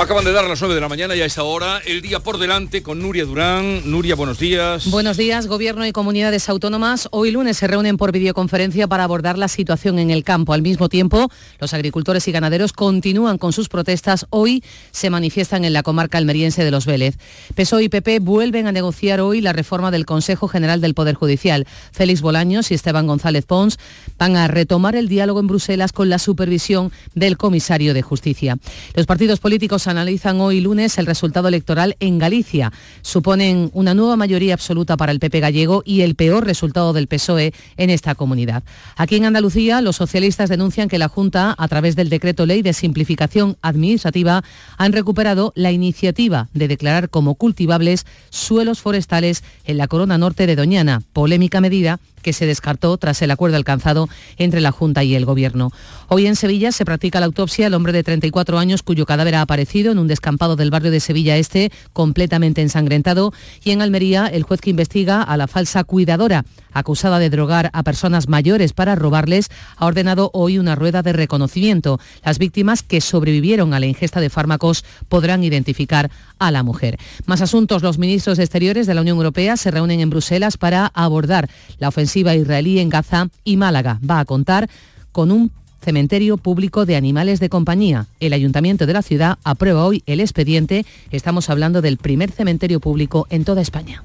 Acaban 0.00 0.24
de 0.24 0.32
dar 0.32 0.48
las 0.48 0.58
9 0.58 0.74
de 0.74 0.80
la 0.80 0.88
mañana 0.88 1.14
y 1.14 1.20
a 1.20 1.26
esta 1.26 1.42
hora 1.42 1.78
el 1.84 2.00
día 2.00 2.20
por 2.20 2.38
delante 2.38 2.82
con 2.82 3.00
Nuria 3.00 3.26
Durán. 3.26 3.82
Nuria, 3.84 4.14
buenos 4.14 4.38
días. 4.38 4.90
Buenos 4.90 5.18
días. 5.18 5.46
Gobierno 5.46 5.84
y 5.84 5.92
comunidades 5.92 6.48
autónomas 6.48 7.06
hoy 7.10 7.30
lunes 7.32 7.58
se 7.58 7.66
reúnen 7.66 7.98
por 7.98 8.10
videoconferencia 8.10 8.88
para 8.88 9.04
abordar 9.04 9.36
la 9.36 9.46
situación 9.46 9.98
en 9.98 10.10
el 10.10 10.24
campo. 10.24 10.54
Al 10.54 10.62
mismo 10.62 10.88
tiempo, 10.88 11.30
los 11.58 11.74
agricultores 11.74 12.26
y 12.28 12.32
ganaderos 12.32 12.72
continúan 12.72 13.36
con 13.36 13.52
sus 13.52 13.68
protestas. 13.68 14.24
Hoy 14.30 14.64
se 14.90 15.10
manifiestan 15.10 15.66
en 15.66 15.74
la 15.74 15.82
comarca 15.82 16.16
almeriense 16.16 16.64
de 16.64 16.70
Los 16.70 16.86
Vélez. 16.86 17.18
PSOE 17.54 17.82
y 17.82 17.88
PP 17.90 18.20
vuelven 18.20 18.68
a 18.68 18.72
negociar 18.72 19.20
hoy 19.20 19.42
la 19.42 19.52
reforma 19.52 19.90
del 19.90 20.06
Consejo 20.06 20.48
General 20.48 20.80
del 20.80 20.94
Poder 20.94 21.14
Judicial. 21.14 21.66
Félix 21.92 22.22
Bolaños 22.22 22.70
y 22.70 22.74
Esteban 22.74 23.06
González 23.06 23.44
Pons 23.44 23.78
van 24.18 24.36
a 24.36 24.48
retomar 24.48 24.96
el 24.96 25.08
diálogo 25.08 25.40
en 25.40 25.46
Bruselas 25.46 25.92
con 25.92 26.08
la 26.08 26.18
supervisión 26.18 26.90
del 27.14 27.36
comisario 27.36 27.92
de 27.92 28.00
Justicia. 28.00 28.56
Los 28.94 29.04
partidos 29.04 29.40
políticos 29.40 29.89
analizan 29.90 30.40
hoy 30.40 30.60
lunes 30.60 30.96
el 30.98 31.06
resultado 31.06 31.48
electoral 31.48 31.96
en 32.00 32.18
Galicia. 32.18 32.72
Suponen 33.02 33.70
una 33.74 33.94
nueva 33.94 34.16
mayoría 34.16 34.54
absoluta 34.54 34.96
para 34.96 35.12
el 35.12 35.20
PP 35.20 35.40
gallego 35.40 35.82
y 35.84 36.00
el 36.00 36.14
peor 36.14 36.46
resultado 36.46 36.92
del 36.92 37.06
PSOE 37.06 37.52
en 37.76 37.90
esta 37.90 38.14
comunidad. 38.14 38.62
Aquí 38.96 39.16
en 39.16 39.24
Andalucía, 39.24 39.80
los 39.80 39.96
socialistas 39.96 40.48
denuncian 40.48 40.88
que 40.88 40.98
la 40.98 41.08
Junta, 41.08 41.54
a 41.58 41.68
través 41.68 41.96
del 41.96 42.08
decreto 42.08 42.46
ley 42.46 42.62
de 42.62 42.72
simplificación 42.72 43.56
administrativa, 43.62 44.42
han 44.78 44.92
recuperado 44.92 45.52
la 45.54 45.72
iniciativa 45.72 46.48
de 46.54 46.68
declarar 46.68 47.10
como 47.10 47.34
cultivables 47.34 48.06
suelos 48.30 48.80
forestales 48.80 49.44
en 49.64 49.76
la 49.76 49.88
corona 49.88 50.18
norte 50.18 50.46
de 50.46 50.56
Doñana, 50.56 51.02
polémica 51.12 51.60
medida 51.60 52.00
que 52.22 52.32
se 52.32 52.46
descartó 52.46 52.96
tras 52.96 53.22
el 53.22 53.30
acuerdo 53.30 53.56
alcanzado 53.56 54.08
entre 54.36 54.60
la 54.60 54.72
Junta 54.72 55.04
y 55.04 55.14
el 55.14 55.24
Gobierno. 55.24 55.70
Hoy 56.08 56.26
en 56.26 56.36
Sevilla 56.36 56.72
se 56.72 56.84
practica 56.84 57.20
la 57.20 57.26
autopsia 57.26 57.66
al 57.66 57.74
hombre 57.74 57.92
de 57.92 58.02
34 58.02 58.58
años 58.58 58.82
cuyo 58.82 59.06
cadáver 59.06 59.34
ha 59.34 59.42
aparecido 59.42 59.92
en 59.92 59.98
un 59.98 60.08
descampado 60.08 60.56
del 60.56 60.70
barrio 60.70 60.90
de 60.90 61.00
Sevilla 61.00 61.36
Este, 61.36 61.70
completamente 61.92 62.62
ensangrentado, 62.62 63.32
y 63.64 63.70
en 63.70 63.82
Almería 63.82 64.26
el 64.26 64.42
juez 64.42 64.60
que 64.60 64.70
investiga 64.70 65.22
a 65.22 65.36
la 65.36 65.46
falsa 65.46 65.84
cuidadora 65.84 66.44
acusada 66.72 67.18
de 67.18 67.30
drogar 67.30 67.70
a 67.72 67.82
personas 67.82 68.28
mayores 68.28 68.72
para 68.72 68.94
robarles, 68.94 69.48
ha 69.76 69.86
ordenado 69.86 70.30
hoy 70.32 70.58
una 70.58 70.74
rueda 70.74 71.02
de 71.02 71.12
reconocimiento. 71.12 72.00
Las 72.24 72.38
víctimas 72.38 72.82
que 72.82 73.00
sobrevivieron 73.00 73.74
a 73.74 73.80
la 73.80 73.86
ingesta 73.86 74.20
de 74.20 74.30
fármacos 74.30 74.84
podrán 75.08 75.44
identificar 75.44 76.10
a 76.38 76.50
la 76.50 76.62
mujer. 76.62 76.98
Más 77.26 77.40
asuntos, 77.40 77.82
los 77.82 77.98
ministros 77.98 78.38
exteriores 78.38 78.86
de 78.86 78.94
la 78.94 79.00
Unión 79.00 79.16
Europea 79.16 79.56
se 79.56 79.70
reúnen 79.70 80.00
en 80.00 80.10
Bruselas 80.10 80.56
para 80.56 80.86
abordar 80.86 81.48
la 81.78 81.88
ofensiva 81.88 82.34
israelí 82.34 82.78
en 82.78 82.88
Gaza 82.88 83.28
y 83.44 83.56
Málaga. 83.56 83.98
Va 84.08 84.20
a 84.20 84.24
contar 84.24 84.68
con 85.12 85.30
un 85.30 85.50
cementerio 85.80 86.36
público 86.36 86.86
de 86.86 86.96
animales 86.96 87.40
de 87.40 87.48
compañía. 87.48 88.06
El 88.20 88.32
ayuntamiento 88.32 88.86
de 88.86 88.92
la 88.92 89.02
ciudad 89.02 89.38
aprueba 89.44 89.84
hoy 89.84 90.02
el 90.06 90.20
expediente. 90.20 90.84
Estamos 91.10 91.50
hablando 91.50 91.80
del 91.82 91.96
primer 91.96 92.30
cementerio 92.30 92.80
público 92.80 93.26
en 93.30 93.44
toda 93.44 93.62
España. 93.62 94.02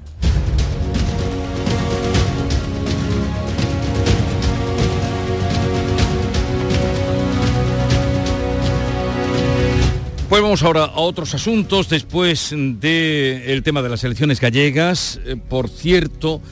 Pues 10.28 10.42
vamos 10.42 10.64
ahora 10.64 10.86
a 10.86 10.98
otros 10.98 11.34
asuntos 11.34 11.88
después 11.88 12.50
del 12.50 13.62
tema 13.62 13.80
de 13.80 13.88
las 13.88 14.02
elecciones 14.02 14.40
gallegas. 14.40 15.20
Eh, 15.24 15.36
por 15.36 15.68
cierto, 15.68 16.42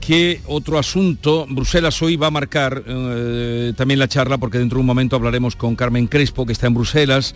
que 0.00 0.40
otro 0.46 0.78
asunto, 0.78 1.46
Bruselas 1.46 2.00
hoy 2.00 2.16
va 2.16 2.28
a 2.28 2.30
marcar 2.30 2.82
eh, 2.86 3.74
también 3.76 4.00
la 4.00 4.08
charla 4.08 4.38
porque 4.38 4.56
dentro 4.56 4.76
de 4.76 4.80
un 4.80 4.86
momento 4.86 5.14
hablaremos 5.14 5.56
con 5.56 5.76
Carmen 5.76 6.06
Crespo 6.06 6.46
que 6.46 6.54
está 6.54 6.68
en 6.68 6.74
Bruselas, 6.74 7.34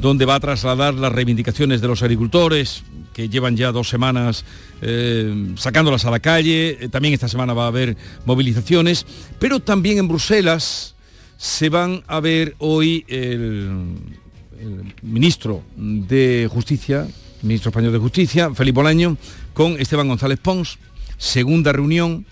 donde 0.00 0.26
va 0.26 0.36
a 0.36 0.40
trasladar 0.40 0.94
las 0.94 1.10
reivindicaciones 1.10 1.80
de 1.80 1.88
los 1.88 2.02
agricultores 2.02 2.84
que 3.12 3.28
llevan 3.28 3.56
ya 3.56 3.72
dos 3.72 3.88
semanas 3.88 4.44
eh, 4.80 5.54
sacándolas 5.56 6.04
a 6.04 6.12
la 6.12 6.20
calle, 6.20 6.88
también 6.92 7.14
esta 7.14 7.28
semana 7.28 7.52
va 7.52 7.64
a 7.64 7.68
haber 7.68 7.96
movilizaciones, 8.26 9.04
pero 9.40 9.58
también 9.58 9.98
en 9.98 10.06
Bruselas 10.06 10.94
se 11.36 11.68
van 11.68 12.04
a 12.06 12.20
ver 12.20 12.54
hoy 12.60 13.04
el 13.08 13.96
el 14.60 14.94
ministro 15.02 15.62
de 15.76 16.48
Justicia, 16.50 17.06
ministro 17.42 17.70
español 17.70 17.92
de 17.92 17.98
Justicia, 17.98 18.54
Felipe 18.54 18.76
Bolaño, 18.76 19.16
con 19.54 19.78
Esteban 19.80 20.08
González 20.08 20.38
Pons, 20.38 20.78
segunda 21.16 21.72
reunión, 21.72 22.26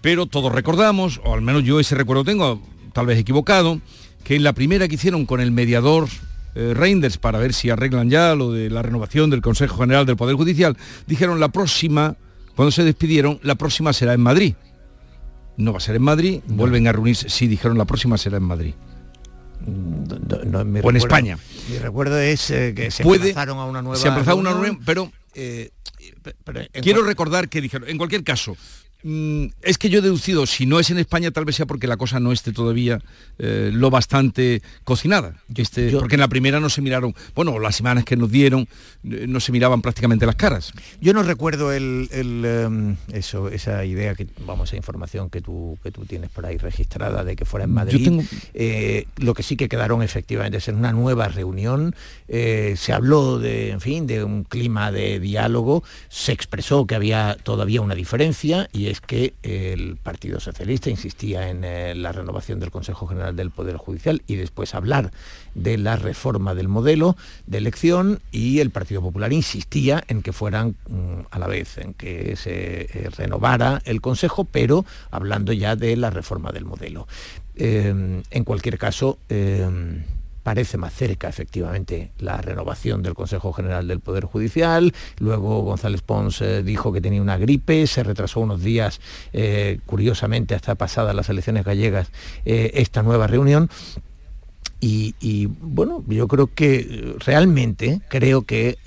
pero 0.00 0.26
todos 0.26 0.52
recordamos, 0.52 1.20
o 1.24 1.34
al 1.34 1.42
menos 1.42 1.64
yo 1.64 1.80
ese 1.80 1.94
recuerdo 1.94 2.24
tengo, 2.24 2.62
tal 2.92 3.06
vez 3.06 3.18
equivocado, 3.18 3.80
que 4.24 4.36
en 4.36 4.44
la 4.44 4.52
primera 4.52 4.88
que 4.88 4.94
hicieron 4.94 5.26
con 5.26 5.40
el 5.40 5.52
mediador 5.52 6.08
eh, 6.54 6.74
Reinders 6.74 7.18
para 7.18 7.38
ver 7.38 7.54
si 7.54 7.70
arreglan 7.70 8.10
ya 8.10 8.34
lo 8.34 8.52
de 8.52 8.70
la 8.70 8.82
renovación 8.82 9.30
del 9.30 9.42
Consejo 9.42 9.78
General 9.78 10.06
del 10.06 10.16
Poder 10.16 10.36
Judicial, 10.36 10.76
dijeron 11.06 11.40
la 11.40 11.48
próxima, 11.48 12.16
cuando 12.54 12.70
se 12.70 12.84
despidieron, 12.84 13.40
la 13.42 13.54
próxima 13.54 13.92
será 13.92 14.14
en 14.14 14.20
Madrid. 14.20 14.54
No 15.56 15.72
va 15.72 15.78
a 15.78 15.80
ser 15.80 15.96
en 15.96 16.02
Madrid, 16.02 16.40
vuelven 16.46 16.88
a 16.88 16.92
reunirse, 16.92 17.28
sí, 17.28 17.46
dijeron 17.46 17.78
la 17.78 17.84
próxima 17.84 18.16
será 18.18 18.38
en 18.38 18.44
Madrid 18.44 18.74
o 20.82 20.90
en 20.90 20.96
España. 20.96 21.38
Mi 21.68 21.78
recuerdo 21.78 22.18
es 22.18 22.50
eh, 22.50 22.72
que 22.74 22.90
se 22.90 23.02
Puede, 23.02 23.28
empezaron 23.28 23.58
a 23.58 23.64
una 23.64 23.82
nueva 23.82 23.96
Se 23.96 24.08
empezaron 24.08 24.40
una 24.40 24.52
nueva, 24.52 24.78
pero, 24.84 25.12
eh, 25.34 25.70
pero 26.44 26.60
quiero 26.82 27.02
recordar 27.02 27.48
que 27.48 27.60
dijeron, 27.60 27.88
en 27.88 27.98
cualquier 27.98 28.24
caso, 28.24 28.56
es 29.04 29.78
que 29.78 29.88
yo 29.88 29.98
he 29.98 30.02
deducido, 30.02 30.46
si 30.46 30.64
no 30.64 30.78
es 30.78 30.90
en 30.90 30.98
España, 30.98 31.30
tal 31.32 31.44
vez 31.44 31.56
sea 31.56 31.66
porque 31.66 31.86
la 31.86 31.96
cosa 31.96 32.20
no 32.20 32.30
esté 32.30 32.52
todavía 32.52 33.00
eh, 33.38 33.70
lo 33.72 33.90
bastante 33.90 34.62
cocinada. 34.84 35.34
Este, 35.54 35.90
porque 35.90 36.14
en 36.14 36.20
la 36.20 36.28
primera 36.28 36.60
no 36.60 36.68
se 36.68 36.82
miraron, 36.82 37.14
bueno, 37.34 37.58
las 37.58 37.74
semanas 37.74 38.04
que 38.04 38.16
nos 38.16 38.30
dieron, 38.30 38.68
eh, 39.04 39.26
no 39.28 39.40
se 39.40 39.50
miraban 39.50 39.82
prácticamente 39.82 40.24
las 40.24 40.36
caras. 40.36 40.72
Yo 41.00 41.12
no 41.12 41.22
recuerdo 41.24 41.72
el, 41.72 42.08
em, 42.12 42.96
eso, 43.12 43.48
esa 43.48 43.84
idea, 43.84 44.14
que 44.14 44.28
vamos, 44.46 44.68
esa 44.68 44.76
información 44.76 45.30
que 45.30 45.40
tú, 45.40 45.78
que 45.82 45.90
tú 45.90 46.04
tienes 46.04 46.30
por 46.30 46.46
ahí 46.46 46.56
registrada 46.58 47.24
de 47.24 47.34
que 47.34 47.44
fuera 47.44 47.64
en 47.64 47.72
Madrid. 47.72 48.22
Eh, 48.54 49.06
lo 49.16 49.34
que 49.34 49.42
sí 49.42 49.56
que 49.56 49.68
quedaron 49.68 50.02
efectivamente 50.02 50.58
es 50.58 50.68
en 50.68 50.76
una 50.76 50.92
nueva 50.92 51.28
reunión. 51.28 51.94
se 52.28 52.92
habló 52.92 53.38
de, 53.38 53.70
en 53.70 53.80
fin, 53.80 54.06
de 54.06 54.22
un 54.22 54.44
clima 54.44 54.92
de 54.92 55.18
diálogo, 55.18 55.82
se 56.08 56.32
expresó 56.32 56.86
que 56.86 56.94
había 56.94 57.36
todavía 57.42 57.80
una 57.80 57.94
diferencia 57.94 58.68
y 58.72 58.91
es 58.92 59.00
que 59.00 59.34
el 59.42 59.96
Partido 59.96 60.38
Socialista 60.38 60.90
insistía 60.90 61.48
en 61.48 61.64
eh, 61.64 61.94
la 61.94 62.12
renovación 62.12 62.60
del 62.60 62.70
Consejo 62.70 63.06
General 63.06 63.34
del 63.34 63.50
Poder 63.50 63.76
Judicial 63.76 64.22
y 64.26 64.36
después 64.36 64.74
hablar 64.74 65.10
de 65.54 65.78
la 65.78 65.96
reforma 65.96 66.54
del 66.54 66.68
modelo 66.68 67.16
de 67.46 67.58
elección 67.58 68.20
y 68.30 68.60
el 68.60 68.70
Partido 68.70 69.00
Popular 69.00 69.32
insistía 69.32 70.04
en 70.08 70.22
que 70.22 70.32
fueran 70.32 70.76
mm, 70.88 71.20
a 71.30 71.38
la 71.38 71.46
vez, 71.46 71.78
en 71.78 71.94
que 71.94 72.36
se 72.36 72.82
eh, 72.82 73.10
renovara 73.16 73.80
el 73.86 74.00
Consejo, 74.00 74.44
pero 74.44 74.84
hablando 75.10 75.52
ya 75.52 75.74
de 75.74 75.96
la 75.96 76.10
reforma 76.10 76.52
del 76.52 76.66
modelo. 76.66 77.08
Eh, 77.56 78.22
en 78.30 78.44
cualquier 78.44 78.78
caso, 78.78 79.18
parece 80.42 80.76
más 80.76 80.92
cerca 80.92 81.28
efectivamente 81.28 82.12
la 82.18 82.36
renovación 82.38 83.02
del 83.02 83.14
Consejo 83.14 83.52
General 83.52 83.86
del 83.86 84.00
Poder 84.00 84.24
Judicial. 84.24 84.92
Luego 85.18 85.62
González 85.62 86.02
Pons 86.02 86.40
eh, 86.40 86.62
dijo 86.62 86.92
que 86.92 87.00
tenía 87.00 87.22
una 87.22 87.36
gripe, 87.36 87.86
se 87.86 88.02
retrasó 88.02 88.40
unos 88.40 88.62
días, 88.62 89.00
eh, 89.32 89.78
curiosamente, 89.86 90.54
hasta 90.54 90.74
pasadas 90.74 91.14
las 91.14 91.28
elecciones 91.28 91.64
gallegas, 91.64 92.10
eh, 92.44 92.72
esta 92.74 93.02
nueva 93.02 93.26
reunión. 93.26 93.70
Y, 94.84 95.46
bueno, 95.60 96.02
yo 96.08 96.26
creo 96.26 96.48
que 96.52 97.14
realmente 97.24 98.00
creo 98.08 98.42
que 98.42 98.78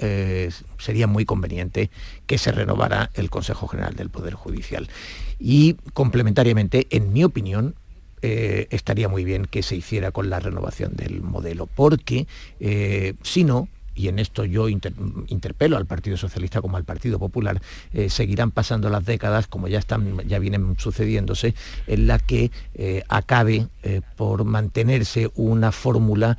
sería 0.78 1.08
muy 1.08 1.24
conveniente 1.24 1.90
que 2.26 2.38
se 2.38 2.52
renovara 2.52 3.12
el 3.14 3.30
Consejo 3.30 3.70
General 3.70 3.96
del 3.96 4.10
Poder 4.10 4.34
Judicial. 4.34 4.90
Y 5.40 5.76
complementariamente, 5.94 6.88
en 6.90 7.14
mi 7.14 7.24
opinión, 7.24 7.76
eh, 8.22 8.68
estaría 8.72 9.08
muy 9.08 9.24
bien 9.24 9.46
que 9.46 9.64
se 9.64 9.76
hiciera 9.76 10.12
con 10.12 10.30
la 10.30 10.40
renovación 10.40 10.96
del 10.96 11.22
modelo, 11.22 11.68
porque 11.68 12.28
eh, 12.60 13.14
si 13.24 13.44
no, 13.44 13.68
y 13.94 14.10
en 14.10 14.20
esto 14.20 14.44
yo 14.44 14.68
interpelo 14.68 15.78
al 15.78 15.86
Partido 15.86 16.18
Socialista 16.18 16.62
como 16.62 16.76
al 16.78 16.84
Partido 16.84 17.18
Popular, 17.18 17.62
eh, 17.94 18.10
seguirán 18.10 18.52
pasando 18.52 18.90
las 18.90 19.06
décadas, 19.06 19.48
como 19.48 19.68
ya, 19.68 19.80
están, 19.80 20.28
ya 20.28 20.40
vienen 20.40 20.76
sucediéndose, 20.78 21.56
en 21.88 22.08
la 22.08 22.20
que 22.20 22.52
acabe 23.08 23.68
por 24.18 24.44
mantenerse 24.44 25.32
una 25.36 25.72
fórmula 25.72 26.38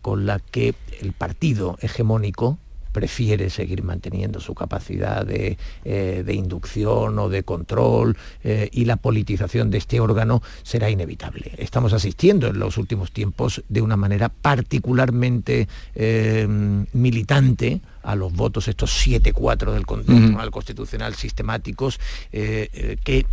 con 0.00 0.24
la 0.24 0.38
que 0.38 0.74
el 1.02 1.12
partido 1.12 1.76
hegemónico, 1.82 2.58
prefiere 2.96 3.50
seguir 3.50 3.82
manteniendo 3.82 4.40
su 4.40 4.54
capacidad 4.54 5.26
de, 5.26 5.58
eh, 5.84 6.24
inducción 6.32 7.18
o 7.18 7.28
de 7.28 7.42
control 7.42 8.16
eh, 8.42 8.70
y 8.72 8.86
la 8.86 8.96
politización 8.96 9.70
de 9.70 9.76
este 9.76 10.00
órgano 10.00 10.42
será 10.62 10.88
inevitable. 10.88 11.52
Estamos 11.58 11.92
asistiendo 11.92 12.46
en 12.46 12.58
los 12.58 12.78
últimos 12.78 13.12
tiempos 13.12 13.62
de 13.68 13.82
una 13.82 13.98
manera 13.98 14.30
particularmente 14.30 15.68
eh, 15.94 16.46
militante 16.94 17.82
a 18.06 18.14
los 18.14 18.32
votos, 18.32 18.68
estos 18.68 18.90
7-4 19.06 19.72
del 19.72 19.84
Tribunal 19.84 20.50
Constitucional 20.50 21.14
sistemáticos, 21.14 21.98
que 22.30 23.26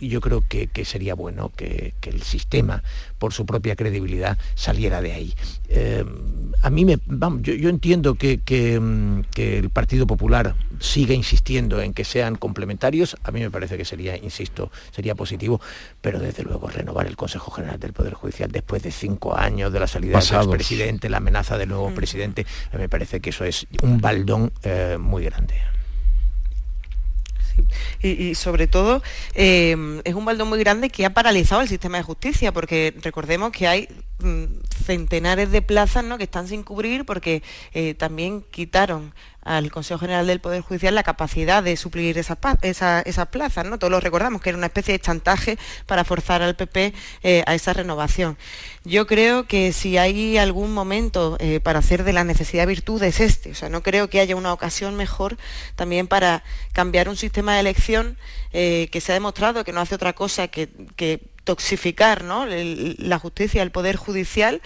yo 0.00 0.20
creo 0.20 0.44
que, 0.46 0.68
sería 0.84 1.14
bueno 1.14 1.52
que, 1.56 1.94
el 2.02 2.22
sistema, 2.22 2.82
por 3.18 3.32
su 3.32 3.46
propia 3.46 3.76
credibilidad, 3.76 4.38
saliera 4.54 5.00
de 5.00 5.12
ahí. 5.12 5.34
a 6.62 6.70
mí 6.70 6.84
me, 6.84 6.98
vamos, 7.06 7.42
yo, 7.42 7.68
entiendo 7.68 8.14
que, 8.14 8.40
que, 8.40 8.74
el 9.36 9.70
Partido 9.70 10.06
Popular 10.06 10.56
siga 10.80 11.14
insistiendo 11.14 11.80
en 11.80 11.94
que 11.94 12.04
sean 12.04 12.36
complementarios, 12.36 13.16
a 13.22 13.30
mí 13.30 13.40
me 13.40 13.50
parece 13.50 13.76
que 13.76 13.84
sería, 13.84 14.16
insisto, 14.16 14.70
sería 14.90 15.14
positivo, 15.14 15.60
pero 16.00 16.18
desde 16.18 16.42
luego 16.42 16.68
renovar 16.68 17.06
el 17.06 17.16
Consejo 17.16 17.50
General 17.50 17.78
del 17.78 17.92
Poder 17.92 18.14
Judicial 18.14 18.50
después 18.50 18.82
de 18.82 18.90
cinco 18.90 19.36
años 19.36 19.72
de 19.72 19.80
la 19.80 19.86
salida 19.86 20.20
del 20.20 20.48
presidente, 20.48 21.08
la 21.08 21.18
amenaza 21.18 21.58
del 21.58 21.68
nuevo 21.68 21.90
mm. 21.90 21.94
presidente, 21.94 22.46
me 22.72 22.88
parece 22.88 23.20
que 23.20 23.30
eso 23.30 23.44
es 23.44 23.66
un 23.82 24.00
baldón 24.08 24.52
eh, 24.62 24.96
muy 24.98 25.24
grande. 25.24 25.54
Y, 28.00 28.36
sobre 28.36 28.68
todo 28.68 29.02
eh, 29.34 30.00
es 30.04 30.14
un 30.14 30.24
baldón 30.24 30.48
muy 30.48 30.60
grande 30.60 30.90
que 30.90 31.04
ha 31.04 31.12
paralizado 31.12 31.60
el 31.60 31.68
sistema 31.68 31.98
de 31.98 32.04
justicia, 32.04 32.52
porque 32.52 32.94
recordemos 33.02 33.50
que 33.50 33.66
hay 33.66 33.88
centenares 34.84 35.52
de 35.52 35.62
plazas 35.62 36.04
¿no? 36.04 36.18
que 36.18 36.24
están 36.24 36.48
sin 36.48 36.62
cubrir 36.62 37.04
porque 37.04 37.42
eh, 37.72 37.94
también 37.94 38.42
quitaron 38.50 39.14
al 39.42 39.70
Consejo 39.70 40.00
General 40.00 40.26
del 40.26 40.40
Poder 40.40 40.60
Judicial 40.60 40.94
la 40.94 41.02
capacidad 41.02 41.62
de 41.62 41.76
suplir 41.76 42.18
esas, 42.18 42.36
plazas. 42.36 43.64
¿no? 43.64 43.78
Todos 43.78 43.90
lo 43.90 44.00
recordamos, 44.00 44.42
que 44.42 44.50
era 44.50 44.58
una 44.58 44.66
especie 44.66 44.92
de 44.92 44.98
chantaje 44.98 45.58
para 45.86 46.04
forzar 46.04 46.42
al 46.42 46.54
PP 46.54 46.92
eh, 47.22 47.44
a 47.46 47.54
esa 47.54 47.72
renovación. 47.72 48.36
Yo 48.84 49.06
creo 49.06 49.46
que 49.46 49.72
si 49.72 49.96
hay 49.96 50.36
algún 50.36 50.74
momento 50.74 51.38
eh, 51.40 51.60
para 51.60 51.78
hacer 51.78 52.04
de 52.04 52.12
la 52.12 52.24
necesidad 52.24 52.66
virtud 52.66 53.02
es 53.02 53.20
este. 53.20 53.52
O 53.52 53.54
sea, 53.54 53.70
no 53.70 53.82
creo 53.82 54.10
que 54.10 54.20
haya 54.20 54.36
una 54.36 54.52
ocasión 54.52 54.96
mejor 54.96 55.38
también 55.76 56.08
para 56.08 56.42
cambiar 56.72 57.08
un 57.08 57.16
sistema 57.16 57.54
de 57.54 57.60
elección 57.60 58.18
que 58.50 59.00
se 59.02 59.12
ha 59.12 59.14
demostrado 59.14 59.62
que 59.62 59.72
no 59.72 59.80
hace 59.80 59.94
otra 59.94 60.14
cosa 60.14 60.48
que, 60.48 60.68
toxificar 61.48 62.22
la 62.22 63.18
justicia, 63.18 63.62
el 63.62 63.70
poder 63.70 63.96
judicial, 63.96 64.60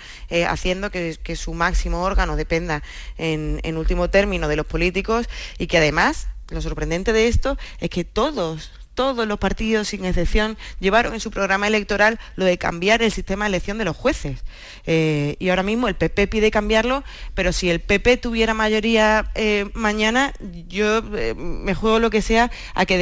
haciendo 0.49 0.91
que, 0.91 1.37
su 1.37 1.55
máximo 1.55 2.03
órgano 2.03 2.35
dependa 2.35 2.83
en 3.19 3.77
último 3.77 4.11
término 4.11 4.49
de 4.49 4.57
los 4.57 4.67
políticos 4.67 5.29
y 5.59 5.69
que 5.69 5.79
además, 5.79 6.27
lo 6.49 6.61
sorprendente 6.61 7.13
de 7.13 7.29
esto 7.29 7.57
es 7.79 7.89
que 7.89 8.03
todos 8.03 8.73
todos 8.95 9.27
los 9.27 9.39
partidos, 9.39 9.89
sin 9.89 10.05
excepción, 10.05 10.57
llevaron 10.81 11.15
en 11.15 11.21
su 11.21 11.31
programa 11.31 11.67
electoral 11.67 12.19
lo 12.37 12.45
de 12.45 12.59
cambiar 12.59 13.03
el 13.03 13.11
sistema 13.13 13.45
de 13.45 13.51
elección 13.51 13.79
de 13.79 13.85
los 13.85 13.97
jueces. 13.97 14.45
Eh, 14.87 15.37
y 15.39 15.49
ahora 15.49 15.63
mismo 15.63 15.89
el 15.89 15.95
PP 15.95 16.27
pide 16.29 16.51
cambiarlo, 16.51 17.05
pero 17.35 17.53
si 17.53 17.71
el 17.71 17.81
PP 17.81 18.17
tuviera 18.19 18.55
mayoría 18.55 19.31
eh, 19.35 19.71
mañana, 19.75 20.33
yo 20.69 21.03
eh, 21.17 21.35
me 21.35 21.75
juego 21.75 21.99
lo 21.99 22.11
que 22.11 22.23
sea 22.23 22.51
a 22.75 22.85
que 22.87 22.99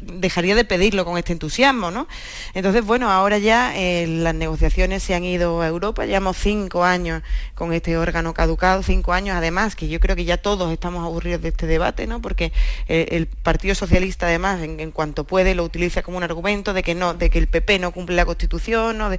dejaría 0.00 0.54
de 0.54 0.64
pedirlo 0.64 1.04
con 1.04 1.18
este 1.18 1.32
entusiasmo. 1.32 1.90
¿no? 1.90 2.06
Entonces, 2.54 2.84
bueno, 2.84 3.10
ahora 3.10 3.38
ya 3.38 3.72
las 4.06 4.34
negociaciones 4.34 5.02
se 5.02 5.14
han 5.14 5.24
ido 5.24 5.60
a 5.62 5.68
Europa, 5.68 6.06
llevamos 6.06 6.36
cinco 6.36 6.84
años 6.84 7.22
con 7.54 7.72
este 7.72 7.96
órgano 7.96 8.34
caducado, 8.34 8.82
cinco 8.82 9.12
años 9.12 9.36
además, 9.36 9.74
que 9.74 9.88
yo 9.88 10.00
creo 10.00 10.16
que 10.16 10.24
ya 10.24 10.36
todos 10.36 10.72
estamos 10.72 11.04
aburridos 11.04 11.42
de 11.42 11.48
este 11.48 11.66
debate, 11.66 12.06
¿no? 12.06 12.20
porque 12.20 12.52
el 12.88 13.26
Partido 13.26 13.74
Socialista 13.74 14.26
además, 14.26 14.60
en, 14.62 14.90
cuanto 15.00 15.24
puede 15.24 15.54
lo 15.54 15.64
utiliza 15.64 16.02
como 16.02 16.18
un 16.18 16.24
argumento 16.24 16.74
de 16.74 16.82
que 16.82 16.94
no, 16.94 17.14
de 17.14 17.30
que 17.30 17.38
el 17.38 17.46
PP 17.46 17.78
no 17.78 17.90
cumple 17.90 18.16
la 18.16 18.26
Constitución, 18.26 18.98
¿no? 18.98 19.08
de, 19.08 19.18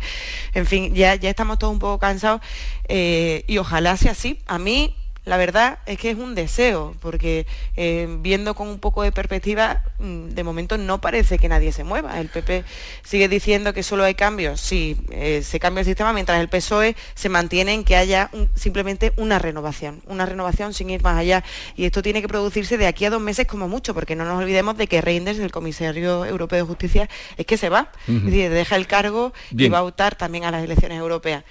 en 0.54 0.68
fin, 0.68 0.94
ya, 0.94 1.16
ya 1.16 1.32
estamos 1.32 1.58
todos 1.58 1.74
un 1.74 1.80
poco 1.80 1.98
cansados 1.98 2.40
eh, 2.88 3.44
y 3.48 3.58
ojalá 3.58 3.98
sea 3.98 4.12
así. 4.12 4.38
A 4.46 4.60
mí 4.60 4.96
la 5.24 5.38
verdad 5.38 5.78
es 5.86 6.00
que 6.00 6.10
es 6.10 6.18
un 6.18 6.34
deseo, 6.34 6.96
porque 7.00 7.46
eh, 7.76 8.08
viendo 8.22 8.56
con 8.56 8.68
un 8.68 8.80
poco 8.80 9.04
de 9.04 9.12
perspectiva, 9.12 9.84
mm, 10.00 10.30
de 10.30 10.44
momento 10.44 10.80
no 10.80 11.00
parece 11.00 11.38
que 11.38 11.48
nadie 11.48 11.72
se 11.72 11.84
mueva. 11.84 12.20
El 12.20 12.30
PP 12.30 12.64
sigue 13.04 13.28
diciendo 13.28 13.72
que 13.72 13.84
solo 13.84 14.04
hay 14.04 14.16
cambios. 14.16 14.60
Sí, 14.60 14.98
eh, 15.12 15.44
se 15.44 15.60
cambia 15.60 15.82
el 15.82 15.86
sistema, 15.86 16.12
mientras 16.12 16.40
el 16.42 16.50
PSOE 16.50 16.96
se 17.14 17.30
mantiene 17.30 17.74
en 17.74 17.84
que 17.84 17.96
haya 17.96 18.32
simplemente 18.56 19.14
una 19.16 19.38
renovación, 19.38 20.02
una 20.08 20.26
renovación 20.26 20.74
sin 20.74 20.90
ir 20.90 21.04
más 21.04 21.18
allá. 21.18 21.44
Y 21.76 21.86
esto 21.86 22.02
tiene 22.02 22.24
que 22.24 22.28
producirse 22.28 22.80
de 22.80 22.88
aquí 22.88 23.06
a 23.06 23.12
dos 23.12 23.22
meses 23.22 23.46
como 23.46 23.68
mucho, 23.68 23.94
porque 23.94 24.16
no 24.16 24.26
nos 24.26 24.40
olvidemos 24.40 24.76
de 24.76 24.88
que 24.88 25.02
Reinders, 25.02 25.38
el 25.38 25.52
comisario 25.52 26.26
europeo 26.26 26.58
de 26.58 26.64
justicia, 26.64 27.10
es 27.38 27.46
que 27.46 27.58
se 27.58 27.70
va, 27.70 27.92
es 28.08 28.26
decir, 28.26 28.50
deja 28.50 28.76
el 28.76 28.88
cargo 28.88 29.34
y 29.52 29.70
va 29.70 29.80
a 29.80 29.82
votar 29.82 30.16
también 30.16 30.46
a 30.46 30.52
las 30.52 30.64
elecciones 30.64 30.98
europeas 30.98 31.44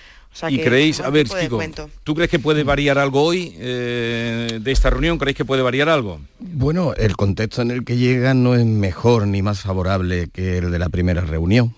y 0.49 0.59
creéis, 0.59 1.01
a 1.01 1.11
ver, 1.11 1.29
Chico, 1.29 1.61
¿tú 2.05 2.15
crees 2.15 2.31
que 2.31 2.39
puede 2.39 2.63
variar 2.63 2.99
algo 2.99 3.23
hoy 3.23 3.55
eh, 3.59 4.59
de 4.61 4.73
esta 4.73 4.91
reunión? 4.91 5.19
¿Creéis 5.19 5.37
que 5.37 5.45
puede 5.45 5.63
variar 5.63 5.89
algo? 5.89 6.21
Bueno, 6.39 6.95
el 6.95 7.17
contexto 7.17 7.63
en 7.63 7.71
el 7.71 7.85
que 7.85 7.97
llegan 7.97 8.43
no 8.43 8.55
es 8.55 8.65
mejor 8.65 9.27
ni 9.27 9.43
más 9.43 9.61
favorable 9.61 10.29
que 10.33 10.59
el 10.59 10.71
de 10.71 10.79
la 10.79 10.89
primera 10.89 11.23
reunión. 11.23 11.75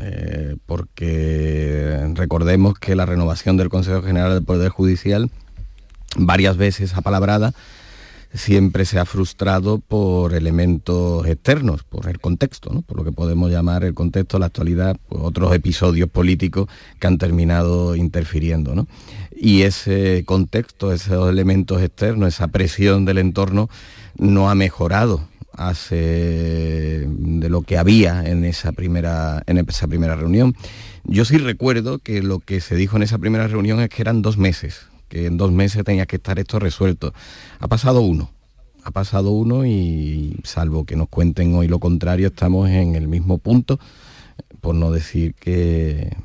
Eh, 0.00 0.56
porque 0.66 1.98
recordemos 2.14 2.74
que 2.78 2.94
la 2.94 3.06
renovación 3.06 3.56
del 3.56 3.70
Consejo 3.70 4.02
General 4.02 4.34
del 4.34 4.44
Poder 4.44 4.68
Judicial 4.68 5.30
varias 6.16 6.58
veces 6.58 6.94
apalabrada 6.94 7.54
siempre 8.34 8.84
se 8.84 8.98
ha 8.98 9.04
frustrado 9.04 9.78
por 9.78 10.34
elementos 10.34 11.26
externos, 11.26 11.84
por 11.84 12.08
el 12.08 12.20
contexto, 12.20 12.82
por 12.86 12.96
lo 12.96 13.04
que 13.04 13.12
podemos 13.12 13.50
llamar 13.50 13.84
el 13.84 13.94
contexto, 13.94 14.38
la 14.38 14.46
actualidad, 14.46 14.96
pues 15.08 15.22
otros 15.22 15.54
episodios 15.54 16.08
políticos 16.08 16.68
que 16.98 17.06
han 17.06 17.18
terminado 17.18 17.94
interfiriendo. 17.94 18.86
Y 19.36 19.62
ese 19.62 20.24
contexto, 20.24 20.92
esos 20.92 21.28
elementos 21.28 21.82
externos, 21.82 22.28
esa 22.28 22.48
presión 22.48 23.04
del 23.04 23.18
entorno, 23.18 23.68
no 24.16 24.48
ha 24.50 24.54
mejorado 24.54 25.28
hace 25.54 27.06
de 27.06 27.48
lo 27.50 27.62
que 27.62 27.76
había 27.76 28.24
en 28.24 28.44
esa 28.44 28.72
primera, 28.72 29.42
en 29.46 29.58
esa 29.58 29.86
primera 29.86 30.16
reunión. 30.16 30.54
Yo 31.04 31.24
sí 31.24 31.36
recuerdo 31.36 31.98
que 31.98 32.22
lo 32.22 32.38
que 32.38 32.60
se 32.60 32.76
dijo 32.76 32.96
en 32.96 33.02
esa 33.02 33.18
primera 33.18 33.46
reunión 33.48 33.80
es 33.80 33.90
que 33.90 34.02
eran 34.02 34.22
dos 34.22 34.38
meses, 34.38 34.86
que 35.12 35.26
en 35.26 35.36
dos 35.36 35.52
meses 35.52 35.84
tenía 35.84 36.06
que 36.06 36.16
estar 36.16 36.38
esto 36.38 36.58
resuelto. 36.58 37.12
Ha 37.60 37.68
pasado 37.68 38.00
uno, 38.00 38.30
ha 38.82 38.92
pasado 38.92 39.30
uno 39.32 39.66
y 39.66 40.40
salvo 40.42 40.86
que 40.86 40.96
nos 40.96 41.10
cuenten 41.10 41.54
hoy 41.54 41.68
lo 41.68 41.80
contrario, 41.80 42.28
estamos 42.28 42.70
en 42.70 42.94
el 42.94 43.08
mismo 43.08 43.36
punto, 43.36 43.78
por 44.62 44.74
no 44.74 44.90
decir 44.90 45.34
que 45.34 46.16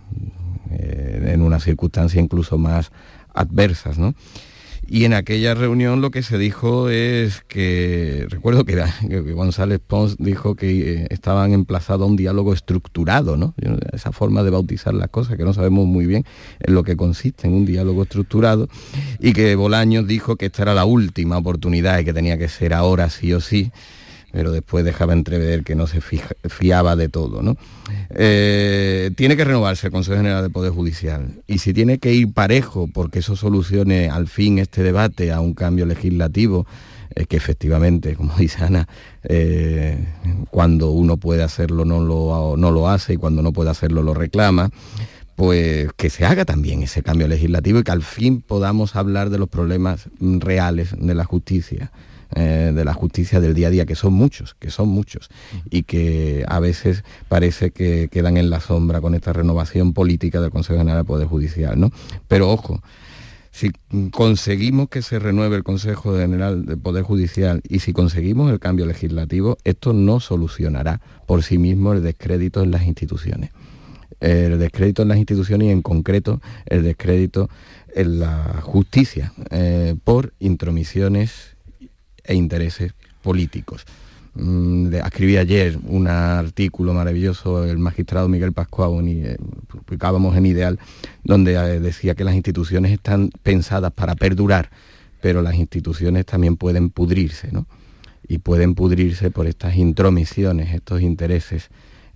eh, 0.71 1.31
en 1.33 1.41
una 1.41 1.59
circunstancia 1.59 2.21
incluso 2.21 2.57
más 2.57 2.91
adversas, 3.33 3.97
¿no? 3.97 4.15
Y 4.89 5.03
en 5.03 5.13
aquella 5.13 5.53
reunión 5.53 5.99
lo 5.99 6.11
que 6.11 6.23
se 6.23 6.37
dijo 6.37 6.89
es 6.89 7.41
que, 7.47 8.25
recuerdo 8.29 8.63
que, 8.65 8.81
González 9.33 9.81
Pons 9.85 10.15
dijo 10.17 10.55
que 10.55 10.93
eh, 10.93 11.07
estaban 11.09 11.51
emplazados 11.51 12.03
a 12.03 12.05
un 12.09 12.15
diálogo 12.15 12.53
estructurado, 12.53 13.35
¿no? 13.35 13.53
Esa 13.91 14.11
forma 14.13 14.43
de 14.43 14.49
bautizar 14.49 14.93
las 14.93 15.09
cosas 15.09 15.35
que 15.35 15.43
no 15.43 15.53
sabemos 15.53 15.85
muy 15.85 16.05
bien 16.05 16.25
en 16.59 16.73
lo 16.73 16.83
que 16.83 16.95
consiste 16.95 17.47
en 17.47 17.53
un 17.53 17.65
diálogo 17.65 18.03
estructurado 18.03 18.69
y 19.19 19.33
que 19.33 19.55
Bolaños 19.55 20.07
dijo 20.07 20.37
que 20.37 20.45
esta 20.45 20.61
era 20.63 20.73
la 20.73 20.85
última 20.85 21.37
oportunidad 21.37 21.99
y 21.99 22.05
que 22.05 22.13
tenía 22.13 22.37
que 22.37 22.47
ser 22.47 22.73
ahora 22.73 23.09
sí 23.09 23.33
o 23.33 23.41
sí 23.41 23.71
pero 24.31 24.51
después 24.51 24.83
dejaba 24.83 25.13
entrever 25.13 25.63
que 25.63 25.75
no 25.75 25.87
se 25.87 26.01
fiaba 26.01 26.95
de 26.95 27.09
todo. 27.09 27.41
¿no? 27.41 27.57
Eh, 28.09 29.11
tiene 29.15 29.37
que 29.37 29.45
renovarse 29.45 29.87
el 29.87 29.93
Consejo 29.93 30.17
General 30.17 30.43
de 30.43 30.49
Poder 30.49 30.71
Judicial 30.71 31.41
y 31.47 31.59
si 31.59 31.73
tiene 31.73 31.97
que 31.99 32.13
ir 32.13 32.33
parejo 32.33 32.87
porque 32.93 33.19
eso 33.19 33.35
solucione 33.35 34.09
al 34.09 34.27
fin 34.27 34.59
este 34.59 34.83
debate 34.83 35.31
a 35.31 35.39
un 35.39 35.53
cambio 35.53 35.85
legislativo, 35.85 36.65
que 37.29 37.37
efectivamente, 37.37 38.15
como 38.15 38.35
dice 38.37 38.63
Ana, 38.63 38.87
eh, 39.23 39.97
cuando 40.51 40.91
uno 40.91 41.17
puede 41.17 41.43
hacerlo 41.43 41.85
no 41.85 41.99
lo, 41.99 42.55
no 42.57 42.71
lo 42.71 42.89
hace 42.89 43.13
y 43.13 43.17
cuando 43.17 43.41
no 43.41 43.53
puede 43.53 43.69
hacerlo 43.69 44.03
lo 44.03 44.13
reclama 44.13 44.69
pues 45.35 45.91
que 45.95 46.09
se 46.09 46.25
haga 46.25 46.45
también 46.45 46.81
ese 46.81 47.03
cambio 47.03 47.27
legislativo 47.27 47.77
y 47.77 47.83
que 47.83 47.91
al 47.91 48.01
fin 48.01 48.41
podamos 48.41 48.95
hablar 48.95 49.29
de 49.29 49.37
los 49.37 49.47
problemas 49.47 50.09
reales 50.19 50.95
de 50.97 51.13
la 51.13 51.25
justicia 51.25 51.91
eh, 52.35 52.71
de 52.75 52.85
la 52.85 52.93
justicia 52.93 53.39
del 53.39 53.53
día 53.53 53.67
a 53.67 53.71
día, 53.71 53.85
que 53.85 53.95
son 53.95 54.13
muchos, 54.13 54.55
que 54.55 54.69
son 54.69 54.89
muchos, 54.89 55.29
y 55.69 55.83
que 55.83 56.43
a 56.47 56.59
veces 56.59 57.03
parece 57.29 57.71
que 57.71 58.09
quedan 58.09 58.37
en 58.37 58.49
la 58.49 58.59
sombra 58.59 59.01
con 59.01 59.15
esta 59.15 59.33
renovación 59.33 59.93
política 59.93 60.41
del 60.41 60.51
Consejo 60.51 60.79
General 60.79 60.99
del 60.99 61.05
Poder 61.05 61.27
Judicial. 61.27 61.79
¿no? 61.79 61.91
Pero 62.27 62.49
ojo, 62.49 62.81
si 63.57 63.71
conseguimos 64.11 64.87
que 64.89 65.01
se 65.01 65.17
renueve 65.17 65.55
el 65.55 65.63
Consejo 65.63 66.15
General 66.15 66.65
del 66.65 66.77
Poder 66.77 67.03
Judicial 67.03 67.61
y 67.67 67.79
si 67.79 67.91
conseguimos 67.91 68.51
el 68.51 68.59
cambio 68.59 68.85
legislativo, 68.85 69.57
esto 69.63 69.93
no 69.93 70.19
solucionará 70.19 71.01
por 71.25 71.41
sí 71.41 71.57
mismo 71.57 71.93
el 71.93 72.03
descrédito 72.03 72.61
en 72.61 72.69
las 72.69 72.85
instituciones. 72.85 73.49
El 74.19 74.59
descrédito 74.59 75.01
en 75.01 75.07
las 75.07 75.17
instituciones 75.17 75.69
y 75.69 75.71
en 75.71 75.81
concreto 75.81 76.39
el 76.67 76.83
descrédito 76.83 77.49
en 77.95 78.19
la 78.19 78.61
justicia 78.61 79.33
eh, 79.49 79.95
por 80.03 80.33
intromisiones 80.39 81.56
e 82.27 82.35
intereses 82.35 82.93
políticos. 83.21 83.85
Mm, 84.39 84.93
escribí 84.93 85.37
ayer 85.37 85.79
un 85.83 86.07
artículo 86.07 86.93
maravilloso, 86.93 87.63
el 87.63 87.79
magistrado 87.79 88.29
Miguel 88.29 88.53
Pascual, 88.53 88.91
eh, 89.07 89.37
publicábamos 89.85 90.37
en 90.37 90.45
Ideal, 90.45 90.79
donde 91.23 91.55
eh, 91.55 91.79
decía 91.79 92.13
que 92.13 92.23
las 92.23 92.35
instituciones 92.35 92.91
están 92.91 93.31
pensadas 93.41 93.91
para 93.91 94.13
perdurar, 94.15 94.69
pero 95.21 95.41
las 95.41 95.55
instituciones 95.55 96.25
también 96.27 96.55
pueden 96.55 96.91
pudrirse, 96.91 97.51
¿no? 97.51 97.65
Y 98.27 98.37
pueden 98.37 98.75
pudrirse 98.75 99.31
por 99.31 99.47
estas 99.47 99.75
intromisiones, 99.75 100.71
estos 100.73 101.01
intereses 101.01 101.69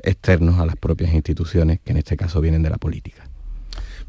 externos 0.04 0.60
a 0.60 0.66
las 0.66 0.76
propias 0.76 1.14
instituciones, 1.14 1.80
que 1.84 1.92
en 1.92 1.98
este 1.98 2.18
caso 2.18 2.40
vienen 2.40 2.62
de 2.62 2.70
la 2.70 2.78
política. 2.78 3.24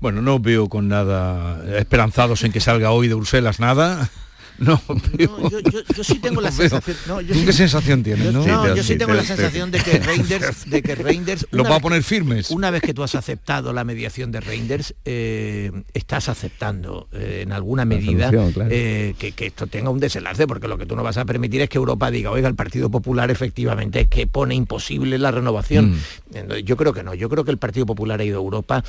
Bueno, 0.01 0.21
no 0.21 0.39
veo 0.41 0.69
con 0.69 0.89
nada 0.89 1.65
esperanzados 1.79 2.43
en 2.43 2.53
que 2.53 2.61
salga 2.61 2.91
hoy 2.91 3.09
de 3.09 3.15
Bruselas 3.15 3.61
nada. 3.61 4.11
No, 4.63 4.81
yo, 5.19 6.05
sí 6.05 6.19
tengo 6.19 6.41
la 6.41 6.53
sensación. 6.53 6.97
qué 7.27 7.53
sensación 7.53 8.03
tienes? 8.03 8.33
no, 8.33 8.75
yo 8.75 8.83
sí 8.83 8.97
tengo 8.97 9.15
la 9.15 9.25
sensación 9.25 9.71
de 9.71 9.81
que 9.81 9.99
Reinders, 9.99 10.71
de 10.71 10.83
que 10.83 10.95
Reinders 10.95 11.47
lo 11.51 11.65
va 11.65 11.77
a 11.77 11.81
poner 11.81 12.03
firmes. 12.03 12.51
Una 12.51 12.71
vez 12.71 12.83
que 12.83 12.95
tú 12.95 13.03
has 13.03 13.15
aceptado 13.15 13.73
la 13.73 13.85
mediación 13.85 14.31
de 14.31 14.41
Reinders, 14.41 14.95
eh, 15.05 15.73
estás 15.95 16.29
aceptando 16.29 17.09
eh, 17.13 17.41
en 17.43 17.53
alguna 17.53 17.85
medida 17.85 18.31
eh, 18.71 19.15
que, 19.19 19.35
esto 19.47 19.67
tenga 19.67 19.91
un 19.91 20.01
desenlace, 20.01 20.47
porque 20.47 20.69
lo 20.69 20.79
que 20.79 20.87
tú 20.87 20.97
no 20.97 21.03
vas 21.03 21.17
a 21.17 21.25
permitir 21.25 21.63
es 21.63 21.69
que 21.69 21.79
Europa 21.79 22.11
diga, 22.11 22.31
oiga, 22.31 22.49
el 22.49 22.55
Partido 22.55 22.91
Popular 22.91 23.31
efectivamente 23.31 24.03
es 24.03 24.09
que 24.09 24.27
pone 24.27 24.55
imposible 24.55 25.19
la 25.19 25.31
renovación. 25.31 25.97
Mm. 26.31 26.53
Yo 26.65 26.77
creo 26.77 26.93
que 26.93 27.03
no. 27.03 27.15
Yo 27.15 27.29
creo 27.29 27.45
que 27.45 27.51
el 27.51 27.59
Partido 27.59 27.87
Popular 27.87 28.21
ha 28.21 28.25
ido 28.25 28.39
a 28.39 28.43
Europa 28.43 28.85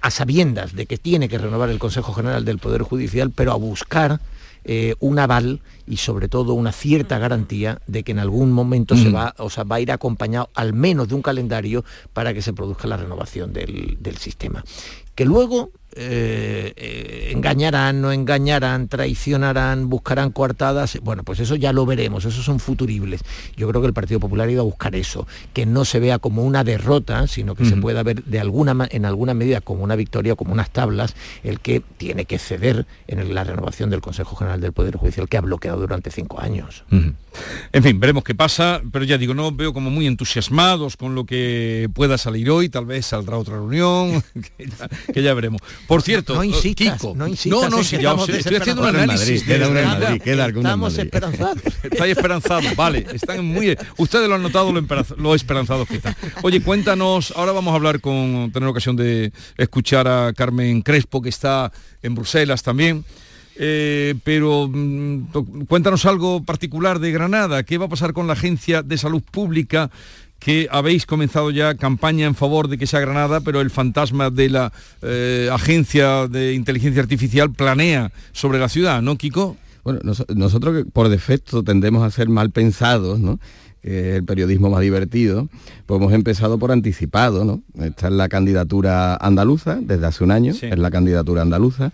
a 0.00 0.10
sabiendas 0.10 0.74
de 0.74 0.86
que 0.86 0.98
tiene 0.98 1.28
que 1.28 1.38
renovar 1.38 1.70
el 1.70 1.78
Consejo 1.78 2.12
General 2.12 2.44
del 2.44 2.58
Poder 2.58 2.82
Judicial, 2.82 3.32
pero 3.34 3.52
a 3.52 3.56
buscar 3.56 4.20
eh, 4.70 4.96
un 5.00 5.18
aval 5.18 5.62
y 5.86 5.96
sobre 5.96 6.28
todo 6.28 6.52
una 6.52 6.72
cierta 6.72 7.18
garantía 7.18 7.80
de 7.86 8.02
que 8.02 8.12
en 8.12 8.18
algún 8.18 8.52
momento 8.52 8.96
se 8.96 9.10
va, 9.10 9.34
o 9.38 9.48
sea, 9.48 9.64
va 9.64 9.76
a 9.76 9.80
ir 9.80 9.90
acompañado 9.90 10.50
al 10.54 10.74
menos 10.74 11.08
de 11.08 11.14
un 11.14 11.22
calendario 11.22 11.86
para 12.12 12.34
que 12.34 12.42
se 12.42 12.52
produzca 12.52 12.86
la 12.86 12.98
renovación 12.98 13.54
del, 13.54 13.96
del 13.98 14.18
sistema. 14.18 14.62
Que 15.14 15.24
luego 15.24 15.70
eh, 15.92 16.72
eh, 16.76 17.30
engañarán, 17.32 18.00
no 18.00 18.12
engañarán, 18.12 18.88
traicionarán, 18.88 19.88
buscarán 19.88 20.30
coartadas. 20.30 20.98
Bueno, 21.02 21.22
pues 21.24 21.40
eso 21.40 21.56
ya 21.56 21.72
lo 21.72 21.86
veremos, 21.86 22.24
esos 22.24 22.44
son 22.44 22.60
futuribles. 22.60 23.22
Yo 23.56 23.68
creo 23.68 23.80
que 23.80 23.88
el 23.88 23.94
Partido 23.94 24.20
Popular 24.20 24.48
ha 24.48 24.52
ido 24.52 24.62
a 24.62 24.64
buscar 24.64 24.94
eso, 24.94 25.26
que 25.52 25.66
no 25.66 25.84
se 25.84 26.00
vea 26.00 26.18
como 26.18 26.44
una 26.44 26.64
derrota, 26.64 27.26
sino 27.26 27.54
que 27.54 27.64
se 27.64 27.76
pueda 27.76 28.02
ver 28.02 28.24
de 28.24 28.40
alguna, 28.40 28.86
en 28.90 29.04
alguna 29.04 29.34
medida 29.34 29.60
como 29.60 29.82
una 29.82 29.96
victoria, 29.96 30.34
como 30.34 30.52
unas 30.52 30.70
tablas, 30.70 31.16
el 31.42 31.60
que 31.60 31.82
tiene 31.96 32.24
que 32.24 32.38
ceder 32.38 32.86
en 33.06 33.34
la 33.34 33.44
renovación 33.44 33.90
del 33.90 34.00
Consejo 34.00 34.36
General 34.36 34.60
del 34.60 34.72
Poder 34.72 34.96
Judicial 34.96 35.28
que 35.28 35.38
ha 35.38 35.42
bloqueado 35.42 35.80
durante 35.80 36.10
cinco 36.10 36.40
años. 36.40 36.84
En 37.72 37.82
fin, 37.82 38.00
veremos 38.00 38.24
qué 38.24 38.34
pasa, 38.34 38.80
pero 38.92 39.04
ya 39.04 39.18
digo, 39.18 39.34
no 39.34 39.52
veo 39.52 39.72
como 39.72 39.90
muy 39.90 40.06
entusiasmados 40.06 40.96
con 40.96 41.14
lo 41.14 41.24
que 41.24 41.88
pueda 41.94 42.18
salir 42.18 42.50
hoy, 42.50 42.68
tal 42.68 42.86
vez 42.86 43.06
saldrá 43.06 43.36
otra 43.36 43.56
reunión, 43.56 44.22
que 45.14 45.22
ya 45.22 45.34
veremos. 45.34 45.60
Por 45.86 46.02
cierto, 46.02 46.34
no, 46.34 46.44
insistas, 46.44 47.02
no, 47.04 47.14
no, 47.14 47.28
no, 47.28 47.84
si 47.84 47.98
ya 47.98 48.14
estoy 48.14 48.56
haciendo 48.56 48.82
un 48.82 48.88
análisis. 48.88 49.42
Madrid, 49.42 49.42
queda 49.46 49.68
Madrid, 49.70 50.22
queda 50.22 50.48
estamos 50.48 50.98
esperanzados. 50.98 51.62
Estáis 51.82 52.16
esperanzados, 52.16 52.76
vale. 52.76 53.06
Están 53.12 53.44
muy. 53.44 53.76
Ustedes 53.96 54.28
lo 54.28 54.34
han 54.34 54.42
notado 54.42 54.72
lo, 54.72 55.34
esperanzados 55.34 55.88
que 55.88 55.96
están. 55.96 56.16
Oye, 56.42 56.60
cuéntanos. 56.60 57.32
Ahora 57.36 57.52
vamos 57.52 57.72
a 57.72 57.76
hablar 57.76 58.00
con 58.00 58.50
tener 58.52 58.68
ocasión 58.68 58.96
de 58.96 59.32
escuchar 59.56 60.08
a 60.08 60.32
Carmen 60.32 60.82
Crespo 60.82 61.22
que 61.22 61.28
está 61.28 61.72
en 62.02 62.14
Bruselas 62.14 62.62
también. 62.62 63.04
Eh, 63.60 64.14
pero 64.22 64.68
mm, 64.72 65.64
cuéntanos 65.66 66.06
algo 66.06 66.44
particular 66.44 67.00
de 67.00 67.10
Granada. 67.10 67.64
¿Qué 67.64 67.76
va 67.76 67.86
a 67.86 67.88
pasar 67.88 68.12
con 68.12 68.26
la 68.26 68.34
Agencia 68.34 68.82
de 68.82 68.96
Salud 68.98 69.22
Pública? 69.22 69.90
que 70.38 70.68
habéis 70.70 71.04
comenzado 71.04 71.50
ya 71.50 71.74
campaña 71.74 72.24
en 72.24 72.36
favor 72.36 72.68
de 72.68 72.78
que 72.78 72.86
sea 72.86 73.00
Granada, 73.00 73.40
pero 73.40 73.60
el 73.60 73.70
fantasma 73.70 74.30
de 74.30 74.48
la 74.48 74.72
eh, 75.02 75.50
Agencia 75.52 76.28
de 76.28 76.54
Inteligencia 76.54 77.02
Artificial 77.02 77.52
planea 77.52 78.12
sobre 78.30 78.60
la 78.60 78.68
ciudad, 78.68 79.02
¿no, 79.02 79.16
Kiko? 79.16 79.56
Bueno, 79.82 79.98
nosotros 80.34 80.84
por 80.92 81.08
defecto 81.08 81.64
tendemos 81.64 82.04
a 82.04 82.10
ser 82.12 82.28
mal 82.28 82.50
pensados, 82.50 83.18
¿no? 83.18 83.40
que 83.82 84.10
es 84.10 84.16
el 84.16 84.24
periodismo 84.24 84.70
más 84.70 84.80
divertido, 84.80 85.48
pues 85.86 86.00
hemos 86.00 86.12
empezado 86.12 86.58
por 86.58 86.72
anticipado, 86.72 87.44
¿no? 87.44 87.62
Esta 87.82 88.08
es 88.08 88.12
la 88.12 88.28
candidatura 88.28 89.16
andaluza, 89.16 89.78
desde 89.80 90.06
hace 90.06 90.24
un 90.24 90.30
año, 90.30 90.52
es 90.52 90.78
la 90.78 90.90
candidatura 90.90 91.42
andaluza. 91.42 91.92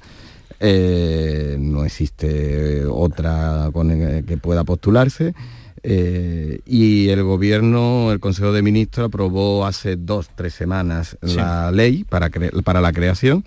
Eh, 0.67 1.59
no 1.61 1.85
existe 1.85 2.87
otra 2.87 3.69
con, 3.73 3.91
que 4.25 4.39
pueda 4.39 4.65
postularse. 4.65 5.35
Eh, 5.83 6.61
y 6.65 7.11
el 7.11 7.23
gobierno, 7.23 8.11
el 8.11 8.19
Consejo 8.19 8.51
de 8.53 8.63
Ministros 8.63 9.09
aprobó 9.09 9.67
hace 9.67 9.97
dos, 9.97 10.31
tres 10.35 10.55
semanas 10.55 11.19
la 11.21 11.71
ley 11.71 12.05
para, 12.05 12.31
para 12.65 12.81
la 12.81 12.95
creación 12.95 13.45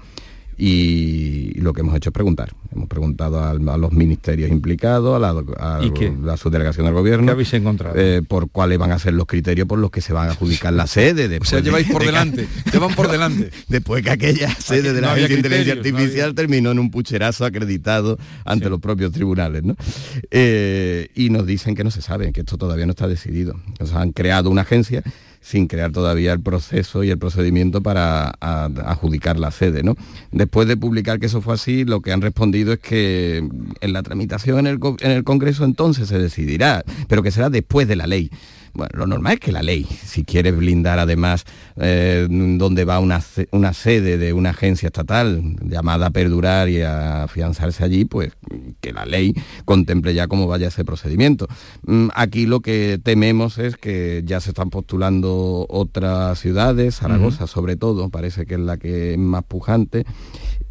y 0.57 1.53
lo 1.61 1.71
que 1.71 1.81
hemos 1.81 1.95
hecho 1.95 2.09
es 2.09 2.13
preguntar. 2.13 2.53
Hemos 2.73 2.87
preguntado 2.89 3.43
a, 3.43 3.53
los 3.53 3.91
ministerios 3.91 4.49
implicados, 4.49 5.15
a 5.15 5.19
la, 5.19 6.37
subdelegación 6.37 6.85
del 6.87 6.95
gobierno. 6.95 7.27
¿Qué 7.27 7.31
habéis 7.31 7.53
encontrado? 7.53 7.95
Eh, 7.97 8.23
por 8.27 8.49
cuáles 8.49 8.79
van 8.79 8.91
a 8.91 8.97
ser 8.97 9.13
los 9.13 9.27
criterios 9.27 9.67
por 9.67 9.77
los 9.77 9.91
que 9.91 10.01
se 10.01 10.13
van 10.13 10.29
a 10.29 10.31
adjudicar 10.31 10.73
la 10.73 10.87
sede. 10.87 11.27
Después 11.27 11.49
o 11.53 11.55
sea, 11.55 11.59
lleváis 11.59 11.87
por 11.91 12.03
delante, 12.03 12.47
llevan 12.71 12.95
por 12.95 13.09
delante. 13.09 13.51
Después 13.67 14.03
que 14.03 14.09
aquella 14.09 14.49
sede 14.55 14.93
de 14.93 15.01
la 15.01 15.19
Inteligencia 15.19 15.73
Artificial 15.73 16.33
terminó 16.33 16.71
en 16.71 16.79
un 16.79 16.89
pucherazo 16.89 17.45
acreditado 17.45 18.17
ante 18.43 18.69
los 18.69 18.79
propios 18.79 19.11
tribunales. 19.11 19.63
¿no? 19.63 19.75
Eh, 20.31 21.09
y 21.13 21.29
nos 21.29 21.45
dicen 21.45 21.75
que 21.75 21.83
no 21.83 21.91
se 21.91 22.01
sabe, 22.01 22.31
que 22.33 22.39
esto 22.39 22.57
todavía 22.57 22.85
no 22.87 22.91
está 22.91 23.07
decidido. 23.07 23.59
Nos 23.79 23.93
han 23.93 24.11
creado 24.11 24.49
una 24.49 24.63
agencia 24.63 25.03
sin 25.47 25.67
crear 25.67 25.93
todavía 25.93 26.33
el 26.33 26.41
proceso 26.41 27.05
y 27.05 27.09
el 27.09 27.17
procedimiento 27.17 27.81
para 27.81 28.31
adjudicar 28.41 29.39
la 29.39 29.51
sede. 29.51 29.81
¿no? 29.81 29.95
Después 30.31 30.67
de 30.67 30.75
publicar 30.75 31.19
que 31.19 31.27
eso 31.27 31.41
fue 31.41 31.53
así, 31.53 31.85
lo 31.85 32.01
que 32.01 32.11
han 32.11 32.21
respondido 32.21 32.73
es 32.73 32.79
que 32.79 33.37
en 33.37 33.93
la 33.93 34.03
tramitación 34.03 34.67
en 34.67 34.79
el, 34.99 35.23
Congreso 35.23 35.63
entonces 35.63 36.09
se 36.09 36.19
decidirá, 36.19 36.83
pero 37.07 37.23
que 37.23 37.31
será 37.31 37.49
después 37.49 37.87
de 37.87 37.95
la 37.95 38.07
ley. 38.07 38.29
Bueno, 38.73 38.91
lo 38.93 39.07
normal 39.07 39.35
es 39.35 39.39
que 39.39 39.51
la 39.53 39.63
ley, 39.63 39.85
si 39.85 40.25
quiere 40.25 40.51
blindar 40.51 40.99
además 40.99 41.45
eh, 41.77 42.27
donde 42.29 42.83
va 42.83 42.99
una, 42.99 43.21
sede 43.21 44.17
de 44.17 44.33
una 44.33 44.49
agencia 44.49 44.87
estatal 44.87 45.55
llamada 45.61 46.07
a 46.07 46.09
perdurar 46.11 46.67
y 46.67 46.81
a 46.81 47.23
afianzarse 47.23 47.85
allí, 47.85 48.03
pues 48.03 48.33
que 48.87 48.93
la 48.93 49.05
ley 49.05 49.33
contemple 49.65 50.13
ya 50.13 50.27
cómo 50.27 50.47
vaya 50.47 50.69
ese 50.69 50.85
procedimiento. 50.85 51.47
Mm, 51.85 52.07
aquí 52.15 52.45
lo 52.45 52.61
que 52.61 52.99
tememos 53.01 53.57
es 53.57 53.75
que 53.75 54.23
ya 54.25 54.39
se 54.39 54.51
están 54.51 54.69
postulando 54.69 55.65
otras 55.69 56.39
ciudades, 56.39 56.95
Zaragoza 56.95 57.47
sobre 57.47 57.75
todo, 57.75 58.09
parece 58.09 58.45
que 58.45 58.55
es 58.55 58.59
la 58.59 58.77
que 58.77 59.13
es 59.13 59.17
más 59.17 59.43
pujante, 59.43 60.05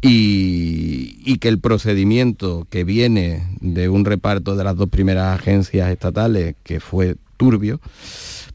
y, 0.01 1.19
y, 1.25 1.37
que 1.39 1.47
el 1.47 1.59
procedimiento 1.59 2.67
que 2.69 2.83
viene 2.83 3.47
de 3.61 3.89
un 3.89 4.05
reparto 4.05 4.55
de 4.55 4.63
las 4.63 4.75
dos 4.75 4.89
primeras 4.89 5.39
agencias 5.39 5.89
estatales, 5.89 6.55
que 6.63 6.79
fue 6.79 7.15
turbio, 7.37 7.79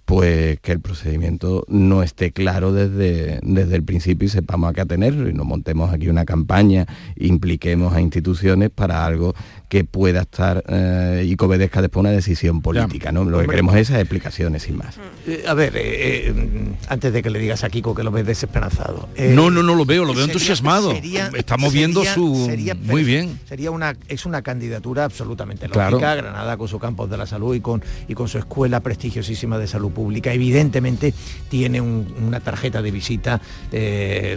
pues 0.05 0.59
que 0.61 0.73
el 0.73 0.81
procedimiento 0.81 1.65
no 1.69 2.03
esté 2.03 2.33
claro 2.33 2.73
desde, 2.73 3.39
desde 3.43 3.77
el 3.77 3.85
principio 3.85 4.27
y 4.27 4.29
sepamos 4.29 4.71
a 4.71 4.75
qué 4.75 4.81
atenerlo 4.81 5.29
y 5.29 5.33
nos 5.33 5.47
montemos 5.47 5.93
aquí 5.93 6.09
una 6.09 6.25
campaña, 6.25 6.87
impliquemos 7.17 7.95
a 7.95 8.01
instituciones 8.01 8.71
para 8.71 9.07
algo 9.07 9.35
que 9.69 9.85
pueda 9.85 10.23
estar 10.23 10.63
eh, 10.69 11.25
y 11.27 11.37
que 11.37 11.45
obedezca 11.45 11.81
después 11.81 12.01
una 12.01 12.11
decisión 12.11 12.61
política. 12.61 13.13
¿no? 13.13 13.25
Lo 13.25 13.41
que 13.41 13.47
queremos 13.47 13.75
es 13.77 13.83
esas 13.89 14.01
explicaciones 14.01 14.65
sin 14.65 14.77
más. 14.77 14.99
Eh, 15.27 15.45
a 15.47 15.55
ver, 15.55 15.73
eh, 15.77 16.35
antes 16.89 17.13
de 17.13 17.23
que 17.23 17.31
le 17.31 17.39
digas 17.39 17.65
a 17.65 17.71
Kiko 17.71 17.95
que 17.95 18.03
lo 18.03 18.11
ves 18.11 18.27
desesperanzado. 18.27 19.09
no, 19.19 19.51
no, 19.51 19.63
no 19.63 19.75
lo 19.75 19.87
veo, 19.87 20.05
lo 20.05 20.15
veo 20.15 20.25
entusiasmado. 20.25 20.93
Estamos 20.93 21.73
viendo 21.73 22.05
su... 22.05 22.51
Muy 22.83 23.05
bien. 23.05 23.39
Sería 23.49 23.71
una, 23.71 23.97
es 24.09 24.27
una 24.27 24.43
candidatura 24.43 25.05
absolutamente 25.05 25.69
lógica, 25.69 26.17
Granada 26.17 26.57
con 26.57 26.69
su 26.69 26.79
campos 26.79 27.09
de 27.09 27.17
la 27.17 27.27
salud 27.27 27.55
y 27.55 27.61
con, 27.61 27.83
y 28.09 28.15
con 28.15 28.29
su 28.29 28.39
escuela 28.39 28.81
prestigiosísima 28.81 29.59
de 29.59 29.67
salud 29.67 29.92
pública. 29.93 30.33
Evidentemente 30.33 31.15
tiene 31.49 31.81
una 31.81 32.41
tarjeta 32.41 32.83
de 32.83 32.91
visita 32.91 33.41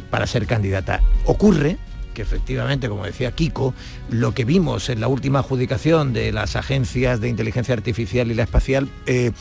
para 0.10 0.28
ser 0.28 0.46
candidata. 0.46 1.02
Ocurre 1.26 1.78
que 2.16 2.24
efectivamente, 2.24 2.90
como 2.90 3.06
decía 3.06 3.32
Kiko, 3.32 3.76
lo 4.10 4.34
que 4.34 4.46
vimos 4.46 4.90
en 4.90 5.02
la 5.02 5.08
última 5.08 5.40
adjudicación 5.40 6.14
de 6.14 6.32
las 6.32 6.56
agencias 6.56 7.22
de 7.22 7.30
inteligencia 7.30 7.76
artificial 7.76 8.32
y 8.32 8.34
la 8.34 8.44
espacial 8.44 8.90
eh, 9.06 9.32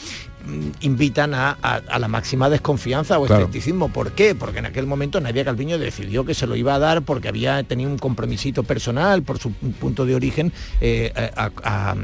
invitan 0.81 1.33
a, 1.33 1.57
la 1.99 2.09
máxima 2.09 2.51
desconfianza 2.51 3.19
o 3.19 3.25
escepticismo. 3.25 3.89
¿Por 3.89 4.13
qué? 4.13 4.35
Porque 4.35 4.59
en 4.59 4.67
aquel 4.67 4.87
momento 4.87 5.19
Nadia 5.21 5.45
Calviño 5.45 5.79
decidió 5.79 6.27
que 6.27 6.35
se 6.35 6.47
lo 6.47 6.57
iba 6.57 6.75
a 6.75 6.79
dar 6.79 7.03
porque 7.03 7.29
había 7.29 7.63
tenido 7.63 7.91
un 7.91 7.99
compromisito 7.99 8.63
personal 8.65 9.23
por 9.23 9.39
su 9.39 9.53
punto 9.53 10.05
de 10.05 10.15
origen 10.15 10.53
eh, 10.83 11.13
a, 11.37 11.51
a, 11.63 11.91
a, 11.93 11.97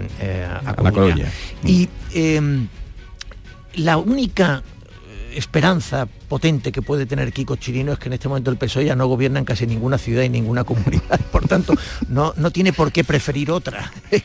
Y 1.65 1.89
em, 2.15 2.69
la 3.81 3.97
única 3.97 4.63
esperanza 5.35 6.07
potente 6.29 6.73
que 6.73 6.83
puede 6.83 7.07
tener 7.07 7.33
Kiko 7.33 7.57
Chirino 7.57 7.93
es 7.93 7.99
que 7.99 8.09
en 8.09 8.15
este 8.15 8.29
momento 8.29 8.51
el 8.51 8.57
PSOE 8.57 8.85
ya 8.85 8.95
no 8.95 9.07
gobierna 9.07 9.39
en 9.39 9.45
casi 9.45 9.67
ninguna 9.67 9.99
ciudad 9.99 10.23
y 10.23 10.29
ninguna 10.29 10.65
comunidad. 10.65 11.21
Por 11.33 11.47
tanto, 11.47 11.75
no, 12.09 12.33
no 12.37 12.51
tiene 12.51 12.73
por 12.73 12.93
qué 12.93 13.05
preferir 13.05 13.51
otra. 13.51 13.93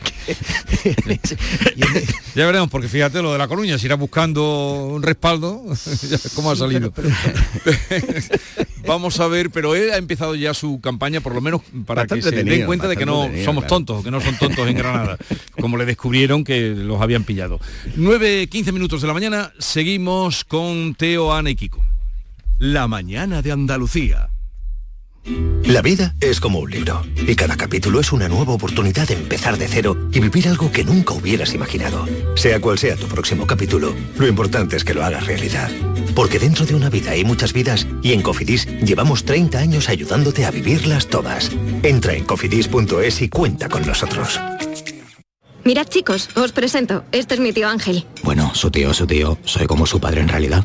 ya 2.34 2.46
veremos, 2.46 2.70
porque 2.70 2.88
fíjate 2.88 3.22
lo 3.22 3.32
de 3.32 3.38
la 3.38 3.48
Coruña, 3.48 3.78
si 3.78 3.86
irá 3.86 3.96
buscando 3.96 4.86
un 4.86 5.02
respaldo, 5.02 5.64
¿cómo 6.34 6.50
ha 6.50 6.56
salido? 6.56 6.92
Vamos 8.86 9.18
a 9.18 9.26
ver, 9.26 9.50
pero 9.50 9.74
él 9.74 9.90
ha 9.90 9.96
empezado 9.96 10.36
ya 10.36 10.54
su 10.54 10.80
campaña, 10.80 11.20
por 11.20 11.34
lo 11.34 11.40
menos 11.40 11.60
para 11.86 12.06
que 12.06 12.22
se 12.22 12.30
den 12.30 12.66
cuenta 12.66 12.86
de 12.86 12.96
que 12.96 13.04
no 13.04 13.28
somos 13.44 13.66
tontos, 13.66 14.04
que 14.04 14.10
no 14.10 14.20
son 14.20 14.36
tontos 14.38 14.68
en 14.68 14.76
Granada, 14.76 15.18
como 15.60 15.76
le 15.76 15.84
descubrieron 15.84 16.44
que 16.44 16.70
los 16.70 17.00
habían 17.00 17.24
pillado. 17.24 17.58
9, 17.96 18.46
15 18.46 18.72
minutos 18.72 19.00
de 19.00 19.08
la 19.08 19.14
mañana, 19.14 19.52
seguimos 19.58 20.44
con 20.44 20.94
Teo, 20.96 21.34
Ana 21.34 21.50
y 21.50 21.56
Kiko. 21.56 21.84
La 22.58 22.88
mañana 22.88 23.42
de 23.42 23.52
Andalucía. 23.52 24.30
La 25.64 25.82
vida 25.82 26.14
es 26.20 26.40
como 26.40 26.60
un 26.60 26.70
libro 26.70 27.04
y 27.26 27.34
cada 27.34 27.56
capítulo 27.56 28.00
es 28.00 28.12
una 28.12 28.28
nueva 28.28 28.52
oportunidad 28.52 29.08
de 29.08 29.14
empezar 29.14 29.58
de 29.58 29.66
cero 29.68 30.08
y 30.12 30.20
vivir 30.20 30.48
algo 30.48 30.70
que 30.70 30.84
nunca 30.84 31.12
hubieras 31.12 31.52
imaginado. 31.52 32.06
Sea 32.36 32.60
cual 32.60 32.78
sea 32.78 32.96
tu 32.96 33.08
próximo 33.08 33.46
capítulo, 33.46 33.94
lo 34.16 34.26
importante 34.26 34.76
es 34.76 34.84
que 34.84 34.94
lo 34.94 35.04
hagas 35.04 35.26
realidad. 35.26 35.70
Porque 36.14 36.38
dentro 36.38 36.64
de 36.64 36.74
una 36.74 36.88
vida 36.88 37.10
hay 37.10 37.24
muchas 37.24 37.52
vidas 37.52 37.86
y 38.02 38.12
en 38.12 38.22
Cofidis 38.22 38.66
llevamos 38.80 39.24
30 39.24 39.58
años 39.58 39.88
ayudándote 39.90 40.46
a 40.46 40.50
vivirlas 40.50 41.08
todas. 41.08 41.50
Entra 41.82 42.14
en 42.14 42.24
cofidis.es 42.24 43.20
y 43.20 43.28
cuenta 43.28 43.68
con 43.68 43.84
nosotros. 43.84 44.40
Mirad 45.64 45.88
chicos, 45.88 46.30
os 46.36 46.52
presento. 46.52 47.04
Este 47.10 47.34
es 47.34 47.40
mi 47.40 47.52
tío 47.52 47.68
Ángel. 47.68 48.06
Bueno, 48.22 48.54
su 48.54 48.70
tío, 48.70 48.94
su 48.94 49.06
tío. 49.06 49.36
Soy 49.44 49.66
como 49.66 49.84
su 49.84 49.98
padre 49.98 50.20
en 50.20 50.28
realidad. 50.28 50.64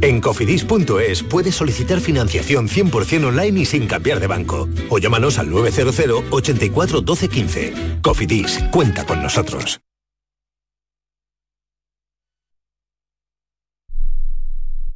En 0.00 0.20
cofidis.es 0.20 1.24
puedes 1.24 1.56
solicitar 1.56 2.00
financiación 2.00 2.68
100% 2.68 3.26
online 3.26 3.60
y 3.60 3.64
sin 3.64 3.88
cambiar 3.88 4.20
de 4.20 4.28
banco. 4.28 4.68
O 4.90 4.98
llámanos 4.98 5.38
al 5.38 5.50
900 5.50 6.24
84 6.30 7.00
12 7.00 7.28
15. 7.28 7.72
Cofidis, 8.02 8.60
cuenta 8.70 9.04
con 9.04 9.22
nosotros. 9.22 9.80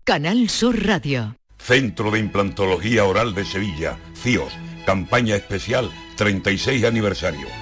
Canal 0.04 0.49
Sur 0.49 0.85
Radio. 0.85 1.37
Centro 1.59 2.11
de 2.11 2.18
Implantología 2.18 3.04
Oral 3.04 3.35
de 3.35 3.44
Sevilla, 3.44 3.99
CIOS. 4.16 4.52
Campaña 4.85 5.37
especial 5.37 5.90
36 6.16 6.85
aniversario. 6.85 7.62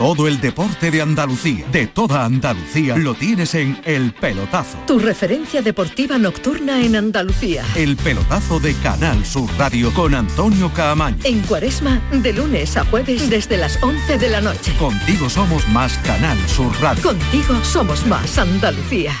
Todo 0.00 0.26
el 0.26 0.40
deporte 0.40 0.90
de 0.90 1.02
Andalucía, 1.02 1.66
de 1.70 1.86
toda 1.86 2.24
Andalucía, 2.24 2.96
lo 2.96 3.12
tienes 3.14 3.54
en 3.54 3.78
El 3.84 4.14
Pelotazo. 4.14 4.78
Tu 4.86 4.98
referencia 4.98 5.60
deportiva 5.60 6.16
nocturna 6.16 6.82
en 6.82 6.96
Andalucía. 6.96 7.66
El 7.76 7.98
Pelotazo 7.98 8.60
de 8.60 8.72
Canal 8.76 9.26
Sur 9.26 9.50
Radio 9.58 9.92
con 9.92 10.14
Antonio 10.14 10.72
Caamaño. 10.72 11.18
En 11.24 11.40
Cuaresma, 11.40 12.00
de 12.12 12.32
lunes 12.32 12.78
a 12.78 12.86
jueves 12.86 13.28
desde 13.28 13.58
las 13.58 13.78
11 13.82 14.16
de 14.16 14.30
la 14.30 14.40
noche. 14.40 14.72
Contigo 14.78 15.28
somos 15.28 15.68
más 15.68 15.98
Canal 15.98 16.38
Sur 16.48 16.72
Radio. 16.80 17.02
Contigo 17.02 17.62
somos 17.62 18.06
más 18.06 18.38
Andalucía. 18.38 19.12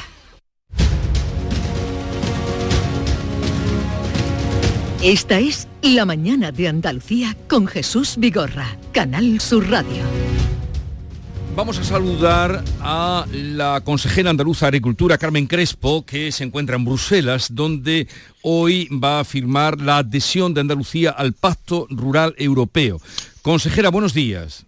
Esta 5.02 5.40
es 5.40 5.68
La 5.82 6.06
mañana 6.06 6.52
de 6.52 6.68
Andalucía 6.68 7.36
con 7.48 7.66
Jesús 7.66 8.14
Vigorra, 8.16 8.78
Canal 8.94 9.42
Sur 9.42 9.68
Radio. 9.68 10.39
Vamos 11.60 11.78
a 11.78 11.84
saludar 11.84 12.64
a 12.80 13.26
la 13.30 13.82
consejera 13.84 14.30
andaluza 14.30 14.64
de 14.64 14.68
Agricultura, 14.68 15.18
Carmen 15.18 15.46
Crespo, 15.46 16.06
que 16.06 16.32
se 16.32 16.42
encuentra 16.42 16.74
en 16.76 16.86
Bruselas, 16.86 17.48
donde 17.54 18.08
hoy 18.40 18.88
va 18.88 19.20
a 19.20 19.24
firmar 19.24 19.78
la 19.78 19.98
adhesión 19.98 20.54
de 20.54 20.62
Andalucía 20.62 21.10
al 21.10 21.34
Pacto 21.34 21.86
Rural 21.90 22.34
Europeo. 22.38 22.98
Consejera, 23.42 23.90
buenos 23.90 24.14
días. 24.14 24.64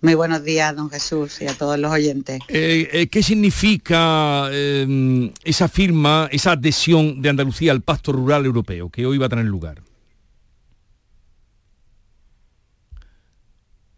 Muy 0.00 0.14
buenos 0.14 0.42
días, 0.42 0.74
don 0.74 0.90
Jesús, 0.90 1.40
y 1.40 1.46
a 1.46 1.54
todos 1.54 1.78
los 1.78 1.92
oyentes. 1.92 2.40
Eh, 2.48 2.88
eh, 2.92 3.06
¿Qué 3.06 3.22
significa 3.22 4.48
eh, 4.50 5.30
esa 5.44 5.68
firma, 5.68 6.28
esa 6.32 6.50
adhesión 6.52 7.22
de 7.22 7.28
Andalucía 7.28 7.70
al 7.70 7.82
Pacto 7.82 8.10
Rural 8.10 8.44
Europeo 8.44 8.90
que 8.90 9.06
hoy 9.06 9.18
va 9.18 9.26
a 9.26 9.28
tener 9.28 9.44
lugar? 9.44 9.85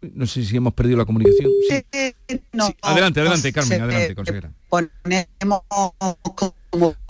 No 0.01 0.25
sé 0.25 0.45
si 0.45 0.55
hemos 0.55 0.73
perdido 0.73 0.97
la 0.97 1.05
comunicación. 1.05 1.51
Adelante, 2.81 3.19
adelante, 3.19 3.51
Carmen, 3.51 3.81
adelante, 3.81 4.15
consejera. 4.15 4.51
Ponemos 4.69 5.61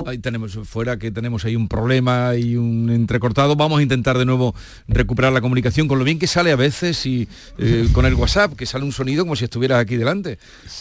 Ahí 0.05 0.17
tenemos 0.19 0.57
fuera 0.63 0.97
que 0.97 1.11
tenemos 1.11 1.43
ahí 1.43 1.55
un 1.55 1.67
problema 1.67 2.35
y 2.35 2.55
un 2.55 2.89
entrecortado. 2.89 3.57
Vamos 3.57 3.79
a 3.79 3.81
intentar 3.81 4.17
de 4.17 4.23
nuevo 4.25 4.55
recuperar 4.87 5.33
la 5.33 5.41
comunicación 5.41 5.89
con 5.89 5.99
lo 5.99 6.05
bien 6.05 6.17
que 6.17 6.27
sale 6.27 6.51
a 6.51 6.55
veces 6.55 7.05
y 7.05 7.27
eh, 7.57 7.89
con 7.91 8.05
el 8.05 8.13
WhatsApp, 8.13 8.55
que 8.55 8.65
sale 8.65 8.85
un 8.85 8.93
sonido 8.93 9.25
como 9.25 9.35
si 9.35 9.43
estuvieras 9.43 9.81
aquí 9.81 9.97
delante. 9.97 10.39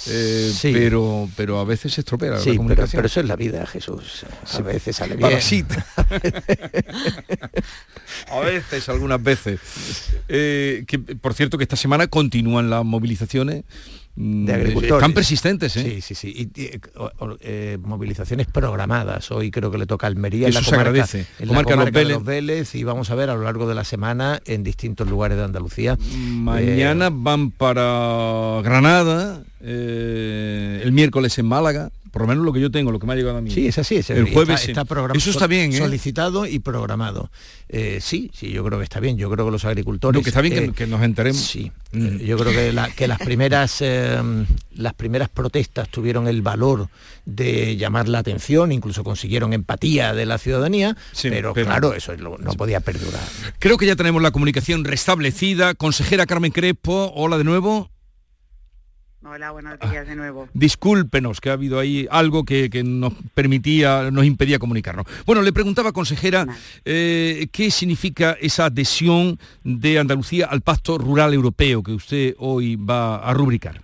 Eh, 0.09 0.53
pero, 0.63 1.29
pero 1.37 1.59
a 1.59 1.65
veces 1.65 1.93
se 1.93 2.03
estropea 2.03 2.31
la 2.31 2.39
comunicación. 2.39 2.99
Pero, 2.99 3.07
eso 3.07 3.21
es 3.21 3.27
la 3.27 3.35
vida, 3.35 3.67
Jesús. 3.67 4.25
A 4.53 4.61
veces 4.61 4.95
sale 4.97 5.17
bien. 5.17 5.29
a 8.31 8.41
veces, 8.41 8.89
algunas 8.89 9.23
veces. 9.23 9.61
Eh, 10.29 10.85
que, 10.87 10.99
por 10.99 11.35
cierto, 11.35 11.59
que 11.59 11.65
esta 11.65 11.77
semana 11.77 12.07
continúan 12.07 12.71
las 12.71 12.85
movilizaciones 12.85 13.65
de 14.21 14.53
agricultores. 14.53 14.95
Están 14.97 15.13
persistentes, 15.13 15.77
¿eh? 15.77 15.83
Sí, 15.83 16.01
sí, 16.01 16.15
sí. 16.17 16.51
Y, 16.57 16.61
y, 16.61 16.71
o, 16.97 17.11
o, 17.19 17.37
eh, 17.41 17.79
movilizaciones 17.81 18.49
programadas. 18.49 19.31
Hoy 19.31 19.51
creo 19.53 19.71
que 19.71 19.79
le 19.79 19.87
toca 19.87 20.09
Almería, 20.09 20.49
en 20.49 20.51
Eso 20.51 20.59
la 20.61 20.65
se 20.65 20.71
comarca, 20.73 20.91
agradece. 20.91 21.27
en 21.39 21.49
Comarca 21.49 21.71
la 21.71 21.77
Los 21.77 21.85
comarca 21.85 21.99
de 21.99 22.05
Vélez. 22.05 22.17
Los 22.17 22.25
Vélez 22.25 22.75
y 22.75 22.83
vamos 22.85 23.11
a 23.11 23.15
ver 23.15 23.31
a 23.31 23.35
lo 23.37 23.43
largo 23.43 23.69
de 23.69 23.75
la 23.77 23.85
semana 23.85 24.41
en 24.45 24.65
distintos 24.65 25.09
lugares 25.09 25.39
de 25.39 25.45
Andalucía. 25.45 25.97
Mañana 26.17 27.07
Eh, 27.07 27.11
van 27.13 27.51
para 27.53 28.61
Granada, 28.65 29.45
eh, 29.61 30.81
el 30.83 30.93
miércoles 30.93 31.39
en 31.39 31.47
Málaga, 31.47 31.91
por 32.11 32.23
lo 32.23 32.29
menos 32.29 32.45
lo 32.45 32.53
que 32.53 32.61
yo 32.61 32.71
tengo, 32.71 32.91
lo 32.91 32.99
que 32.99 33.07
me 33.07 33.13
ha 33.13 33.17
llegado 33.17 33.37
a 33.39 33.41
mí. 33.43 33.51
Sí, 33.51 33.67
es 33.69 33.77
así, 33.79 33.97
es 33.97 34.09
el 34.11 34.33
jueves. 34.33 34.61
está, 34.61 34.71
está 34.71 34.85
programado. 34.85 35.19
Eso 35.19 35.31
está 35.31 35.47
bien, 35.47 35.73
¿eh? 35.73 35.79
Solicitado 35.79 36.47
y 36.47 36.59
programado. 36.59 37.31
Eh, 37.69 37.99
sí, 38.01 38.31
sí, 38.35 38.51
yo 38.51 38.65
creo 38.65 38.79
que 38.79 38.85
está 38.85 38.99
bien. 39.01 39.19
Yo 39.19 39.31
creo 39.31 39.45
que 39.45 39.53
los 39.53 39.65
agricultores. 39.67 40.19
No, 40.19 40.23
que 40.25 40.31
está 40.31 40.41
bien 40.41 40.55
que- 40.55 40.65
eh, 40.65 40.73
que, 40.75 40.87
nos 40.87 41.03
enteremos. 41.03 41.41
Sí, 41.41 41.71
eh, 41.93 42.23
yo 42.25 42.39
creo 42.39 42.53
que, 42.53 42.73
la- 42.73 42.89
que 42.91 43.07
las 43.09 43.19
primeras 43.19 43.77
eh, 43.81 44.19
las 44.75 44.95
primeras 44.95 45.29
protestas 45.29 45.89
tuvieron 45.91 46.29
el 46.29 46.41
valor 46.41 46.89
de 47.27 47.77
llamar 47.77 48.09
la 48.09 48.21
atención, 48.21 48.73
incluso 48.73 49.05
consiguieron 49.05 49.53
empatía 49.53 50.15
de 50.15 50.25
la 50.25 50.39
ciudadanía, 50.39 50.97
Sí, 51.13 51.29
pero, 51.29 51.53
pero- 51.53 51.67
claro, 51.67 51.93
eso 51.95 52.13
es 52.13 52.21
lo- 52.21 52.39
no 52.39 52.53
podía 52.55 52.81
perdurar. 52.81 53.21
Creo 53.59 53.77
que 53.77 53.87
ya 53.87 53.97
tenemos 53.97 54.23
la 54.23 54.31
comunicación 54.31 54.85
restablecida. 54.85 55.75
Consejera 55.75 56.25
Carmen 56.27 56.53
Crespo, 56.53 57.13
hola 57.15 57.37
de 57.37 57.45
nuevo. 57.45 57.91
Hola, 59.31 59.51
buenos 59.51 59.79
días 59.81 60.07
de 60.07 60.17
nuevo. 60.17 60.49
Discúlpenos 60.55 61.43
que 61.43 61.51
ha 61.51 61.53
habido 61.53 61.79
ahí 61.79 62.09
algo 62.11 62.47
que, 62.47 62.71
que 62.71 62.83
nos 62.83 63.13
permitía, 63.35 64.11
nos 64.11 64.25
impedía 64.25 64.59
comunicarnos. 64.59 65.05
Bueno, 65.27 65.43
le 65.43 65.53
preguntaba, 65.53 65.93
consejera, 65.93 66.47
eh, 66.87 67.47
¿qué 67.53 67.71
significa 67.71 68.39
esa 68.41 68.67
adhesión 68.67 69.39
de 69.65 69.99
Andalucía 69.99 70.47
al 70.47 70.63
Pacto 70.63 70.97
Rural 70.97 71.35
Europeo 71.35 71.83
que 71.83 71.93
usted 71.93 72.37
hoy 72.39 72.77
va 72.77 73.17
a 73.17 73.35
rubricar? 73.35 73.83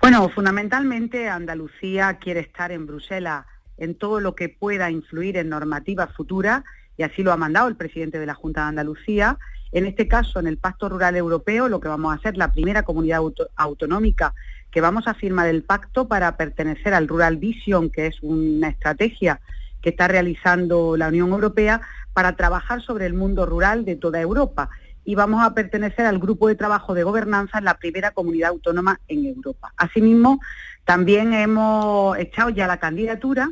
Bueno, 0.00 0.28
fundamentalmente 0.30 1.28
Andalucía 1.28 2.18
quiere 2.18 2.40
estar 2.40 2.72
en 2.72 2.88
Bruselas 2.88 3.46
en 3.78 3.94
todo 3.94 4.18
lo 4.18 4.34
que 4.34 4.48
pueda 4.48 4.90
influir 4.90 5.36
en 5.36 5.48
normativas 5.48 6.12
futuras 6.16 6.64
y 6.96 7.04
así 7.04 7.22
lo 7.22 7.30
ha 7.30 7.36
mandado 7.36 7.68
el 7.68 7.76
presidente 7.76 8.18
de 8.18 8.26
la 8.26 8.34
Junta 8.34 8.62
de 8.62 8.68
Andalucía. 8.70 9.38
En 9.72 9.86
este 9.86 10.06
caso, 10.06 10.38
en 10.38 10.46
el 10.46 10.58
Pacto 10.58 10.88
Rural 10.88 11.16
Europeo, 11.16 11.68
lo 11.68 11.80
que 11.80 11.88
vamos 11.88 12.12
a 12.12 12.16
hacer, 12.16 12.36
la 12.36 12.52
primera 12.52 12.82
comunidad 12.82 13.18
auto- 13.18 13.48
autonómica 13.56 14.34
que 14.70 14.80
vamos 14.80 15.06
a 15.06 15.14
firmar 15.14 15.48
el 15.48 15.64
pacto 15.64 16.08
para 16.08 16.36
pertenecer 16.36 16.94
al 16.94 17.08
Rural 17.08 17.36
Vision, 17.36 17.90
que 17.90 18.06
es 18.06 18.22
una 18.22 18.68
estrategia 18.68 19.40
que 19.82 19.90
está 19.90 20.08
realizando 20.08 20.96
la 20.96 21.08
Unión 21.08 21.30
Europea 21.30 21.80
para 22.12 22.36
trabajar 22.36 22.80
sobre 22.80 23.06
el 23.06 23.14
mundo 23.14 23.46
rural 23.46 23.84
de 23.84 23.96
toda 23.96 24.20
Europa. 24.20 24.70
Y 25.04 25.14
vamos 25.14 25.44
a 25.44 25.52
pertenecer 25.52 26.06
al 26.06 26.18
grupo 26.18 26.48
de 26.48 26.54
trabajo 26.54 26.94
de 26.94 27.02
gobernanza 27.02 27.58
en 27.58 27.64
la 27.64 27.78
primera 27.78 28.12
comunidad 28.12 28.50
autónoma 28.50 29.00
en 29.08 29.26
Europa. 29.26 29.72
Asimismo, 29.76 30.40
también 30.84 31.32
hemos 31.32 32.16
echado 32.18 32.50
ya 32.50 32.66
la 32.66 32.78
candidatura 32.78 33.50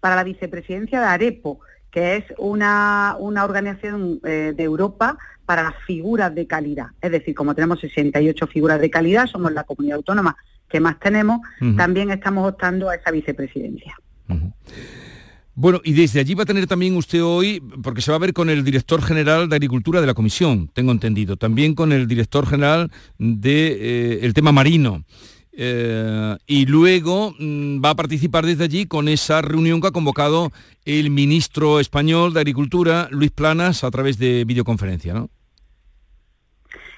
para 0.00 0.16
la 0.16 0.24
vicepresidencia 0.24 1.00
de 1.00 1.06
AREPO, 1.06 1.60
que 1.90 2.16
es 2.16 2.24
una, 2.38 3.16
una 3.18 3.44
organización 3.44 4.20
eh, 4.24 4.52
de 4.56 4.62
Europa 4.62 5.18
para 5.44 5.64
las 5.64 5.74
figuras 5.86 6.34
de 6.34 6.46
calidad. 6.46 6.88
Es 7.00 7.10
decir, 7.10 7.34
como 7.34 7.54
tenemos 7.54 7.80
68 7.80 8.46
figuras 8.46 8.80
de 8.80 8.90
calidad, 8.90 9.26
somos 9.26 9.52
la 9.52 9.64
comunidad 9.64 9.96
autónoma 9.96 10.36
que 10.68 10.78
más 10.78 11.00
tenemos, 11.00 11.40
también 11.76 12.12
estamos 12.12 12.48
optando 12.48 12.88
a 12.88 12.94
esa 12.94 13.10
vicepresidencia. 13.10 13.92
Bueno, 15.54 15.80
y 15.84 15.92
desde 15.92 16.20
allí 16.20 16.34
va 16.34 16.44
a 16.44 16.46
tener 16.46 16.66
también 16.66 16.96
usted 16.96 17.22
hoy, 17.22 17.60
porque 17.82 18.00
se 18.00 18.12
va 18.12 18.16
a 18.16 18.20
ver 18.20 18.32
con 18.32 18.48
el 18.48 18.64
director 18.64 19.02
general 19.02 19.48
de 19.48 19.56
Agricultura 19.56 20.00
de 20.00 20.06
la 20.06 20.14
Comisión, 20.14 20.70
tengo 20.72 20.92
entendido, 20.92 21.36
también 21.36 21.74
con 21.74 21.92
el 21.92 22.06
director 22.06 22.46
general 22.46 22.90
del 23.18 23.40
de, 23.40 23.68
eh, 23.72 24.18
el 24.22 24.32
tema 24.32 24.52
marino. 24.52 25.04
Eh, 25.52 26.36
y 26.46 26.64
luego 26.66 27.34
mm, 27.38 27.84
va 27.84 27.90
a 27.90 27.96
participar 27.96 28.46
desde 28.46 28.64
allí 28.64 28.86
con 28.86 29.08
esa 29.08 29.42
reunión 29.42 29.80
que 29.80 29.88
ha 29.88 29.92
convocado 29.92 30.52
el 30.84 31.10
ministro 31.10 31.80
español 31.80 32.32
de 32.32 32.40
Agricultura, 32.40 33.08
Luis 33.10 33.30
Planas, 33.30 33.84
a 33.84 33.90
través 33.90 34.18
de 34.18 34.44
videoconferencia, 34.44 35.14
¿no? 35.14 35.30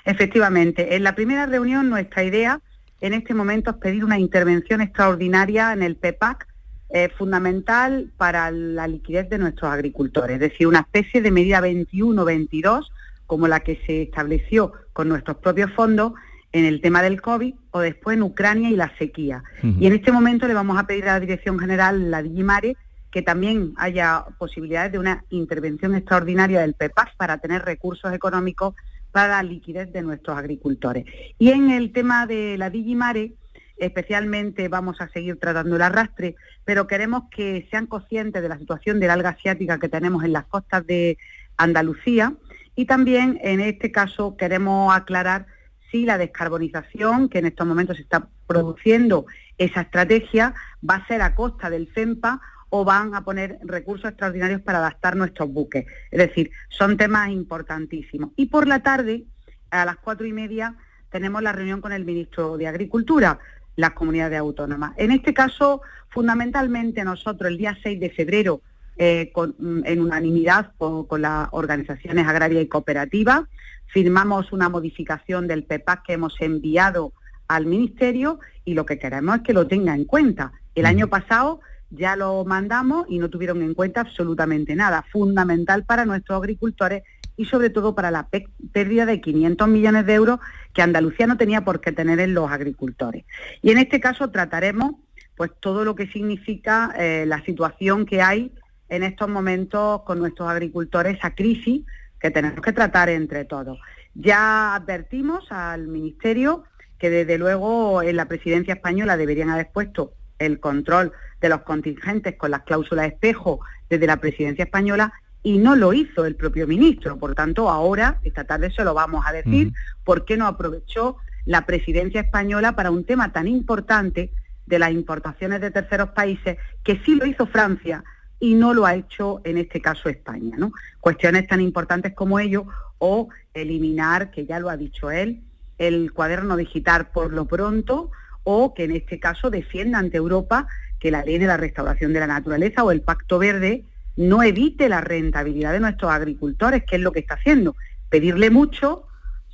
Efectivamente, 0.05 0.97
en 0.97 1.05
la 1.05 1.14
primera 1.14 1.47
reunión 1.47 1.88
nuestra 1.88 2.25
idea 2.25 2.61
en 3.01 3.14
este 3.14 3.35
momento 3.35 3.71
es 3.71 3.77
pedir 3.77 4.05
una 4.05 4.18
intervención 4.18 4.81
extraordinaria 4.81 5.73
en 5.73 5.83
el 5.83 5.97
PEPAC 5.97 6.47
eh, 6.90 7.09
fundamental 7.16 8.11
para 8.16 8.51
la 8.51 8.87
liquidez 8.87 9.29
de 9.29 9.38
nuestros 9.38 9.71
agricultores, 9.73 10.35
es 10.35 10.40
decir, 10.40 10.66
una 10.66 10.81
especie 10.81 11.23
de 11.23 11.31
medida 11.31 11.61
21-22 11.61 12.87
como 13.27 13.49
la 13.49 13.61
que 13.61 13.81
se 13.87 14.03
estableció 14.03 14.73
con 14.92 15.09
nuestros 15.09 15.38
propios 15.38 15.73
fondos 15.73 16.12
en 16.53 16.66
el 16.66 16.81
tema 16.81 17.03
del 17.03 17.23
COVID 17.23 17.55
o 17.71 17.81
después 17.81 18.16
en 18.16 18.23
Ucrania 18.23 18.71
y 18.71 18.77
la 18.77 18.92
sequía. 18.99 19.42
Y 19.62 19.87
en 19.87 19.95
este 19.95 20.12
momento 20.12 20.47
le 20.47 20.55
vamos 20.55 20.79
a 20.79 20.87
pedir 20.87 21.05
a 21.05 21.14
la 21.14 21.21
Dirección 21.21 21.59
General, 21.59 22.11
la 22.11 22.23
Digimare, 22.23 22.77
que 23.12 23.22
también 23.22 23.75
haya 23.77 24.25
posibilidades 24.38 24.90
de 24.90 24.98
una 24.98 25.25
intervención 25.29 25.94
extraordinaria 25.94 26.62
del 26.62 26.75
PEPAC 26.75 27.14
para 27.16 27.38
tener 27.38 27.62
recursos 27.62 28.12
económicos 28.12 28.75
para 29.12 29.29
la 29.29 29.42
liquidez 29.42 29.92
de 29.92 30.03
nuestros 30.03 30.37
agricultores. 30.37 31.05
Y 31.38 31.51
en 31.51 31.70
el 31.70 31.92
tema 31.92 32.27
de 32.27 32.57
la 32.57 32.70
Digimare, 32.70 33.35
especialmente 33.77 34.68
vamos 34.68 35.01
a 35.01 35.09
seguir 35.09 35.38
tratando 35.38 35.77
el 35.77 35.83
arrastre, 35.83 36.37
pero 36.64 36.87
queremos 36.87 37.25
que 37.31 37.68
sean 37.70 37.87
conscientes 37.87 38.42
de 38.42 38.48
la 38.48 38.59
situación 38.59 38.98
del 38.98 39.11
alga 39.11 39.31
asiática 39.31 39.79
que 39.79 39.90
tenemos 39.90 40.25
en 40.25 40.33
las 40.33 40.46
costas 40.46 40.87
de 40.87 41.18
Andalucía 41.59 42.33
y 42.75 42.87
también 42.87 43.38
en 43.42 43.61
este 43.61 43.92
caso 43.92 44.37
queremos 44.38 44.94
aclarar 44.94 45.46
si 45.90 46.07
la 46.07 46.16
descarbonización 46.16 47.29
que 47.29 47.40
en 47.40 47.46
estos 47.46 47.66
momentos 47.66 47.96
se 47.96 48.03
está 48.03 48.27
produciendo, 48.46 49.27
esa 49.59 49.83
estrategia 49.83 50.55
va 50.88 50.96
a 50.96 51.07
ser 51.07 51.20
a 51.20 51.35
costa 51.35 51.68
del 51.68 51.88
FEMPA 51.88 52.40
o 52.75 52.87
van 52.87 53.15
a 53.15 53.23
poner 53.23 53.59
recursos 53.65 54.09
extraordinarios 54.09 54.63
para 54.63 54.79
adaptar 54.79 55.15
nuestros 55.15 55.53
buques. 55.53 55.85
Es 56.11 56.19
decir, 56.19 56.51
son 56.71 56.97
temas 56.97 57.29
importantísimos. 57.29 58.31
Y 58.35 58.47
por 58.47 58.67
la 58.67 58.83
tarde, 58.83 59.25
a 59.71 59.85
las 59.85 59.97
cuatro 59.97 60.27
y 60.27 60.33
media, 60.33 60.75
tenemos 61.11 61.43
la 61.43 61.53
reunión 61.53 61.83
con 61.83 61.93
el 61.93 62.07
ministro 62.07 62.57
de 62.57 62.67
Agricultura, 62.67 63.39
las 63.77 63.91
comunidades 63.91 64.39
autónomas. 64.39 64.93
En 64.97 65.11
este 65.11 65.35
caso, 65.35 65.83
fundamentalmente 66.09 67.05
nosotros 67.05 67.51
el 67.51 67.59
día 67.59 67.77
6 67.83 68.01
de 68.01 68.09
febrero, 68.09 68.63
eh, 68.97 69.31
con- 69.35 69.55
mm, 69.59 69.83
en 69.85 70.01
unanimidad 70.01 70.73
con, 70.79 71.05
con 71.07 71.21
las 71.21 71.49
organizaciones 71.53 72.27
agrarias 72.27 72.63
y 72.63 72.69
cooperativas, 72.69 73.43
firmamos 73.89 74.51
una 74.51 74.71
modificación 74.71 75.47
del 75.47 75.65
PEPAC 75.65 76.05
que 76.07 76.13
hemos 76.15 76.41
enviado 76.41 77.13
al 77.49 77.67
Ministerio 77.67 78.41
y 78.65 78.73
lo 78.73 78.87
que 78.87 78.99
queremos 78.99 79.37
es 79.37 79.43
que 79.43 79.53
lo 79.53 79.67
tenga 79.67 79.95
en 79.95 80.07
cuenta. 80.07 80.53
El 80.75 80.87
año 80.87 81.09
pasado 81.09 81.61
ya 81.92 82.16
lo 82.16 82.44
mandamos 82.44 83.07
y 83.09 83.18
no 83.18 83.28
tuvieron 83.28 83.62
en 83.62 83.74
cuenta 83.74 84.00
absolutamente 84.00 84.74
nada. 84.74 85.05
Fundamental 85.12 85.85
para 85.85 86.05
nuestros 86.05 86.38
agricultores 86.38 87.02
y 87.37 87.44
sobre 87.44 87.70
todo 87.70 87.94
para 87.94 88.11
la 88.11 88.28
pérdida 88.72 89.07
de 89.07 89.20
500 89.20 89.68
millones 89.68 90.07
de 90.07 90.14
euros 90.14 90.40
que 90.72 90.83
Andalucía 90.83 91.26
no 91.26 91.37
tenía 91.37 91.64
por 91.64 91.81
qué 91.81 91.92
tener 91.92 92.20
en 92.20 92.35
los 92.35 92.50
agricultores. 92.50 93.24
Y 93.62 93.70
en 93.70 93.78
este 93.78 94.00
caso 94.00 94.31
trataremos 94.31 94.96
pues 95.37 95.50
todo 95.61 95.85
lo 95.85 95.94
que 95.94 96.07
significa 96.09 96.94
eh, 96.98 97.24
la 97.26 97.42
situación 97.44 98.07
que 98.07 98.22
hay 98.22 98.52
en 98.88 99.02
estos 99.02 99.28
momentos 99.28 100.02
con 100.02 100.18
nuestros 100.18 100.48
agricultores, 100.48 101.16
esa 101.16 101.35
crisis 101.35 101.85
que 102.20 102.31
tenemos 102.31 102.61
que 102.61 102.72
tratar 102.72 103.09
entre 103.09 103.44
todos. 103.44 103.78
Ya 104.14 104.74
advertimos 104.74 105.50
al 105.50 105.88
Ministerio 105.88 106.64
que 106.98 107.11
desde 107.11 107.38
luego 107.38 108.02
en 108.02 108.16
la 108.16 108.26
presidencia 108.26 108.74
española 108.74 109.16
deberían 109.16 109.50
haber 109.50 109.70
puesto 109.72 110.12
el 110.42 110.61
control 110.61 111.12
de 111.40 111.48
los 111.48 111.62
contingentes 111.62 112.37
con 112.37 112.50
las 112.50 112.62
cláusulas 112.62 113.07
espejo 113.07 113.61
desde 113.88 114.07
la 114.07 114.18
presidencia 114.18 114.64
española 114.64 115.12
y 115.42 115.59
no 115.59 115.74
lo 115.74 115.92
hizo 115.92 116.24
el 116.24 116.37
propio 116.37 116.66
ministro. 116.66 117.18
Por 117.18 117.35
tanto, 117.35 117.68
ahora, 117.68 118.18
esta 118.22 118.44
tarde 118.44 118.70
se 118.70 118.85
lo 118.85 118.94
vamos 118.94 119.24
a 119.26 119.33
decir, 119.33 119.72
por 120.05 120.24
qué 120.24 120.37
no 120.37 120.46
aprovechó 120.46 121.16
la 121.44 121.66
presidencia 121.66 122.20
española 122.20 122.76
para 122.76 122.90
un 122.90 123.05
tema 123.05 123.33
tan 123.33 123.48
importante 123.48 124.31
de 124.66 124.78
las 124.78 124.92
importaciones 124.92 125.61
de 125.61 125.70
terceros 125.70 126.11
países, 126.11 126.59
que 126.85 127.00
sí 127.05 127.16
lo 127.16 127.26
hizo 127.26 127.46
Francia 127.46 128.05
y 128.38 128.55
no 128.55 128.74
lo 128.74 128.87
ha 128.87 128.94
hecho 128.94 129.40
en 129.44 129.59
este 129.59 129.81
caso 129.81 130.09
España. 130.09 130.57
¿no? 130.57 130.72
Cuestiones 131.00 131.46
tan 131.48 131.61
importantes 131.61 132.14
como 132.14 132.38
ello 132.38 132.66
o 132.98 133.28
eliminar, 133.52 134.31
que 134.31 134.46
ya 134.46 134.61
lo 134.61 134.70
ha 134.70 134.76
dicho 134.76 135.11
él, 135.11 135.42
el 135.78 136.12
cuaderno 136.12 136.57
digital 136.57 137.09
por 137.09 137.33
lo 137.33 137.46
pronto 137.46 138.11
o 138.44 138.74
que 138.74 138.85
en 138.85 138.92
este 138.92 139.20
caso 139.20 139.50
defienda 139.50 139.98
ante 139.98 140.16
Europa 140.16 140.66
que 140.98 141.11
la 141.11 141.24
ley 141.24 141.38
de 141.38 141.46
la 141.46 141.57
restauración 141.57 142.12
de 142.12 142.20
la 142.20 142.26
naturaleza 142.26 142.85
o 142.85 142.90
el 142.90 143.02
Pacto 143.02 143.38
Verde 143.38 143.85
no 144.16 144.42
evite 144.42 144.88
la 144.88 145.00
rentabilidad 145.00 145.72
de 145.72 145.81
nuestros 145.81 146.11
agricultores, 146.12 146.85
que 146.85 146.96
es 146.96 147.02
lo 147.02 147.12
que 147.12 147.20
está 147.20 147.35
haciendo, 147.35 147.74
pedirle 148.09 148.50
mucho 148.50 149.07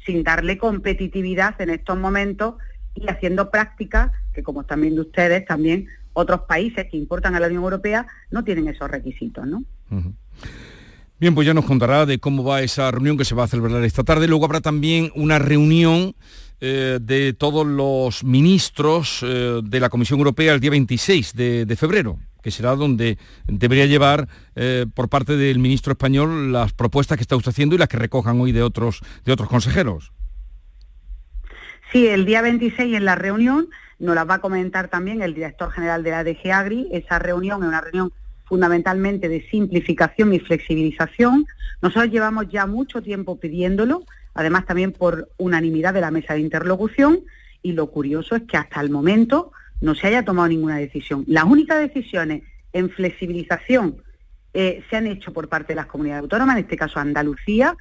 sin 0.05 0.25
darle 0.25 0.59
competitividad 0.59 1.61
en 1.61 1.71
estos 1.71 1.99
momentos 1.99 2.55
y 2.95 3.09
haciendo 3.09 3.51
prácticas 3.51 4.11
que, 4.33 4.43
como 4.43 4.63
están 4.63 4.81
viendo 4.81 5.03
ustedes, 5.03 5.45
también 5.45 5.87
otros 6.13 6.43
países 6.43 6.87
que 6.91 6.97
importan 6.97 7.35
a 7.35 7.41
la 7.41 7.47
Unión 7.47 7.63
Europea 7.63 8.07
no 8.31 8.43
tienen 8.43 8.69
esos 8.69 8.91
requisitos, 8.91 9.47
¿no? 9.47 9.63
Bien, 11.21 11.35
pues 11.35 11.47
ya 11.47 11.55
nos 11.55 11.65
contará 11.65 12.07
de 12.07 12.19
cómo 12.19 12.45
va 12.45 12.63
esa 12.63 12.91
reunión 12.91 13.17
que 13.17 13.25
se 13.25 13.35
va 13.35 13.45
a 13.45 13.49
celebrar 13.49 13.83
esta 13.85 14.05
tarde. 14.05 14.29
Luego 14.29 14.45
habrá 14.45 14.61
también 14.61 15.11
una 15.15 15.39
reunión 15.39 16.15
eh, 16.61 16.99
de 17.01 17.33
todos 17.35 17.67
los 17.67 18.25
ministros 18.25 19.23
eh, 19.23 19.61
de 19.63 19.81
la 19.81 19.89
Comisión 19.89 20.19
Europea 20.19 20.55
el 20.55 20.61
día 20.61 20.71
26 20.71 21.35
de, 21.35 21.77
febrero 21.77 22.19
que 22.43 22.51
será 22.51 22.75
donde 22.75 23.17
debería 23.47 23.87
llevar 23.87 24.29
eh, 24.57 24.87
por 24.93 25.09
parte 25.09 25.37
del 25.37 25.61
ministro 25.61 25.93
español 25.93 26.53
las 26.53 26.73
propuestas 26.73 27.17
que 27.17 27.23
está 27.23 27.37
usted 27.37 27.51
haciendo 27.51 27.75
y 27.75 27.79
las 27.79 27.89
que 27.89 27.97
recojan 27.97 28.41
hoy 28.41 28.53
de 28.53 28.63
otros, 28.63 29.03
de 29.25 29.33
otros 29.33 29.49
consejeros. 29.49 30.13
Sí, 31.93 32.07
el 32.07 32.25
día 32.25 32.43
26 32.43 32.97
en 32.97 33.05
la 33.05 33.15
reunión 33.15 33.69
nos 33.99 34.15
la 34.15 34.25
va 34.25 34.35
a 34.35 34.41
comentar 34.41 34.89
también 34.89 35.23
el 35.23 35.35
director 35.35 35.71
general 35.71 36.03
de 36.03 36.11
la 36.11 36.25
DG 36.25 36.53
Agri. 36.53 36.89
Esa 36.93 37.19
reunión 37.19 37.63
es 37.63 37.69
una 37.69 37.81
reunión 37.81 38.13
fundamentalmente 38.45 39.29
de 39.29 39.47
simplificación 39.49 40.33
y 40.33 40.41
flexibilización. 40.41 41.47
Nosotros 41.83 42.11
llevamos 42.11 42.49
ya 42.49 42.67
mucho 42.67 43.03
tiempo 43.03 43.39
pidiéndolo, 43.39 44.03
además 44.35 44.67
también 44.67 44.93
por 44.93 45.31
unanimidad 45.37 45.95
de 45.95 46.01
la 46.01 46.11
mesa 46.11 46.35
de 46.35 46.41
interlocución, 46.41 47.21
y 47.63 47.73
lo 47.73 47.89
curioso 47.91 48.37
es 48.37 48.43
que 48.43 48.57
hasta 48.57 48.81
el 48.81 48.91
momento 48.91 49.53
no 49.81 49.95
se 49.95 50.07
haya 50.09 50.25
tomado 50.25 50.49
ninguna 50.49 50.77
decisión. 50.77 51.25
Las 51.27 51.45
únicas 51.45 51.79
decisiones 51.79 52.43
en 52.73 52.91
flexibilización 52.91 54.03
eh, 54.55 54.83
se 54.89 54.97
han 54.97 55.07
hecho 55.07 55.33
por 55.33 55.49
parte 55.49 55.73
de 55.73 55.77
las 55.77 55.87
comunidades 55.87 56.23
autónomas, 56.23 56.57
en 56.57 56.65
este 56.65 56.77
caso 56.77 57.01
Andalucía, 57.01 57.77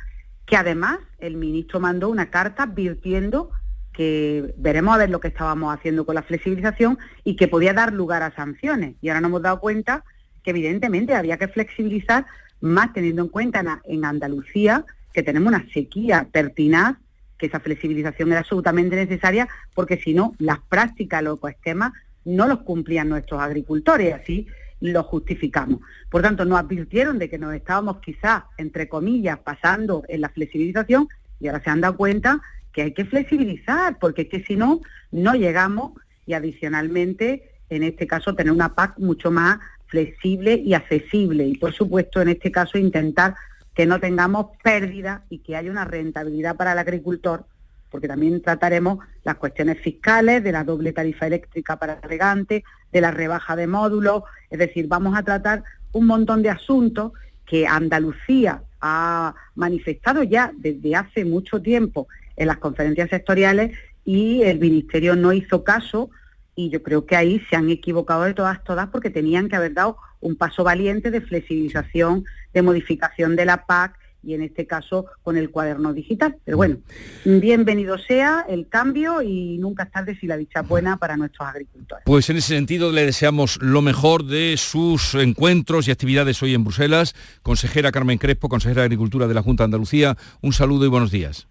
que 0.45 0.55
además 0.55 0.99
el 1.19 1.37
ministro 1.37 1.79
mandó 1.79 2.09
una 2.09 2.29
carta 2.29 2.63
advirtiendo 2.63 3.51
que 3.97 4.53
veremos 4.57 4.93
a 4.93 4.99
ver 4.99 5.09
lo 5.09 5.19
que 5.19 5.29
estábamos 5.29 5.73
haciendo 5.73 6.05
con 6.05 6.13
la 6.13 6.21
flexibilización 6.21 6.99
y 7.23 7.35
que 7.35 7.47
podía 7.47 7.73
dar 7.73 7.93
lugar 7.93 8.21
a 8.21 8.33
sanciones. 8.35 8.95
Y 9.01 9.09
ahora 9.09 9.21
nos 9.21 9.29
hemos 9.29 9.41
dado 9.41 9.59
cuenta 9.59 10.03
que 10.43 10.51
evidentemente 10.51 11.15
había 11.15 11.37
que 11.37 11.47
flexibilizar 11.47 12.27
más 12.61 12.93
teniendo 12.93 13.23
en 13.23 13.29
cuenta 13.29 13.81
en, 13.85 14.05
Andalucía 14.05 14.85
que 15.17 15.23
tenemos 15.23 15.51
una 15.51 15.67
sequía 15.73 16.27
pertinaz, 16.31 16.95
que 17.39 17.47
esa 17.47 17.59
flexibilización 17.59 18.29
era 18.29 18.41
absolutamente 18.41 18.95
necesaria, 18.95 19.47
porque 19.73 19.97
si 19.97 20.13
no, 20.13 20.35
las 20.37 20.59
prácticas, 20.59 21.23
los 21.23 21.39
esquemas, 21.43 21.93
no 22.23 22.45
los 22.45 22.59
cumplían 22.59 23.09
nuestros 23.09 23.41
agricultores, 23.41 24.13
así 24.13 24.45
lo 24.79 25.01
justificamos. 25.01 25.79
Por 26.11 26.21
tanto, 26.21 26.45
nos 26.45 26.59
advirtieron 26.59 27.17
de 27.17 27.31
que 27.31 27.39
nos 27.39 27.55
estábamos 27.55 27.97
quizás, 27.97 28.43
entre 28.59 28.87
comillas, 28.87 29.39
pasando 29.39 30.03
en 30.07 30.21
la 30.21 30.29
flexibilización 30.29 31.09
y 31.39 31.47
ahora 31.47 31.63
se 31.63 31.71
han 31.71 31.81
dado 31.81 31.97
cuenta 31.97 32.39
que 32.71 32.83
hay 32.83 32.91
que 32.93 33.05
flexibilizar, 33.05 33.97
porque 33.97 34.21
es 34.21 34.29
que 34.29 34.43
si 34.43 34.55
no, 34.55 34.81
no 35.09 35.33
llegamos 35.33 35.93
y 36.27 36.33
adicionalmente, 36.33 37.53
en 37.71 37.81
este 37.81 38.05
caso, 38.05 38.35
tener 38.35 38.53
una 38.53 38.75
PAC 38.75 38.99
mucho 38.99 39.31
más 39.31 39.57
flexible 39.87 40.61
y 40.63 40.75
accesible. 40.75 41.47
Y 41.47 41.57
por 41.57 41.73
supuesto, 41.73 42.21
en 42.21 42.29
este 42.29 42.51
caso, 42.51 42.77
intentar 42.77 43.33
que 43.77 43.85
no 43.85 43.99
tengamos 43.99 44.47
pérdida 44.63 45.23
y 45.29 45.37
que 45.37 45.55
haya 45.55 45.69
una 45.69 45.85
rentabilidad 45.85 46.55
para 46.55 46.71
el 46.71 46.79
agricultor, 46.79 47.45
porque 47.91 48.07
también 48.07 48.41
trataremos 48.41 48.97
las 49.23 49.35
cuestiones 49.35 49.79
fiscales, 49.79 50.43
de 50.43 50.51
la 50.51 50.63
doble 50.63 50.93
tarifa 50.93 51.27
eléctrica 51.27 51.77
para 51.77 52.01
regantes, 52.01 52.63
de 52.91 53.01
la 53.01 53.11
rebaja 53.11 53.55
de 53.55 53.67
módulos, 53.67 54.23
es 54.49 54.57
decir, 54.57 54.87
vamos 54.87 55.15
a 55.15 55.21
tratar 55.21 55.63
un 55.91 56.07
montón 56.07 56.41
de 56.41 56.49
asuntos 56.49 57.11
que 57.45 57.67
Andalucía 57.67 58.63
ha 58.81 59.35
manifestado 59.53 60.23
ya 60.23 60.51
desde 60.57 60.95
hace 60.95 61.23
mucho 61.23 61.61
tiempo 61.61 62.07
en 62.35 62.47
las 62.47 62.57
conferencias 62.57 63.11
sectoriales 63.11 63.77
y 64.03 64.41
el 64.41 64.57
Ministerio 64.57 65.15
no 65.15 65.33
hizo 65.33 65.63
caso 65.63 66.09
y 66.55 66.71
yo 66.71 66.81
creo 66.81 67.05
que 67.05 67.15
ahí 67.15 67.39
se 67.47 67.55
han 67.55 67.69
equivocado 67.69 68.23
de 68.23 68.33
todas, 68.33 68.63
todas, 68.63 68.87
porque 68.87 69.11
tenían 69.11 69.49
que 69.49 69.55
haber 69.55 69.75
dado 69.75 69.97
un 70.19 70.35
paso 70.35 70.63
valiente 70.63 71.11
de 71.11 71.21
flexibilización, 71.21 72.25
de 72.57 72.63
modificación 72.63 73.35
de 73.35 73.45
la 73.45 73.65
PAC 73.65 73.97
y 74.23 74.33
en 74.33 74.41
este 74.41 74.65
caso 74.65 75.05
con 75.21 75.37
el 75.37 75.51
cuaderno 75.51 75.93
digital. 75.93 76.37
Pero 76.43 76.57
bueno, 76.57 76.77
bienvenido 77.23 77.97
sea 77.97 78.45
el 78.49 78.67
cambio 78.67 79.21
y 79.21 79.57
nunca 79.59 79.83
es 79.83 79.91
tarde 79.91 80.17
si 80.19 80.27
la 80.27 80.35
dicha 80.35 80.63
buena 80.63 80.97
para 80.97 81.15
nuestros 81.17 81.47
agricultores. 81.47 82.03
Pues 82.05 82.29
en 82.29 82.37
ese 82.37 82.55
sentido 82.55 82.91
le 82.91 83.05
deseamos 83.05 83.59
lo 83.61 83.81
mejor 83.81 84.25
de 84.25 84.55
sus 84.57 85.13
encuentros 85.13 85.87
y 85.87 85.91
actividades 85.91 86.41
hoy 86.41 86.55
en 86.55 86.63
Bruselas. 86.63 87.15
Consejera 87.43 87.91
Carmen 87.91 88.17
Crespo, 88.17 88.49
consejera 88.49 88.81
de 88.81 88.87
Agricultura 88.87 89.27
de 89.27 89.33
la 89.35 89.43
Junta 89.43 89.63
de 89.63 89.65
Andalucía, 89.65 90.17
un 90.41 90.51
saludo 90.51 90.85
y 90.85 90.89
buenos 90.89 91.11
días. 91.11 91.47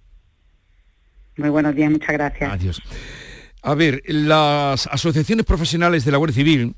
Muy 1.36 1.50
buenos 1.50 1.74
días, 1.74 1.90
muchas 1.90 2.12
gracias. 2.12 2.52
Adiós. 2.52 2.82
A 3.62 3.74
ver, 3.74 4.02
las 4.06 4.86
asociaciones 4.88 5.46
profesionales 5.46 6.04
de 6.04 6.10
la 6.10 6.18
Guardia 6.18 6.36
Civil 6.36 6.74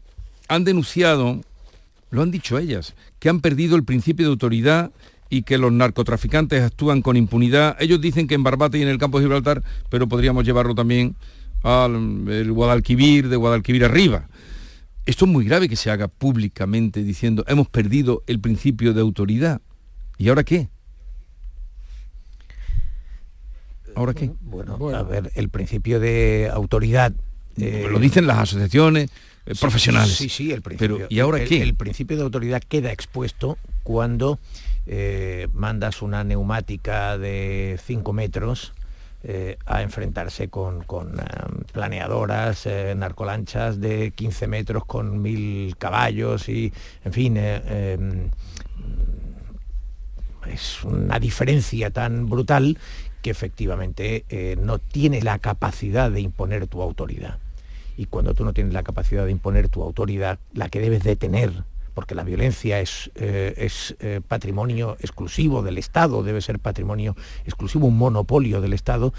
han 0.49 0.65
denunciado, 0.65 1.41
lo 2.11 2.23
han 2.23 2.31
dicho 2.31 2.59
ellas, 2.59 2.95
que 3.19 3.29
han 3.29 3.41
perdido 3.41 3.77
el 3.77 3.85
principio 3.85 4.27
de 4.27 4.33
autoridad 4.33 4.91
y 5.31 5.43
que 5.43 5.59
los 5.59 5.73
narcotraficantes 5.73 6.63
actúan 6.63 7.03
con 7.03 7.17
impunidad. 7.17 7.77
Ellos 7.81 8.01
dicen 8.01 8.27
que 8.27 8.35
en 8.35 8.43
Barbate 8.43 8.79
y 8.79 8.83
en 8.83 8.89
el 8.89 8.99
campo 8.99 9.19
de 9.19 9.25
Gibraltar, 9.25 9.63
pero 9.91 10.09
podríamos 10.09 10.45
llevarlo 10.45 10.75
también 10.75 11.17
al 11.63 12.51
Guadalquivir, 12.51 13.29
de 13.29 13.37
Guadalquivir 13.37 13.85
arriba. 13.85 14.29
Esto 15.05 15.25
es 15.25 15.31
muy 15.31 15.45
grave 15.45 15.69
que 15.69 15.77
se 15.77 15.91
haga 15.91 16.09
públicamente 16.09 17.03
diciendo 17.03 17.45
hemos 17.49 17.69
perdido 17.69 18.23
el 18.27 18.41
principio 18.41 18.93
de 18.95 19.01
autoridad. 19.01 19.61
¿Y 20.19 20.29
ahora 20.29 20.45
qué? 20.45 20.69
¿Ahora 23.95 24.15
qué? 24.15 24.31
Bueno, 24.43 24.77
a 24.95 25.03
ver, 25.03 25.31
el 25.35 25.49
principio 25.49 25.99
de 25.99 26.51
autoridad... 26.53 27.13
Eh, 27.57 27.89
lo 27.91 27.99
dicen 27.99 28.29
las 28.29 28.39
asociaciones 28.39 29.11
eh, 29.49 29.55
profesionales. 29.61 30.15
Sí, 30.15 30.29
sí, 30.29 30.53
el 30.53 30.63
principio. 30.63 30.97
Pero, 30.97 31.09
¿Y 31.11 31.21
ahora 31.21 31.45
qué? 31.45 31.63
El 31.63 31.75
principio 31.75 32.17
de 32.17 32.23
autoridad 32.23 32.63
queda 32.63 32.93
expuesto 32.93 33.59
cuando 33.83 34.39
eh, 34.87 35.49
mandas 35.53 36.03
una 36.03 36.25
neumática 36.25 37.19
de 37.19 37.79
5 37.85 38.13
metros 38.13 38.73
a 39.67 39.83
enfrentarse 39.83 40.49
con, 40.49 40.85
planeadoras, 41.73 42.67
narcolanchas 42.97 43.81
de 43.81 44.13
15 44.13 44.47
metros 44.47 44.85
con 44.87 45.21
mil 45.21 45.77
caballos 45.77 46.49
y, 46.49 46.73
en 47.05 47.13
fin, 47.13 47.37
em, 47.37 48.31
es 50.47 50.85
una 50.85 51.19
diferencia 51.19 51.91
tan 51.91 52.29
brutal 52.29 52.79
que 53.23 53.31
efectivamente 53.31 54.25
eh, 54.29 54.57
no 54.61 54.79
tienes 54.79 55.25
la 55.25 55.39
capacidad 55.39 56.11
de 56.11 56.21
imponer 56.21 56.67
tu 56.67 56.83
autoridad. 56.83 57.39
Y 57.99 58.07
cuando 58.07 58.33
tú 58.33 58.45
no 58.45 58.55
tienes 58.55 58.73
la 58.73 58.83
capacidad 58.83 59.27
de 59.27 59.33
imponer 59.33 59.69
tu 59.69 59.83
autoridad, 59.83 60.39
la 60.55 60.71
que 60.71 60.81
debes 60.81 61.03
de 61.03 61.17
tener, 61.17 61.65
porque 61.93 62.15
la 62.15 62.23
violencia 62.25 62.81
es, 62.81 63.11
eh, 63.17 63.55
es 63.59 63.97
eh, 63.99 64.21
patrimonio 64.27 64.97
exclusivo 65.01 65.63
del 65.63 65.77
Estado, 65.77 66.23
debe 66.23 66.41
ser 66.41 66.61
patrimonio 66.61 67.17
exclusivo, 67.45 67.89
un 67.89 67.99
monopolio 67.99 68.61
del 68.61 68.73
Estado, 68.73 69.13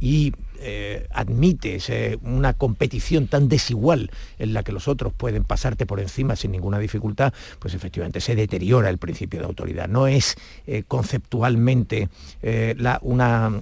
y 0.00 0.32
eh, 0.60 1.06
admites 1.12 1.90
una 2.22 2.52
competición 2.52 3.26
tan 3.26 3.48
desigual 3.48 4.10
en 4.38 4.52
la 4.52 4.62
que 4.62 4.72
los 4.72 4.88
otros 4.88 5.12
pueden 5.12 5.44
pasarte 5.44 5.86
por 5.86 6.00
encima 6.00 6.36
sin 6.36 6.52
ninguna 6.52 6.78
dificultad, 6.78 7.32
pues 7.58 7.74
efectivamente 7.74 8.20
se 8.20 8.34
deteriora 8.34 8.90
el 8.90 8.98
principio 8.98 9.40
de 9.40 9.46
autoridad. 9.46 9.88
No 9.88 10.06
es 10.06 10.36
eh, 10.66 10.84
conceptualmente 10.86 12.08
eh, 12.42 12.74
la, 12.78 12.98
una, 13.02 13.60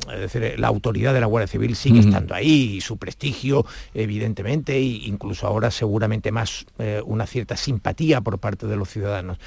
la 0.56 0.68
autoridad 0.68 1.14
de 1.14 1.20
la 1.20 1.26
Guardia 1.26 1.48
Civil 1.48 1.76
sigue 1.76 2.00
estando 2.00 2.34
ahí 2.34 2.76
y 2.76 2.80
su 2.80 2.96
prestigio, 2.96 3.66
evidentemente, 3.92 4.76
e 4.76 4.82
incluso 4.82 5.46
ahora 5.46 5.70
seguramente 5.70 6.32
más 6.32 6.66
una 7.04 7.26
cierta 7.26 7.56
simpatía 7.56 8.20
por 8.20 8.38
parte 8.38 8.66
de 8.66 8.76
los 8.76 8.88
ciudadanos. 8.88 9.38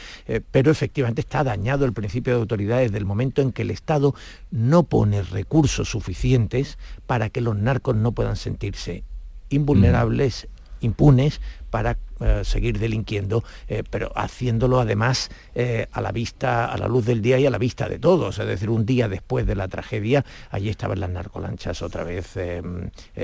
pero 0.52 0.72
efectivamente 0.72 1.22
está 1.22 1.44
dañado 1.44 1.86
el 1.86 1.94
principio 1.94 2.34
de 2.34 2.40
autoridad 2.40 2.80
desde 2.80 2.98
el 2.98 3.06
momento 3.06 3.42
en 3.42 3.52
que 3.52 3.62
el 3.64 3.72
Estado 3.72 4.16
no 4.52 4.84
pone 4.84 5.24
recursos 5.24 5.90
suficientes 5.90 6.78
para 7.06 7.30
que 7.30 7.37
los 7.42 7.58
narcos 7.58 7.96
no 7.96 8.12
puedan 8.12 8.36
sentirse 8.36 9.04
invulnerables, 9.50 10.48
impunes 10.82 11.42
para 11.70 11.98
eh, 12.20 12.42
seguir 12.44 12.80
delinquiendo, 12.80 13.44
eh, 13.68 13.84
pero 13.90 14.12
haciéndolo 14.16 14.80
además 14.80 15.30
eh, 15.54 15.88
a 15.92 16.02
la 16.02 16.12
vista, 16.12 16.66
a 16.66 16.78
la 16.78 16.88
luz 16.88 17.06
del 17.06 17.22
día 17.22 17.40
y 17.40 17.46
a 17.46 17.50
la 17.50 17.58
vista 17.58 17.88
de 17.90 18.00
todos. 18.00 18.40
Es 18.40 18.48
decir, 18.48 18.70
un 18.70 18.86
día 18.86 19.08
después 19.08 19.46
de 19.46 19.56
la 19.56 19.68
tragedia, 19.68 20.26
allí 20.50 20.70
estaban 20.70 21.00
las 21.00 21.10
narcolanchas 21.10 21.82
otra 21.82 22.04
vez 22.04 22.36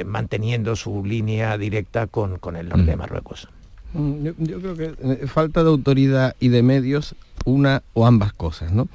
manteniendo 0.05 0.75
su 0.75 1.05
línea 1.05 1.57
directa 1.57 2.07
con, 2.07 2.37
con 2.37 2.55
el 2.55 2.69
norte 2.69 2.85
de 2.85 2.95
Marruecos. 2.95 3.47
Mm, 3.93 4.27
yo, 4.37 4.59
creo 4.59 4.75
que 4.75 5.27
falta 5.27 5.63
de 5.63 5.69
autoridad 5.69 6.35
y 6.39 6.49
de 6.49 6.63
medios, 6.63 7.15
una 7.45 7.83
o 7.93 8.05
ambas 8.05 8.33
cosas, 8.33 8.71
¿no? 8.71 8.87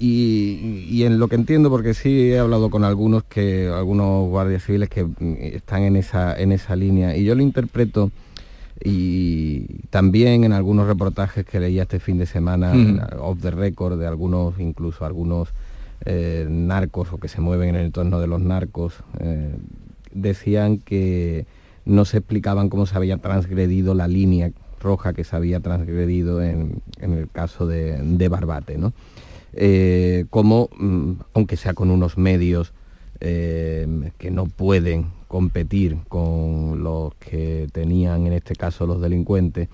Y, 0.00 1.02
en 1.02 1.18
lo 1.18 1.26
que 1.26 1.34
entiendo, 1.34 1.70
porque 1.70 1.92
sí 1.92 2.30
he 2.30 2.38
hablado 2.38 2.70
con 2.70 2.84
algunos 2.84 3.24
que 3.24 3.68
algunos 3.68 4.28
guardias 4.28 4.62
civiles 4.64 4.88
que 4.88 5.04
mm, 5.04 5.36
están 5.40 5.82
en 5.82 5.96
esa, 5.96 6.38
en 6.38 6.52
esa 6.52 6.76
línea, 6.76 7.16
y 7.16 7.24
yo 7.24 7.34
lo 7.34 7.42
interpreto 7.42 8.12
y 8.82 9.82
también 9.90 10.44
en 10.44 10.52
algunos 10.52 10.86
reportajes 10.86 11.44
que 11.44 11.58
leía 11.58 11.82
este 11.82 11.98
fin 11.98 12.18
de 12.18 12.26
semana, 12.26 12.72
off 13.18 13.40
the 13.40 13.50
record, 13.50 13.98
de 13.98 14.06
algunos, 14.06 14.60
incluso 14.60 15.04
algunos 15.04 15.48
eh, 16.04 16.46
narcos 16.48 17.12
o 17.12 17.18
que 17.18 17.28
se 17.28 17.40
mueven 17.40 17.70
en 17.70 17.76
el 17.76 17.86
entorno 17.86 18.20
de 18.20 18.28
los 18.28 18.40
narcos, 18.40 18.94
eh, 19.18 19.56
decían 20.12 20.78
que 20.78 21.46
no 21.84 22.04
se 22.04 22.18
explicaban 22.18 22.68
cómo 22.68 22.86
se 22.86 22.96
había 22.96 23.16
transgredido 23.16 23.94
la 23.94 24.06
línea 24.06 24.52
roja 24.80 25.12
que 25.12 25.24
se 25.24 25.34
había 25.34 25.58
transgredido 25.58 26.40
en, 26.40 26.82
el 27.00 27.28
caso 27.32 27.66
de, 27.66 28.28
Barbate. 28.28 28.78
¿no? 28.78 28.92
Eh, 29.52 30.26
como, 30.30 30.68
mm, 30.78 31.12
aunque 31.34 31.56
sea 31.56 31.74
con 31.74 31.90
unos 31.90 32.18
medios 32.18 32.72
eh, 33.20 33.86
que 34.18 34.30
no 34.30 34.46
pueden 34.46 35.06
competir 35.26 35.96
con 36.08 36.82
los 36.82 37.14
que 37.16 37.68
tenían 37.72 38.26
en 38.26 38.34
este 38.34 38.54
caso 38.54 38.86
los 38.86 39.00
delincuentes, 39.00 39.68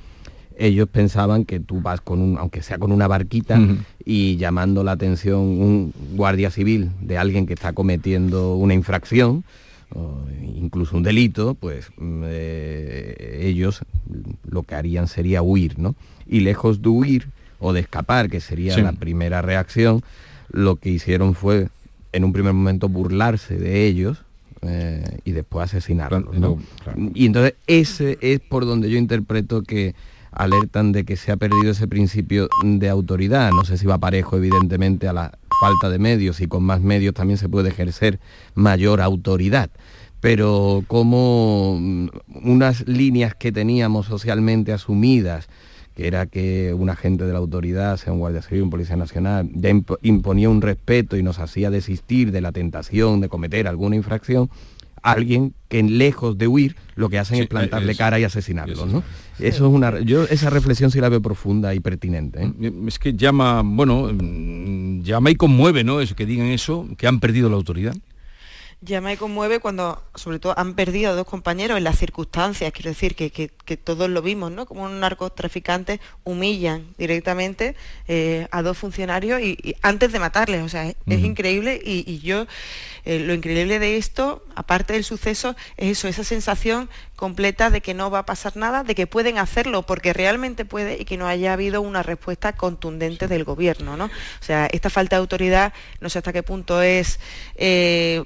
ellos 0.57 0.89
pensaban 0.89 1.45
que 1.45 1.61
tú 1.61 1.81
vas 1.81 2.01
con 2.01 2.21
un, 2.21 2.39
aunque 2.39 2.63
sea 2.63 2.79
con 2.79 2.93
una 2.93 3.09
barquita, 3.09 3.61
y 4.05 4.37
llamando 4.37 4.85
la 4.85 4.93
atención 4.93 5.41
un 5.41 5.93
guardia 6.15 6.51
civil 6.51 6.91
de 7.01 7.19
alguien 7.19 7.47
que 7.47 7.55
está 7.55 7.73
cometiendo 7.73 8.55
una 8.55 8.75
infracción, 8.75 9.45
incluso 10.57 10.97
un 10.97 11.03
delito, 11.03 11.55
pues 11.55 11.91
mm, 11.97 12.23
eh, 12.27 13.41
ellos 13.43 13.81
lo 14.45 14.63
que 14.63 14.75
harían 14.75 15.09
sería 15.09 15.43
huir, 15.43 15.79
¿no? 15.79 15.95
Y 16.27 16.41
lejos 16.41 16.83
de 16.83 16.89
huir 16.89 17.29
o 17.61 17.73
de 17.73 17.81
escapar, 17.81 18.29
que 18.29 18.41
sería 18.41 18.77
la 18.79 18.93
primera 18.93 19.43
reacción, 19.43 20.03
lo 20.51 20.77
que 20.77 20.91
hicieron 20.91 21.35
fue 21.35 21.69
en 22.13 22.25
un 22.25 22.33
primer 22.33 22.53
momento 22.53 22.89
burlarse 22.89 23.57
de 23.57 23.87
ellos 23.87 24.23
eh, 24.63 25.19
y 25.25 25.33
después 25.33 25.65
asesinarlos. 25.65 26.25
Y 27.15 27.27
entonces 27.27 27.55
ese 27.67 28.19
es 28.21 28.41
por 28.41 28.65
donde 28.67 28.91
yo 28.91 28.99
interpreto 28.99 29.63
que 29.63 29.95
alertan 30.31 30.93
de 30.93 31.05
que 31.05 31.17
se 31.17 31.33
ha 31.33 31.37
perdido 31.37 31.71
ese 31.71 31.87
principio 31.89 32.49
de 32.63 32.89
autoridad. 32.89 33.53
No 33.53 33.65
sé 33.65 33.79
si 33.79 33.87
va 33.87 33.99
parejo, 33.99 34.37
evidentemente, 34.37 35.09
a 35.09 35.13
la 35.13 35.39
falta 35.61 35.89
de 35.91 35.99
medios 35.99 36.41
y 36.41 36.47
con 36.47 36.65
más 36.65 36.81
medios 36.81 37.15
también 37.15 37.39
se 37.39 37.49
puede 37.49 37.71
ejercer 37.71 38.19
mayor 38.55 39.01
autoridad. 39.01 39.71
Pero 40.21 40.85
como 40.87 41.79
mm, 41.81 42.09
unas 42.45 42.87
líneas 42.89 43.35
que 43.35 43.53
teníamos 43.53 44.07
socialmente 44.07 44.73
asumidas, 44.73 45.49
que 45.95 46.07
era 46.07 46.27
que 46.27 46.75
un 46.75 46.91
agente 46.91 47.25
de 47.25 47.33
la 47.33 47.39
autoridad, 47.39 47.97
sea 47.97 48.13
un 48.13 48.19
guardia 48.19 48.43
civil, 48.43 48.65
un 48.65 48.71
policía 48.71 48.97
nacional, 48.97 49.49
ya 49.55 49.71
imponía 50.03 50.51
un 50.51 50.61
respeto 50.61 51.17
y 51.17 51.23
nos 51.23 51.39
hacía 51.39 51.71
desistir 51.71 52.33
de 52.33 52.41
la 52.41 52.53
tentación 52.53 53.21
de 53.21 53.29
cometer 53.29 53.69
alguna 53.69 53.95
infracción, 53.95 54.51
alguien 55.03 55.55
que 55.69 55.83
lejos 55.83 56.37
de 56.37 56.49
huir 56.49 56.77
lo 56.97 57.09
que 57.11 57.19
hacen 57.19 57.43
es 57.43 57.47
plantarle 57.47 57.95
cara 57.95 58.19
y 58.19 58.25
asesinarlo, 58.25 58.87
¿no? 58.87 59.03
Eso 59.39 59.67
es 59.67 59.73
una 59.73 60.01
yo 60.01 60.25
esa 60.25 60.51
reflexión 60.51 60.91
sí 60.91 61.01
la 61.01 61.09
veo 61.09 61.21
profunda 61.21 61.75
y 61.75 61.81
pertinente. 61.81 62.43
¿eh? 62.43 62.73
Es 62.87 62.99
que 62.99 63.13
llama, 63.13 63.63
bueno, 63.65 64.11
mm, 64.13 65.03
llama 65.03 65.31
y 65.31 65.35
conmueve, 65.35 65.85
¿no? 65.85 66.01
Eso 66.01 66.17
que 66.17 66.25
digan 66.25 66.47
eso, 66.47 66.89
que 66.97 67.07
han 67.07 67.21
perdido 67.21 67.51
la 67.51 67.57
autoridad 67.57 67.95
llama 68.85 69.13
y 69.13 69.17
conmueve 69.17 69.61
cuando, 69.61 70.03
sobre 70.15 70.39
todo, 70.39 70.59
han 70.59 70.75
perdido 70.75 71.13
a 71.13 71.15
dos 71.15 71.27
compañeros 71.27 71.79
en 71.79 71.85
las 71.85 71.99
circunstancias, 71.99 72.73
quiero 72.73 72.91
decir, 72.91 73.15
que, 73.17 73.49
todos 73.77 74.09
lo 74.09 74.23
vimos, 74.23 74.53
¿no? 74.53 74.67
Como 74.67 74.85
un 74.85 75.01
narcotraficante 75.01 76.01
humillan 76.23 76.87
directamente 76.99 77.75
eh, 78.09 78.47
a 78.51 78.63
dos 78.63 78.79
funcionarios 78.79 79.41
y, 79.41 79.77
antes 79.83 80.13
de 80.13 80.19
matarles, 80.19 80.63
o 80.63 80.69
sea, 80.69 80.89
es, 80.89 80.97
increíble 81.07 81.81
y, 81.83 82.21
yo, 82.21 82.47
eh, 83.05 83.19
lo 83.19 83.35
increíble 83.35 83.79
de 83.79 83.97
esto, 83.97 84.45
aparte 84.55 84.93
del 84.93 85.05
suceso, 85.05 85.57
es 85.77 85.99
eso, 85.99 86.09
esa 86.09 86.25
sensación 86.25 86.89
completa 87.17 87.71
de 87.71 87.81
que 87.81 87.95
no 87.95 88.11
va 88.11 88.21
a 88.21 88.27
pasar 88.27 88.57
nada, 88.57 88.85
de 88.85 88.95
que 88.95 89.07
pueden 89.07 89.39
hacerlo 89.39 89.83
porque 89.83 90.13
realmente 90.13 90.65
puede 90.65 91.01
y 91.01 91.05
que 91.05 91.17
no 91.17 91.27
haya 91.27 91.53
habido 91.53 91.81
una 91.81 92.03
respuesta 92.03 92.53
contundente 92.53 93.29
del 93.29 93.45
gobierno, 93.45 93.97
¿no? 93.97 94.07
O 94.07 94.45
sea, 94.45 94.67
esta 94.67 94.91
falta 94.91 95.17
de 95.17 95.21
autoridad, 95.21 95.73
no 96.01 96.11
sé 96.11 96.19
hasta 96.19 96.33
qué 96.33 96.43
punto 96.43 96.83
es... 96.83 97.21
Eh, 97.57 98.25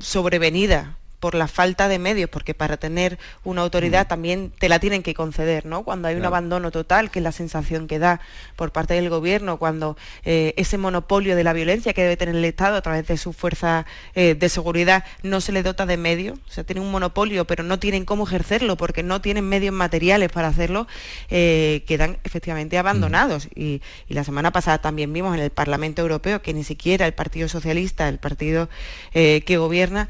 sobrevenida 0.00 0.96
por 1.24 1.34
la 1.34 1.48
falta 1.48 1.88
de 1.88 1.98
medios, 1.98 2.28
porque 2.28 2.52
para 2.52 2.76
tener 2.76 3.18
una 3.44 3.62
autoridad 3.62 4.04
mm. 4.04 4.08
también 4.08 4.52
te 4.58 4.68
la 4.68 4.78
tienen 4.78 5.02
que 5.02 5.14
conceder, 5.14 5.64
¿no? 5.64 5.82
Cuando 5.82 6.06
hay 6.06 6.16
un 6.16 6.24
abandono 6.26 6.70
total, 6.70 7.10
que 7.10 7.20
es 7.20 7.22
la 7.22 7.32
sensación 7.32 7.86
que 7.86 7.98
da 7.98 8.20
por 8.56 8.72
parte 8.72 8.92
del 8.92 9.08
gobierno, 9.08 9.56
cuando 9.56 9.96
eh, 10.26 10.52
ese 10.58 10.76
monopolio 10.76 11.34
de 11.34 11.42
la 11.42 11.54
violencia 11.54 11.94
que 11.94 12.02
debe 12.02 12.18
tener 12.18 12.36
el 12.36 12.44
Estado 12.44 12.76
a 12.76 12.82
través 12.82 13.06
de 13.06 13.16
su 13.16 13.32
fuerza 13.32 13.86
eh, 14.14 14.34
de 14.34 14.48
seguridad 14.50 15.02
no 15.22 15.40
se 15.40 15.52
le 15.52 15.62
dota 15.62 15.86
de 15.86 15.96
medios, 15.96 16.38
o 16.46 16.52
sea, 16.52 16.62
tiene 16.62 16.82
un 16.82 16.90
monopolio, 16.90 17.46
pero 17.46 17.64
no 17.64 17.78
tienen 17.78 18.04
cómo 18.04 18.24
ejercerlo 18.24 18.76
porque 18.76 19.02
no 19.02 19.22
tienen 19.22 19.48
medios 19.48 19.74
materiales 19.74 20.30
para 20.30 20.48
hacerlo, 20.48 20.86
eh, 21.30 21.84
quedan 21.86 22.18
efectivamente 22.24 22.76
abandonados. 22.76 23.46
Mm. 23.46 23.50
Y, 23.54 23.82
y, 24.10 24.12
la 24.12 24.24
semana 24.24 24.52
pasada 24.52 24.76
también 24.76 25.10
vimos 25.10 25.34
en 25.34 25.42
el 25.42 25.48
Parlamento 25.48 26.02
Europeo 26.02 26.42
que 26.42 26.52
ni 26.52 26.64
siquiera 26.64 27.06
el 27.06 27.14
Partido 27.14 27.48
Socialista, 27.48 28.10
el 28.10 28.18
partido 28.18 28.68
que 29.14 29.56
gobierna, 29.56 30.08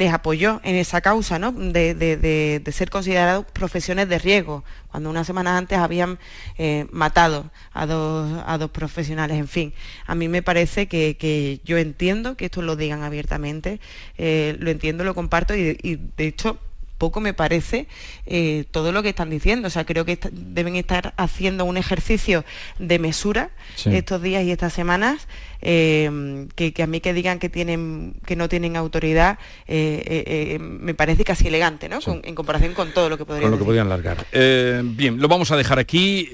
les 0.00 0.14
apoyó 0.14 0.62
en 0.64 0.76
esa 0.76 1.02
causa 1.02 1.38
¿no? 1.38 1.52
de, 1.52 2.62
ser 2.72 2.88
considerados 2.88 3.44
profesiones 3.52 4.08
de 4.08 4.18
riesgo, 4.18 4.64
cuando 4.90 5.10
unas 5.10 5.26
semanas 5.26 5.58
antes 5.58 5.78
habían 5.78 6.18
eh, 6.56 6.86
matado 6.90 7.50
a 7.74 7.84
dos, 7.84 8.42
a 8.46 8.56
dos 8.56 8.70
profesionales. 8.70 9.36
En 9.36 9.46
fin, 9.46 9.74
a 10.06 10.14
mí 10.14 10.26
me 10.26 10.40
parece 10.42 10.88
que, 10.88 11.60
yo 11.64 11.76
entiendo 11.76 12.34
que 12.34 12.46
esto 12.46 12.62
lo 12.62 12.76
digan 12.76 13.02
abiertamente, 13.02 13.78
eh, 14.16 14.56
lo 14.58 14.70
entiendo, 14.70 15.04
lo 15.04 15.14
comparto 15.14 15.54
y, 15.54 15.76
de 16.16 16.26
hecho 16.26 16.58
poco 17.00 17.20
me 17.20 17.34
parece 17.34 17.88
eh, 18.26 18.66
todo 18.70 18.92
lo 18.92 19.02
que 19.02 19.08
están 19.08 19.30
diciendo. 19.30 19.66
O 19.66 19.70
sea, 19.70 19.84
creo 19.84 20.04
que 20.04 20.18
deben 20.30 20.76
estar 20.76 21.14
haciendo 21.16 21.64
un 21.64 21.76
ejercicio 21.76 22.44
de 22.78 23.00
mesura 23.00 23.50
estos 23.86 24.22
días 24.22 24.44
y 24.44 24.52
estas 24.52 24.72
semanas 24.72 25.26
Em, 25.62 26.48
que, 26.48 26.72
a 26.82 26.86
mí 26.86 27.00
que 27.00 27.12
digan 27.12 27.38
que 27.38 27.50
tienen 27.50 28.14
que 28.24 28.34
no 28.34 28.48
tienen 28.48 28.76
autoridad 28.78 29.38
eh, 29.68 30.24
eh, 30.26 30.58
me 30.58 30.94
parece 30.94 31.22
casi 31.22 31.48
elegante 31.48 31.86
¿no? 31.86 31.98
en 32.06 32.34
comparación 32.34 32.72
con 32.72 32.94
todo 32.94 33.10
lo 33.10 33.18
que 33.18 33.26
podrían 33.26 33.42
con 33.42 33.50
lo 33.50 33.58
que 33.58 33.64
podrían 33.64 33.88
largar. 33.90 34.24
Bien 34.32 35.20
lo 35.20 35.28
vamos 35.28 35.50
a 35.50 35.58
dejar 35.58 35.78
aquí. 35.78 36.28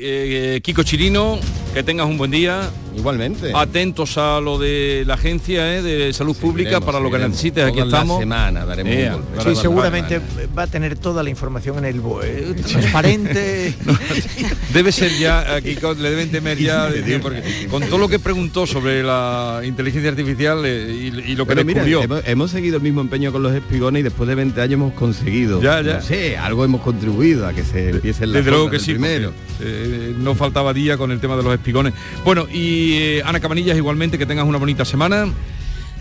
Kiko 0.62 0.85
Chirino 0.85 1.40
que 1.74 1.83
tengas 1.83 2.07
un 2.07 2.18
buen 2.18 2.31
día 2.31 2.70
igualmente 2.97 3.53
atentos 3.55 4.19
a 4.19 4.41
lo 4.41 4.59
de 4.59 5.05
la 5.07 5.15
agencia 5.15 5.65
de 5.65 6.13
salud 6.13 6.37
pública 6.37 6.81
para 6.81 7.01
lo 7.01 7.11
que 7.11 7.19
necesites 7.19 7.65
aquí 7.65 7.81
estamos 7.81 8.21
semana 8.21 8.65
daremos 8.65 9.23
sí, 9.45 9.55
seguramente 9.55 10.21
va 10.57 10.63
a 10.63 10.67
tener 10.67 10.97
toda 10.97 11.23
la 11.23 11.31
información 11.31 11.79
en 11.79 11.85
el 11.87 12.01
BOE 12.01 12.55
transparente 12.55 13.75
debe 14.73 14.93
ser 14.93 15.13
ya 15.19 15.61
Kiko 15.61 15.95
le 15.95 16.11
deben 16.11 16.31
temer 16.31 16.59
ya 16.59 16.89
con 17.71 17.83
todo 17.83 17.99
lo 17.99 18.09
que 18.09 18.19
preguntó 18.19 18.67
sobre 18.67 19.03
la 19.03 19.61
inteligencia 19.65 20.11
artificial 20.11 20.63
eh, 20.65 21.11
y, 21.27 21.35
lo 21.35 21.47
que 21.47 21.55
descubrió. 21.55 22.03
hemos, 22.25 22.51
seguido 22.51 22.77
el 22.77 22.83
mismo 22.83 23.01
empeño 23.01 23.33
con 23.33 23.43
los 23.43 23.55
espigones 23.55 24.01
y 24.01 24.03
después 24.03 24.29
de 24.29 24.35
20 24.35 24.61
años 24.61 24.75
hemos 24.75 24.93
conseguido. 24.95 25.61
Ya, 25.61 25.81
ya. 25.83 26.01
No 26.01 26.43
algo 26.43 26.65
hemos 26.65 26.81
contribuido 26.81 27.47
a 27.47 27.53
que 27.53 27.65
se 27.65 27.91
empiece 27.91 28.27
la 28.27 28.41
Desde 28.41 28.71
que 28.71 28.79
sí, 28.79 28.93
primero. 28.93 29.33
Eh, 29.61 30.15
no 30.19 30.35
faltaba 30.35 30.73
día 30.73 30.97
con 30.97 31.11
el 31.11 31.21
tema 31.21 31.37
de 31.37 31.43
los 31.43 31.55
espigones. 31.55 31.95
Bueno, 32.25 32.47
y 32.53 32.86
eh, 32.94 33.22
Ana 33.25 33.40
Cabanillas, 33.40 33.77
igualmente, 33.77 34.18
que 34.18 34.27
tengas 34.27 34.46
una 34.46 34.59
bonita 34.59 34.85
semana. 34.85 35.29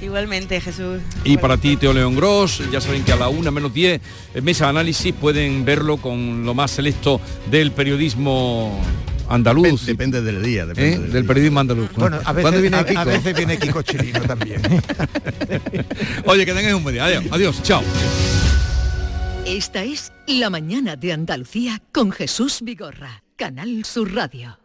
Igualmente, 0.01 0.59
Jesús. 0.59 1.01
Y 1.23 1.37
para 1.37 1.57
ti, 1.57 1.77
Teo 1.77 1.93
León 1.93 2.15
Gross, 2.15 2.61
ya 2.71 2.81
saben 2.81 3.03
que 3.03 3.13
a 3.13 3.15
la 3.15 3.29
una 3.29 3.49
menos 3.51 3.73
10, 3.73 4.01
mesa 4.43 4.65
de 4.65 4.69
análisis, 4.71 5.13
pueden 5.13 5.63
verlo 5.63 5.97
con 5.97 6.45
lo 6.45 6.53
más 6.53 6.71
selecto 6.71 7.21
del 7.49 7.71
periodismo 7.71 8.81
andaluz. 9.29 9.85
Depende, 9.85 10.21
del 10.21 10.43
día, 10.43 10.65
depende 10.65 11.07
¿Eh? 11.07 11.11
del, 11.11 11.25
periodismo 11.25 11.61
andaluz. 11.61 11.89
Bueno, 11.95 12.19
a 12.23 12.33
veces, 12.33 12.61
viene, 12.61 12.85
Kiko? 12.85 12.99
A, 12.99 13.03
veces 13.05 13.35
viene 13.35 13.57
Kiko 13.57 13.81
Chirino 13.81 14.21
también. 14.21 14.61
Oye, 16.25 16.45
que 16.45 16.53
tengáis 16.53 16.75
un 16.75 16.83
buen 16.83 16.95
día. 16.95 17.05
Adiós, 17.05 17.23
adiós, 17.31 17.63
chao. 17.63 17.81
Esta 19.45 19.83
es 19.83 20.11
La 20.27 20.49
Mañana 20.49 20.95
de 20.95 21.13
Andalucía 21.13 21.81
con 21.91 22.11
Jesús 22.11 22.59
Vigorra, 22.63 23.23
Canal 23.37 23.85
Sur 23.85 24.13
Radio. 24.13 24.64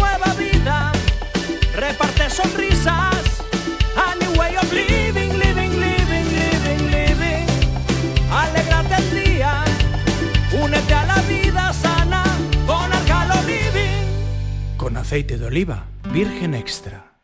aceite 15.11 15.37
de 15.37 15.45
oliva 15.45 15.87
virgen 16.13 16.53
extra. 16.53 17.19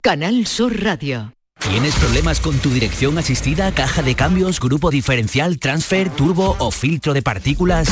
Canal 0.00 0.48
Sur 0.48 0.82
Radio. 0.82 1.32
¿Tienes 1.60 1.94
problemas 1.94 2.40
con 2.40 2.58
tu 2.58 2.70
dirección 2.70 3.18
asistida, 3.18 3.70
caja 3.70 4.02
de 4.02 4.16
cambios, 4.16 4.58
grupo 4.58 4.90
diferencial, 4.90 5.60
transfer, 5.60 6.10
turbo 6.10 6.56
o 6.58 6.72
filtro 6.72 7.14
de 7.14 7.22
partículas? 7.22 7.88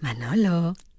Manolo, 0.00 0.76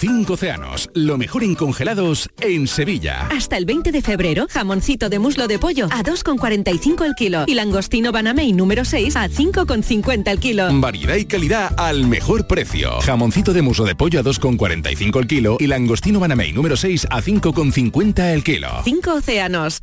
Cinco 0.00 0.34
océanos, 0.34 0.88
lo 0.94 1.18
mejor 1.18 1.42
en 1.42 1.56
congelados 1.56 2.30
en 2.40 2.68
Sevilla. 2.68 3.26
Hasta 3.36 3.56
el 3.56 3.64
20 3.64 3.90
de 3.90 4.00
febrero, 4.00 4.46
jamoncito 4.48 5.08
de 5.08 5.18
muslo 5.18 5.48
de 5.48 5.58
pollo 5.58 5.86
a 5.86 6.04
2,45 6.04 7.04
el 7.04 7.14
kilo 7.16 7.42
y 7.48 7.54
langostino 7.54 8.12
Banamey 8.12 8.52
número 8.52 8.84
6 8.84 9.16
a 9.16 9.28
5,50 9.28 10.30
el 10.30 10.38
kilo. 10.38 10.68
Variedad 10.74 11.16
y 11.16 11.24
calidad 11.24 11.74
al 11.76 12.06
mejor 12.06 12.46
precio. 12.46 13.00
Jamoncito 13.00 13.52
de 13.52 13.62
muslo 13.62 13.86
de 13.86 13.96
pollo 13.96 14.20
a 14.20 14.22
2,45 14.22 15.18
el 15.18 15.26
kilo 15.26 15.56
y 15.58 15.66
langostino 15.66 16.20
Banamey 16.20 16.52
número 16.52 16.76
6 16.76 17.08
a 17.10 17.20
5,50 17.20 18.32
el 18.32 18.44
kilo. 18.44 18.68
Cinco 18.84 19.14
océanos. 19.14 19.82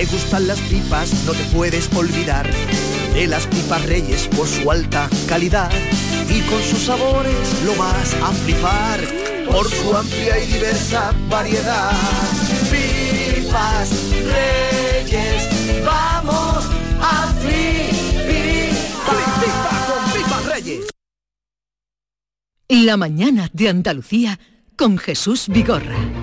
Te 0.00 0.06
gustan 0.06 0.46
las 0.46 0.58
pipas, 0.62 1.12
no 1.26 1.32
te 1.32 1.44
puedes 1.52 1.92
olvidar 1.94 2.50
de 3.12 3.26
las 3.26 3.46
pipas 3.46 3.84
reyes 3.84 4.28
por 4.28 4.48
su 4.48 4.70
alta 4.70 5.10
calidad 5.28 5.70
y 6.26 6.40
con 6.48 6.62
sus 6.62 6.84
sabores 6.84 7.62
lo 7.66 7.76
vas 7.76 8.14
a 8.14 8.32
flipar 8.32 9.00
por 9.44 9.70
su 9.70 9.94
amplia 9.94 10.42
y 10.42 10.52
diversa 10.54 11.12
variedad. 11.28 11.90
Pipas 12.70 13.90
reyes, 14.24 15.84
vamos 15.84 16.64
a 17.02 17.34
flipar 17.42 19.16
con 19.84 20.12
pipas 20.14 20.46
reyes. 20.46 20.86
La 22.68 22.96
mañana 22.96 23.50
de 23.52 23.68
Andalucía 23.68 24.40
con 24.78 24.96
Jesús 24.96 25.48
Vigorra. 25.48 26.19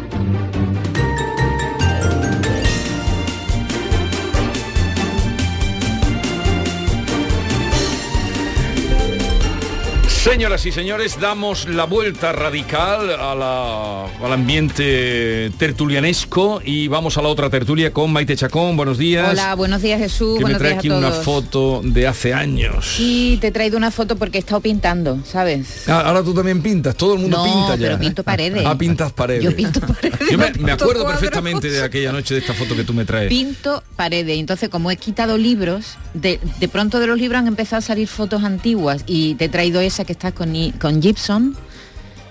Señoras 10.29 10.65
y 10.65 10.71
señores, 10.73 11.19
damos 11.21 11.67
la 11.69 11.85
vuelta 11.85 12.31
radical 12.33 13.09
a 13.11 13.33
la- 13.33 14.05
al 14.25 14.33
ambiente 14.33 15.49
tertulianesco 15.57 16.61
y 16.63 16.89
vamos 16.89 17.17
a 17.17 17.21
la 17.21 17.29
otra 17.29 17.49
tertulia 17.49 17.91
con 17.93 18.11
Maite 18.11 18.35
Chacón. 18.35 18.75
Buenos 18.75 18.97
días. 18.97 19.29
Hola, 19.31 19.55
buenos 19.55 19.81
días 19.81 19.99
Jesús, 19.99 20.33
que 20.33 20.39
me 20.39 20.41
buenos 20.41 20.59
trae 20.59 20.71
días 20.73 20.79
aquí 20.79 20.89
a 20.89 20.95
una 20.97 21.11
foto 21.11 21.81
de 21.83 22.05
hace 22.07 22.33
años. 22.33 22.85
Sí, 22.97 23.37
te 23.41 23.47
he 23.47 23.51
traído 23.51 23.77
una 23.77 23.89
foto 23.89 24.15
porque 24.17 24.37
he 24.37 24.41
estado 24.41 24.59
pintando, 24.61 25.17
¿sabes? 25.25 25.87
Ah, 25.87 26.01
ahora 26.05 26.21
tú 26.21 26.33
también 26.33 26.61
pintas, 26.61 26.95
todo 26.97 27.13
el 27.13 27.19
mundo 27.21 27.37
No, 27.37 27.43
pinta 27.45 27.75
ya. 27.75 27.87
pero 27.87 27.99
pinto 27.99 28.23
paredes. 28.23 28.63
Ah, 28.65 28.77
pintas 28.77 29.13
paredes. 29.13 29.43
Yo 29.45 29.55
pinto 29.55 29.79
paredes. 29.79 30.19
Yo 30.29 30.37
me, 30.37 30.51
me 30.59 30.71
acuerdo 30.73 31.03
cuadros. 31.03 31.19
perfectamente 31.21 31.71
de 31.71 31.81
aquella 31.81 32.11
noche 32.11 32.33
de 32.35 32.41
esta 32.41 32.53
foto 32.53 32.75
que 32.75 32.83
tú 32.83 32.93
me 32.93 33.05
traes. 33.05 33.29
Pinto 33.29 33.81
paredes. 33.95 34.37
Entonces, 34.37 34.67
como 34.69 34.91
he 34.91 34.97
quitado 34.97 35.37
libros, 35.37 35.95
de, 36.13 36.39
de 36.59 36.67
pronto 36.67 36.99
de 36.99 37.07
los 37.07 37.17
libros 37.17 37.39
han 37.39 37.47
empezado 37.47 37.79
a 37.79 37.81
salir 37.81 38.07
fotos 38.09 38.43
antiguas 38.43 39.03
y 39.07 39.33
te 39.35 39.45
he 39.45 39.49
traído 39.49 39.79
esa 39.79 40.03
que 40.03 40.16
está 40.17 40.31
con, 40.31 40.53
con 40.79 41.01
Gibson. 41.01 41.55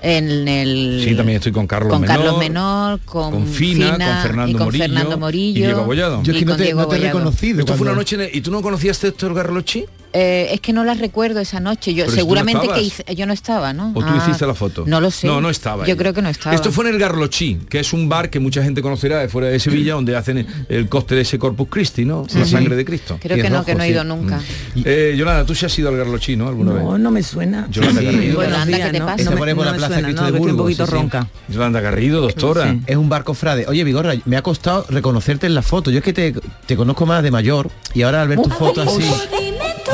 En 0.03 0.47
el, 0.47 1.03
Sí, 1.05 1.15
también 1.17 1.37
estoy 1.37 1.53
con 1.53 1.67
Carlos 1.67 1.91
con 1.91 2.03
Menor. 2.03 2.17
Carlos 2.17 2.39
Menor, 2.39 3.01
con, 3.01 3.31
con 3.33 3.47
Fina, 3.47 3.91
con 3.93 4.23
Fernando 4.23 4.51
y 4.51 4.55
con 4.55 4.65
Morillo, 4.67 4.85
Fernando 4.85 5.19
Morillo 5.19 5.59
y 5.59 5.63
Diego 5.63 5.81
Abollado. 5.81 6.23
y 6.23 6.45
con 6.45 6.57
Diego 6.59 6.81
Abollado. 6.83 7.33
Esto 7.61 7.75
fue 7.75 7.87
una 7.87 7.97
noche 7.97 8.15
en 8.17 8.21
el- 8.23 8.31
y 8.37 8.41
tú 8.41 8.51
no 8.51 8.61
conocías 8.63 9.03
a 9.03 9.07
Héctor 9.09 9.35
Garlochi 9.35 9.85
Eh, 10.13 10.49
es 10.53 10.61
que 10.61 10.73
no 10.73 10.85
la 10.85 10.95
recuerdo 10.95 11.41
esa 11.41 11.61
noche. 11.61 11.95
Yo 11.95 12.05
Pero 12.05 12.11
si 12.11 12.17
tú 12.19 12.27
no 12.27 12.35
seguramente 12.37 12.69
que 12.69 12.83
hice- 12.83 13.05
yo 13.15 13.27
no 13.27 13.33
estaba, 13.33 13.73
¿no? 13.73 13.91
o 13.95 14.01
tú 14.01 14.07
Ah, 14.09 14.23
hiciste 14.23 14.47
la 14.47 14.55
foto. 14.55 14.85
No 14.87 15.01
lo 15.01 15.11
sé. 15.11 15.27
No, 15.27 15.41
no 15.41 15.51
estaba. 15.51 15.85
Yo 15.85 15.93
ella. 15.93 15.97
creo 15.97 16.15
que 16.15 16.23
no 16.23 16.29
estaba. 16.29 16.55
Esto 16.55 16.73
fue 16.73 16.89
en 16.89 16.95
el 16.95 17.01
Garlochi, 17.01 17.59
que 17.69 17.81
es 17.81 17.93
un 17.93 18.09
bar 18.09 18.31
que 18.31 18.41
mucha 18.41 18.63
gente 18.63 18.83
conocerá 18.83 19.19
de 19.19 19.29
fuera 19.29 19.49
de 19.49 19.59
Sevilla, 19.59 19.95
donde 19.95 20.17
hacen 20.17 20.47
el, 20.69 20.89
coste 20.89 21.15
de 21.17 21.23
ese 21.23 21.39
Corpus 21.39 21.69
Christi, 21.71 22.05
¿no? 22.05 22.25
Sí, 22.29 22.39
la 22.39 22.45
sí. 22.45 22.53
sangre 22.53 22.77
de 22.77 22.85
Cristo. 22.85 23.19
Creo 23.21 23.37
que 23.43 23.51
no, 23.51 23.65
que 23.65 23.75
no 23.75 23.83
he 23.83 23.91
ido 23.91 24.05
nunca. 24.05 24.41
Eh, 24.77 25.15
Yolanda, 25.19 25.45
tú 25.45 25.55
sí 25.55 25.67
has 25.67 25.79
ido 25.79 25.89
al 25.89 25.97
Garlochi, 25.97 26.37
¿no? 26.37 26.49
¿Alguna 26.49 26.73
vez? 26.73 26.83
No, 26.83 26.99
no 26.99 27.11
me 27.11 27.23
suena. 27.23 27.67
Yolanda 27.71 28.03
Garrido. 28.03 28.43
Yolanda, 28.43 28.77
¿qué 28.79 28.91
te 28.93 29.01
pasa? 29.01 29.25
No 29.25 29.31
me, 29.33 29.55
no 29.55 29.73
me 29.73 29.79
suena, 29.79 30.01
no, 30.01 30.23
que 30.23 30.37
estoy 30.37 30.51
un 30.51 30.57
poquito 30.57 30.87
ronca. 30.87 31.27
Yolanda 31.49 31.81
Garrido, 31.81 32.21
doctora. 32.21 32.71
Sí, 32.73 32.81
Es 32.87 32.97
un 32.97 33.09
barco 33.09 33.35
frade. 33.35 33.67
Oye, 33.69 33.85
Vigorra, 33.85 34.15
me 34.25 34.37
ha 34.37 34.43
costado 34.43 34.87
reconocerte 34.89 35.47
en 35.47 35.55
la 35.55 35.63
foto. 35.63 35.91
Yo 35.91 35.99
es 35.99 36.05
que 36.05 36.13
te, 36.13 36.35
te 36.67 36.77
conozco 36.77 37.07
más 37.07 37.23
de 37.23 37.31
mayor 37.31 37.71
y 37.95 38.03
ahora 38.03 38.23
al 38.23 38.29
ver 38.29 38.41
tu 38.41 38.51
foto 38.51 38.83
así... 38.83 39.03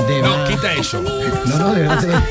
De 0.09 0.22
No, 0.22 0.28
más- 0.38 0.49
quita 0.51 0.72
eso. 0.74 1.03
No, 1.03 1.59
no, 1.59 1.74
de 1.74 1.82
verdad. 1.82 2.22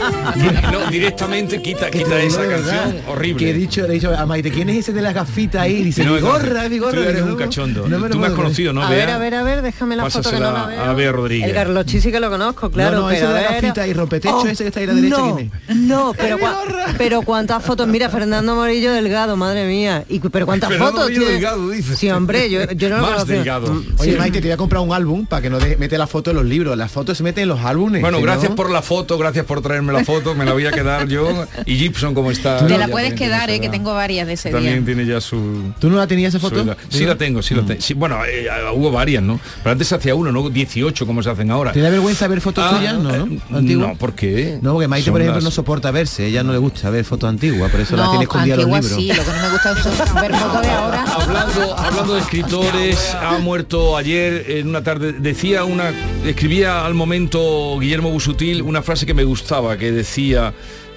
No, 0.72 0.89
directamente 0.89 1.62
quita, 1.62 1.91
quita 1.91 2.20
esa 2.22 2.47
canción 2.47 3.01
horrible. 3.07 3.38
Que 3.45 3.51
he 3.51 3.53
dicho, 3.53 3.86
he 3.86 3.91
dicho 3.91 4.16
a 4.18 4.26
Maite, 4.26 4.51
¿quién 4.51 4.70
es 4.70 4.78
ese 4.78 4.93
de 4.93 5.01
la 5.01 5.14
gafita 5.14 5.62
ahí? 5.62 5.78
Y 5.78 5.84
dice, 5.84 6.03
No, 6.03 6.12
no, 6.12 6.16
Vigorra, 6.18 6.68
Vigorra. 6.68 6.91
Tú 6.93 6.99
eres 7.01 7.16
Digo, 7.18 7.28
un 7.28 7.36
cachondo. 7.36 7.88
no 7.88 7.99
me 7.99 8.09
tú 8.09 8.18
me 8.18 8.28
has 8.28 8.34
conocido, 8.34 8.74
¿no? 8.74 8.84
a 8.84 8.89
ver, 8.89 9.09
a 9.09 9.18
ver, 9.20 9.36
a 9.36 9.43
ver, 9.43 9.62
déjame 9.62 9.95
la 9.95 10.09
foto 10.09 10.32
que 10.32 10.39
no 10.39 10.51
la 10.51 10.66
veo. 10.66 10.82
a 10.84 10.93
Bea 10.93 11.12
Rodríguez. 11.12 11.49
El 11.49 11.53
Garlochi 11.55 12.01
sí 12.01 12.12
que 12.12 12.20
lo 12.20 12.30
conozco, 12.30 12.72
claro, 12.72 12.97
No, 12.97 13.01
no, 13.03 13.12
ese 13.12 13.22
pero 13.22 13.34
de 13.34 13.39
a 13.39 13.41
la 13.43 13.51
ver- 13.51 13.62
gafita 13.62 13.88
y 13.88 13.93
rompetecho, 13.93 14.38
Oh, 14.38 14.47
ese 14.47 14.64
que 14.64 14.68
está 14.70 14.80
ahí 14.80 14.86
a 14.86 14.89
la 14.89 14.93
derecha, 14.95 15.18
no, 15.18 15.36
¿quién 15.36 15.51
es? 15.68 15.76
No, 15.76 16.14
pero, 16.18 16.38
cua- 16.39 16.95
pero 16.97 17.22
cuántas 17.22 17.64
fotos, 17.64 17.88
mira, 17.88 18.09
Fernando 18.09 18.55
Morillo 18.55 18.91
Delgado, 18.91 19.38
madre 19.38 19.66
mía. 19.68 20.03
Y, 20.09 20.20
pero 20.20 20.45
cuántas 20.45 20.70
Fernando 20.70 20.91
fotos 20.93 21.03
Morillo 21.05 21.22
tiene? 21.22 21.34
Delgado, 21.36 21.70
dice. 21.70 21.95
Sí, 21.95 22.09
hombre, 22.09 22.49
yo, 22.49 22.64
yo 22.72 22.89
no 22.89 22.97
lo 22.97 23.05
conocía. 23.24 23.59
Mm, 23.59 23.86
Oye. 23.99 24.18
Maite, 24.18 24.39
te 24.41 24.47
voy 24.47 24.53
a 24.53 24.57
comprar 24.57 24.82
un 24.82 24.93
álbum 24.93 25.26
para 25.26 25.41
que 25.41 25.49
no 25.49 25.57
mete 25.78 25.97
la 25.97 26.07
foto 26.07 26.32
en 26.32 26.38
los 26.38 26.45
libros. 26.45 26.76
Las 26.78 26.91
fotos 26.91 27.18
se 27.18 27.24
meten 27.24 27.43
en 27.43 27.49
los 27.52 27.60
álbumes. 27.66 28.02
Bueno, 28.02 28.18
si 28.18 28.24
gracias 28.24 28.49
no- 28.52 28.56
por 28.56 28.70
la 28.70 28.82
foto, 28.82 29.18
gracias 29.18 29.45
por 29.45 29.62
traerme 29.62 29.93
la 29.93 30.04
foto, 30.04 30.34
me 30.36 30.45
la 30.45 30.54
voy 30.54 30.66
a 30.66 30.72
quedar 30.72 31.08
yo. 31.08 31.45
Y 31.66 31.76
Gibson, 31.78 32.14
como 32.14 32.32
está. 32.32 32.66
Te 32.66 32.78
la 32.78 32.88
puedes 32.88 33.14
quedar, 33.14 33.49
eh, 33.49 33.60
que 33.60 33.70
tengo 33.70 33.93
varias 33.93 34.28
de 34.28 34.34
ese 34.34 34.49
También 34.52 34.84
día. 34.86 34.95
tiene 34.95 35.06
ya 35.06 35.22
su... 35.22 35.74
¿Tú 35.80 35.89
no 35.89 35.97
la 35.97 36.08
tenías 36.08 36.34
esa 36.34 36.39
foto? 36.39 36.76
Sí 36.89 37.06
la 37.06 37.16
tengo, 37.16 37.41
sí 37.41 37.54
la 37.56 37.64
tengo. 37.66 37.82
Sí, 37.82 37.93
bueno, 37.93 38.18
eh, 38.26 38.47
hubo 38.74 38.91
varias, 38.91 39.24
¿no? 39.24 39.39
Pero 39.64 39.72
antes 39.72 39.88
se 39.88 39.95
hacía 39.95 40.16
uno, 40.16 40.32
no 40.32 40.49
18 40.49 41.06
como 41.06 41.22
se 41.24 41.30
hacen 41.30 41.52
ahora. 41.52 41.72
¿Te 41.72 41.80
da 41.82 41.89
vergüenza 41.89 42.28
ver 42.28 42.41
fotos 42.41 42.64
Ah, 42.68 42.78
tuyas? 42.78 42.97
No, 42.99 43.14
eh, 43.14 43.39
¿no? 43.49 43.58
¿Antiguas? 43.58 43.89
No, 43.89 43.95
¿por 43.95 44.14
qué? 44.14 44.60
No, 44.62 44.74
porque 44.74 44.88
Maite, 44.88 45.06
Son 45.06 45.14
por 45.14 45.22
ejemplo, 45.22 45.38
las- 45.38 45.43
no 45.43 45.52
soporta 45.52 45.91
verse. 45.91 46.26
Ella 46.26 46.43
no 46.43 46.52
le 46.52 46.58
gusta 46.58 46.89
ver 46.89 47.04
fotos 47.06 47.30
antiguas, 47.30 47.72
por 47.72 47.80
eso 47.80 47.95
la 47.95 48.10
tiene 48.10 48.24
escondida 48.24 48.56
en 48.56 48.62
los 48.62 48.70
libros. 48.70 48.99
sí, 49.02 49.08
lo 49.08 49.24
que 49.24 49.32
no 49.32 49.41
me 49.41 49.49
gusta 49.52 49.72
es 49.72 50.14
ver 50.22 50.34
fotos 50.36 50.62
de 50.62 50.70
ahora. 50.70 51.04
Hablando, 51.22 51.78
hablando 51.78 52.14
de 52.16 52.20
escritores, 52.22 53.16
ha 53.22 53.38
muerto 53.39 53.97
ayer 53.97 54.45
en 54.49 54.68
una 54.70 54.84
tarde, 54.84 55.14
decía 55.14 55.64
una, 55.64 55.91
escribía 56.26 56.86
al 56.86 56.93
momento 56.93 57.40
Guillermo 57.79 58.11
Busutil 58.11 58.61
una 58.61 58.81
frase 58.81 59.05
que 59.05 59.13
me 59.13 59.23
gustaba, 59.23 59.77
que 59.77 59.91
decía, 59.91 60.53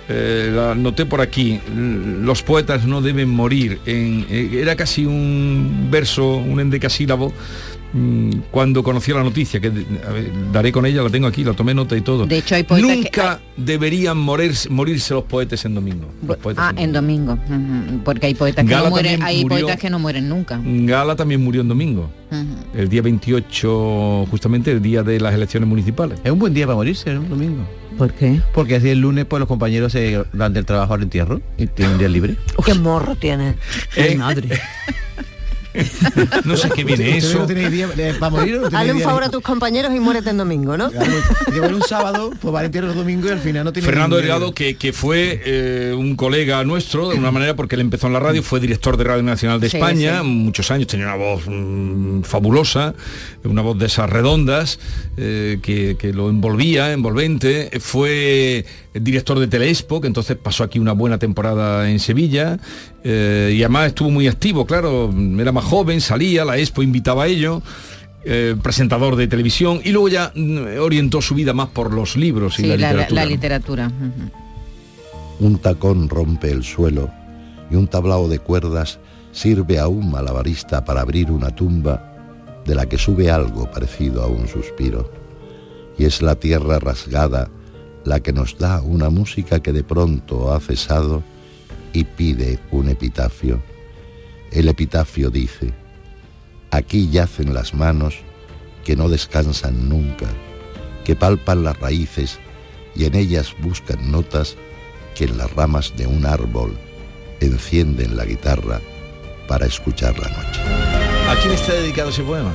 eh, 0.09 0.51
la 0.55 0.75
noté 0.75 1.07
por 1.07 1.21
aquí, 1.21 1.61
los 1.75 2.43
poetas 2.43 2.85
no 2.85 3.01
deben 3.01 3.29
morir. 3.29 3.81
Eh, 3.87 4.59
era 4.61 4.77
casi 4.77 5.07
un 5.07 5.89
verso, 5.91 6.37
un 6.37 6.61
endecasílabo, 6.61 7.33
cuando 8.51 8.83
conoció 8.83 9.17
la 9.17 9.23
noticia, 9.23 9.61
que 9.61 9.71
ver, 9.71 9.87
daré 10.53 10.73
con 10.73 10.85
ella, 10.85 11.03
la 11.03 11.11
tengo 11.11 11.29
aquí, 11.29 11.45
la 11.45 11.53
tomé 11.53 11.75
nota 11.75 11.97
y 11.97 12.01
todo. 12.01 12.27
De 12.27 12.39
hecho, 12.39 12.57
hay 12.57 12.65
poetas 12.65 12.91
Nunca 12.91 13.41
deberían 13.57 14.17
morirse, 14.19 14.69
morirse 14.69 15.15
los 15.15 15.25
poetas 15.25 15.65
en 15.65 15.75
domingo. 15.77 16.09
Los 16.27 16.37
poetas 16.39 16.65
Ah, 16.67 16.71
en 16.73 16.79
en 16.85 16.93
domingo. 16.93 17.39
Porque 18.05 18.27
hay 18.27 18.35
poetas 18.35 18.65
que 18.65 18.71
Gala 18.71 18.85
no 18.85 18.91
mueren, 18.91 19.23
hay 19.23 19.43
murió- 19.43 19.61
poetas 19.67 19.81
que 19.81 19.91
no 19.91 19.99
mueren 20.01 20.29
nunca. 20.29 20.61
Gala 20.65 21.15
también 21.15 21.43
murió 21.43 21.61
en 21.61 21.69
domingo, 21.69 22.11
el 22.75 22.89
día 22.89 23.03
28, 23.03 24.27
justamente 24.31 24.73
el 24.73 24.83
día 24.83 25.03
de 25.05 25.21
las 25.21 25.33
elecciones 25.35 25.69
municipales. 25.69 26.19
Es 26.25 26.33
un 26.33 26.39
buen 26.41 26.53
día 26.53 26.67
para 26.67 26.77
morirse, 26.77 27.15
¿no? 27.15 27.21
Un 27.21 27.29
domingo. 27.29 27.69
¿Por 27.97 28.13
qué? 28.13 28.41
Porque 28.53 28.75
así 28.75 28.89
el 28.89 28.99
lunes 28.99 29.25
pues 29.25 29.39
los 29.39 29.47
compañeros 29.49 29.93
se 29.93 30.25
van 30.33 30.53
del 30.53 30.65
trabajo 30.67 30.95
al 30.95 31.03
entierro 31.05 31.41
y 31.57 31.69
tienen 31.69 31.93
un 31.93 31.99
día 32.01 32.09
libre. 32.09 32.37
¿Qué 32.67 32.75
morro 32.75 33.15
tiene? 33.15 33.55
Eh, 33.95 34.17
madre. 34.17 34.49
No 36.45 36.57
sé 36.57 36.71
qué 36.71 36.85
viene 36.85 37.05
¿Ustedes 37.17 37.25
eso. 37.25 37.41
no 37.41 37.47
día, 37.71 37.89
eh, 37.97 38.15
para 38.19 38.31
morir 38.31 38.57
no 38.57 38.67
un 38.67 38.71
día 38.99 39.05
favor 39.05 39.25
a 39.25 39.29
tus 39.29 39.43
compañeros 39.43 39.93
y 39.95 40.01
muérete 40.01 40.31
en 40.31 40.39
domingo, 40.39 40.77
¿no? 40.77 40.91
Muere 40.91 41.75
un 41.75 41.83
sábado, 41.83 42.31
pues 42.41 42.55
va 42.55 42.63
los 42.63 42.95
domingos 42.95 43.31
y 43.31 43.33
al 43.33 43.41
final 43.41 43.65
no 43.65 43.73
tiene 43.73 43.87
Fernando 43.87 44.17
Delgado, 44.17 44.55
que, 44.55 44.77
que 44.77 44.93
fue 44.93 45.41
eh, 45.45 45.95
un 45.97 46.17
colega 46.17 46.63
nuestro, 46.65 47.11
de 47.11 47.19
una 47.19 47.31
manera, 47.31 47.57
porque 47.57 47.75
él 47.77 47.81
empezó 47.81 48.07
en 48.07 48.13
la 48.13 48.21
radio, 48.21 48.43
fue 48.43 48.61
director 48.61 48.97
de 48.97 49.05
Radio 49.05 49.23
Nacional 49.23 49.61
de 49.61 49.71
Sí, 49.71 49.77
España, 49.77 50.21
sí. 50.21 50.27
muchos 50.27 50.71
años, 50.71 50.87
tenía 50.87 51.07
una 51.07 51.17
voz 51.17 51.43
mm, 51.47 52.23
fabulosa, 52.23 52.95
una 53.45 53.63
voz 53.63 53.79
de 53.79 53.87
esas 53.87 54.09
redondas, 54.11 54.79
eh, 55.17 55.59
que, 55.63 55.97
que 55.99 56.13
lo 56.13 56.29
envolvía, 56.29 56.93
envolvente, 56.93 57.71
fue 57.81 58.65
director 58.95 59.39
de 59.39 59.49
Teleexpo, 59.49 60.01
que 60.01 60.07
entonces 60.07 60.37
pasó 60.37 60.63
aquí 60.65 60.79
una 60.79 60.93
buena 60.93 61.19
temporada 61.19 61.91
en 61.91 61.99
Sevilla, 61.99 62.59
eh, 63.05 63.53
y 63.57 63.63
además 63.63 63.89
estuvo 63.89 64.11
muy 64.11 64.27
activo, 64.27 64.67
claro, 64.67 65.13
era 65.39 65.53
más 65.53 65.65
joven, 65.65 66.01
salía, 66.01 66.45
la 66.45 66.57
Expo 66.59 66.83
invitaba 66.83 67.25
a 67.25 67.27
ello, 67.27 67.63
eh, 68.25 68.57
presentador 68.63 69.17
de 69.17 69.29
televisión, 69.29 69.81
y 69.85 69.91
luego 69.91 70.09
ya 70.09 70.33
mm, 70.35 70.79
orientó 70.81 71.21
su 71.21 71.35
vida 71.35 71.53
más 71.53 71.69
por 71.69 71.93
los 71.93 72.17
libros 72.17 72.59
y 72.59 72.63
Sí, 72.63 72.69
la 72.69 72.77
literatura. 72.77 73.23
la 73.23 73.27
literatura. 73.27 73.87
ujú. 73.89 75.47
Un 75.47 75.59
tacón 75.59 76.09
rompe 76.09 76.51
el 76.51 76.65
suelo 76.65 77.11
y 77.71 77.77
un 77.77 77.89
tablao 77.89 78.29
de 78.29 78.39
cuerdas 78.39 78.99
sirve 79.33 79.79
a 79.79 79.89
un 79.89 80.11
malabarista 80.11 80.85
para 80.85 81.01
abrir 81.03 81.31
una 81.31 81.51
tumba 81.55 82.13
de 82.65 82.75
la 82.75 82.87
que 82.87 82.97
sube 82.97 83.31
algo 83.31 83.71
parecido 83.71 84.23
a 84.23 84.27
un 84.29 84.49
suspiro. 84.49 85.11
Y 85.99 86.05
es 86.05 86.23
la 86.23 86.37
tierra 86.37 86.79
rasgada 86.79 87.51
la 88.05 88.21
que 88.21 88.33
nos 88.33 88.57
da 88.59 88.81
una 88.81 89.11
música 89.11 89.61
que 89.61 89.73
de 89.73 89.83
pronto 89.85 90.53
ha 90.53 90.61
cesado 90.61 91.23
y 91.95 92.05
pide 92.05 92.59
un 92.71 92.91
epitafio. 92.91 93.63
El 94.53 94.69
epitafio 94.69 95.31
dice, 95.31 95.73
aquí 96.71 97.09
yacen 97.09 97.55
las 97.55 97.73
manos 97.73 98.17
que 98.85 98.95
no 98.97 99.09
descansan 99.09 99.89
nunca, 99.89 100.27
que 101.05 101.17
palpan 101.17 101.65
las 101.65 101.79
raíces 101.79 102.39
y 102.95 103.05
en 103.07 103.15
ellas 103.15 103.55
buscan 103.63 104.11
notas 104.13 104.57
que 105.15 105.25
en 105.25 105.39
las 105.39 105.51
ramas 105.55 105.95
de 105.97 106.07
un 106.07 106.27
árbol 106.27 106.77
encienden 107.41 108.17
la 108.17 108.25
guitarra 108.25 108.81
para 109.49 109.67
escuchar 109.67 110.19
la 110.19 110.29
noche. 110.29 110.61
¿A 111.29 111.37
quién 111.41 111.53
está 111.55 111.73
dedicado 111.75 112.11
ese 112.11 112.23
poema? 112.23 112.53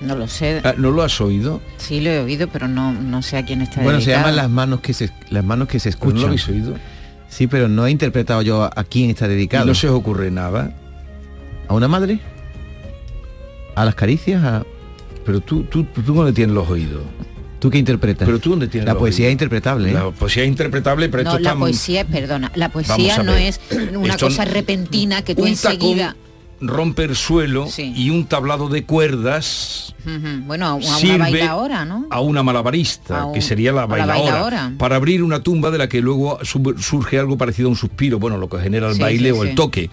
No 0.00 0.16
lo 0.16 0.26
sé. 0.28 0.62
Ah, 0.64 0.74
¿No 0.78 0.90
lo 0.90 1.02
has 1.02 1.20
oído? 1.20 1.60
Sí, 1.76 2.00
lo 2.00 2.08
he 2.10 2.20
oído, 2.20 2.48
pero 2.48 2.66
no, 2.68 2.92
no 2.92 3.20
sé 3.22 3.36
a 3.36 3.44
quién 3.44 3.60
está 3.60 3.82
Bueno, 3.82 4.00
se 4.00 4.06
dedicado. 4.06 4.22
llaman 4.28 4.36
las 4.36 4.50
manos 4.50 4.80
que 4.80 4.94
se 4.94 5.10
las 5.28 5.44
manos 5.44 5.68
que 5.68 5.78
se 5.78 5.90
¿No 5.90 5.94
escuchan. 5.94 6.20
lo 6.22 6.26
habéis 6.28 6.48
oído? 6.48 6.74
Sí, 7.30 7.46
pero 7.46 7.68
no 7.68 7.86
he 7.86 7.90
interpretado 7.90 8.42
yo 8.42 8.64
a, 8.64 8.70
a 8.74 8.84
quién 8.84 9.08
está 9.10 9.24
¿Y 9.26 9.30
dedicado. 9.30 9.64
no 9.64 9.74
se 9.74 9.88
os 9.88 9.94
ocurre 9.94 10.30
nada? 10.30 10.76
¿A 11.68 11.74
una 11.74 11.88
madre? 11.88 12.18
¿A 13.74 13.84
las 13.84 13.94
caricias? 13.94 14.42
A... 14.44 14.64
Pero 15.24 15.40
tú, 15.40 15.62
tú, 15.64 15.84
tú 15.84 16.02
dónde 16.02 16.32
tienes 16.32 16.54
los 16.54 16.68
oídos. 16.68 17.02
¿Tú 17.60 17.70
qué 17.70 17.78
interpretas? 17.78 18.26
Pero 18.26 18.38
tú 18.38 18.50
dónde 18.50 18.68
tienes 18.68 18.86
La 18.86 18.94
los 18.94 19.00
poesía 19.00 19.26
es 19.28 19.32
interpretable. 19.32 19.90
¿eh? 19.90 19.92
La 19.94 20.10
poesía 20.10 20.42
es 20.42 20.48
interpretable, 20.48 21.08
pero 21.08 21.24
No, 21.24 21.30
esto 21.30 21.42
la 21.42 21.50
está... 21.50 21.58
poesía, 21.60 22.04
perdona, 22.06 22.50
la 22.54 22.68
poesía 22.70 23.22
no 23.22 23.34
es 23.34 23.60
una 23.94 24.14
Esto 24.14 24.26
cosa 24.26 24.44
repentina 24.46 25.22
que 25.22 25.34
tú 25.34 25.42
un 25.44 25.54
tacón 25.54 25.72
enseguida... 25.72 26.16
rompe 26.60 27.04
el 27.04 27.16
suelo 27.16 27.66
Sí. 27.68 27.92
y 27.96 28.10
un 28.10 28.26
tablado 28.26 28.68
de 28.68 28.84
cuerdas 28.84 29.94
Bueno, 30.46 30.66
a 30.66 30.74
una 30.74 30.86
sirve 30.96 31.18
bailaora, 31.18 31.84
¿no? 31.84 32.06
a 32.10 32.20
una 32.20 32.42
malabarista, 32.42 33.20
A 33.22 33.24
un- 33.26 33.34
que 33.34 33.40
sería 33.40 33.72
la 33.72 33.86
bailaora, 33.86 34.72
para 34.78 34.96
abrir 34.96 35.22
una 35.22 35.42
tumba 35.42 35.70
de 35.70 35.78
la 35.78 35.88
que 35.88 36.00
luego 36.00 36.38
surge 36.44 37.18
algo 37.18 37.38
parecido 37.38 37.68
a 37.68 37.70
un 37.70 37.76
suspiro, 37.76 38.18
bueno, 38.18 38.36
lo 38.38 38.48
que 38.48 38.58
genera 38.58 38.88
el 38.88 38.94
Sí, 38.96 39.00
baile 39.00 39.32
sí, 39.32 39.38
o 39.38 39.44
el 39.44 39.54
toque. 39.54 39.90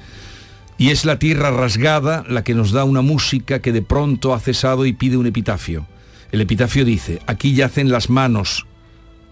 Y 0.78 0.89
es 0.91 1.05
la 1.05 1.18
tierra 1.20 1.51
rasgada 1.51 2.24
la 2.30 2.43
que 2.43 2.53
nos 2.53 2.72
da 2.72 2.84
una 2.84 3.01
música 3.01 3.59
que 3.59 3.72
de 3.72 3.82
pronto 3.82 4.34
ha 4.34 4.39
cesado 4.39 4.86
y 4.86 4.93
pide 4.93 5.18
un 5.18 5.26
epitafio. 5.26 5.88
El 6.32 6.41
epitafio 6.41 6.84
dice, 6.86 7.20
aquí 7.28 7.53
yacen 7.53 7.89
las 7.91 8.09
manos 8.09 8.65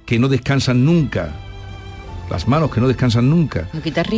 que 0.05 0.17
no 0.19 0.27
descansan 0.29 0.85
nunca. 0.85 1.33
Las 2.29 2.47
manos 2.47 2.71
que 2.71 2.81
no 2.81 2.87
descansan 2.87 3.29
nunca. 3.29 3.69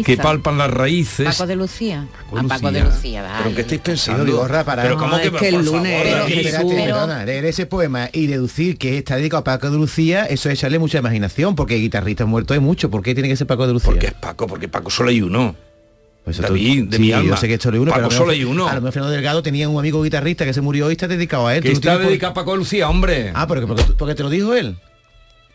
Que 0.05 0.15
palpan 0.17 0.57
las 0.57 0.71
raíces. 0.71 1.27
Paco 1.27 1.45
de 1.45 1.55
Lucía. 1.57 2.07
Paco 2.29 2.39
A 2.39 2.43
Paco 2.43 2.71
de 2.71 2.81
Lucía. 2.81 3.21
Vale. 3.21 3.35
¿Pero 3.43 3.55
qué 3.55 3.61
estáis 3.61 3.81
Digo, 3.81 3.83
pensando? 3.83 4.23
Vigorra, 4.23 4.63
para 4.63 4.83
Pero 4.83 4.95
no, 4.95 5.01
¿cómo 5.01 5.17
que, 5.17 5.27
es 5.27 5.33
que 5.33 5.47
el 5.49 5.55
lunes 5.65 5.91
favor, 5.91 6.03
pero, 6.03 6.17
David? 6.19 6.37
espérate, 6.37 6.65
Pero- 6.69 6.85
perdona, 6.85 7.25
leer 7.25 7.45
ese 7.45 7.65
poema 7.65 8.09
y 8.13 8.27
deducir 8.27 8.77
que 8.77 8.97
está 8.97 9.17
dedicado 9.17 9.41
a 9.41 9.43
Paco 9.43 9.69
de 9.69 9.77
Lucía, 9.77 10.23
eso 10.25 10.49
es 10.49 10.57
echarle 10.57 10.79
mucha 10.79 10.99
imaginación, 10.99 11.55
porque 11.55 11.75
guitarristas 11.75 12.25
muertos 12.27 12.55
hay 12.55 12.61
mucho. 12.61 12.89
¿Por 12.89 13.01
qué 13.03 13.13
tiene 13.13 13.27
que 13.27 13.35
ser 13.35 13.45
Paco 13.45 13.67
de 13.67 13.73
Lucía? 13.73 13.89
Porque 13.91 14.07
es 14.07 14.13
Paco, 14.13 14.47
porque 14.47 14.69
Paco 14.69 14.89
solo 14.89 15.09
hay 15.09 15.21
uno. 15.21 15.55
Pues 16.23 16.37
David, 16.37 16.85
tú- 16.85 16.89
de 16.91 16.97
sí, 16.97 17.03
mi 17.03 17.11
alma. 17.11 17.29
Yo 17.31 17.37
sé 17.37 17.47
que 17.49 17.55
esto 17.55 17.69
es 17.69 17.75
uno, 17.79 17.91
Paco 17.91 18.07
pero 18.07 18.17
solo 18.17 18.31
hay 18.31 18.43
uno. 18.45 18.67
A 18.69 18.73
lo 18.75 18.81
mejor 18.81 18.93
Fernando 18.93 19.13
Delgado 19.15 19.43
tenía 19.43 19.67
un 19.67 19.77
amigo 19.79 20.01
guitarrista 20.01 20.45
que 20.45 20.53
se 20.53 20.61
murió 20.61 20.89
y 20.89 20.93
está 20.93 21.07
dedicado 21.09 21.47
a 21.47 21.55
él. 21.57 21.61
Que 21.63 21.73
está 21.73 21.93
por- 21.97 22.07
dedicado 22.07 22.31
a 22.31 22.33
Paco 22.35 22.51
de 22.53 22.57
Lucía, 22.57 22.89
hombre. 22.89 23.31
Ah, 23.35 23.47
porque, 23.47 23.67
porque, 23.67 23.83
porque 23.97 24.15
te 24.15 24.23
lo 24.23 24.29
dijo 24.29 24.53
él. 24.53 24.77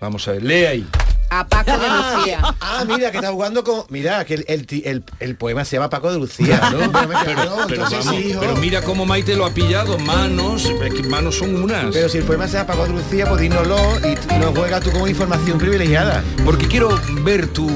Vamos 0.00 0.28
a 0.28 0.32
ver, 0.32 0.42
lee 0.42 0.64
ahí. 0.66 0.86
A 1.34 1.46
Paco 1.48 1.72
de 1.72 1.88
Lucía. 1.88 2.40
Ah, 2.60 2.84
mira, 2.86 3.10
que 3.10 3.18
está 3.18 3.30
jugando 3.30 3.62
con... 3.64 3.82
Mira, 3.90 4.24
que 4.24 4.34
el, 4.34 4.44
el, 4.48 4.66
ti- 4.66 4.82
el- 4.86 5.02
el 5.20 5.36
poema 5.36 5.64
se 5.64 5.76
llama 5.76 5.90
Paco 5.90 6.10
de 6.12 6.18
Lucía, 6.18 6.60
¿no? 6.72 6.78
Pero, 6.92 7.50
Pero, 7.68 7.82
vamos, 7.82 8.60
mira 8.60 8.82
cómo 8.82 9.04
Maite 9.04 9.34
lo 9.36 9.44
ha 9.44 9.50
pillado, 9.52 9.98
manos, 9.98 10.64
es 10.64 10.94
que 10.94 11.02
manos 11.02 11.36
son 11.38 11.54
unas. 11.62 11.86
Pero 11.92 12.08
si 12.08 12.18
el 12.18 12.24
poema 12.24 12.46
se 12.46 12.54
llama 12.54 12.66
Paco 12.68 12.84
de 12.84 12.90
Lucía, 12.90 13.26
pues 13.28 13.40
dínoslo 13.40 13.76
y 14.00 14.38
no 14.38 14.52
juegas 14.52 14.82
tú 14.82 14.90
como 14.90 15.06
información 15.08 15.58
privilegiada. 15.58 16.22
Porque 16.44 16.66
quiero 16.66 16.98
ver 17.24 17.46
tu 17.48 17.68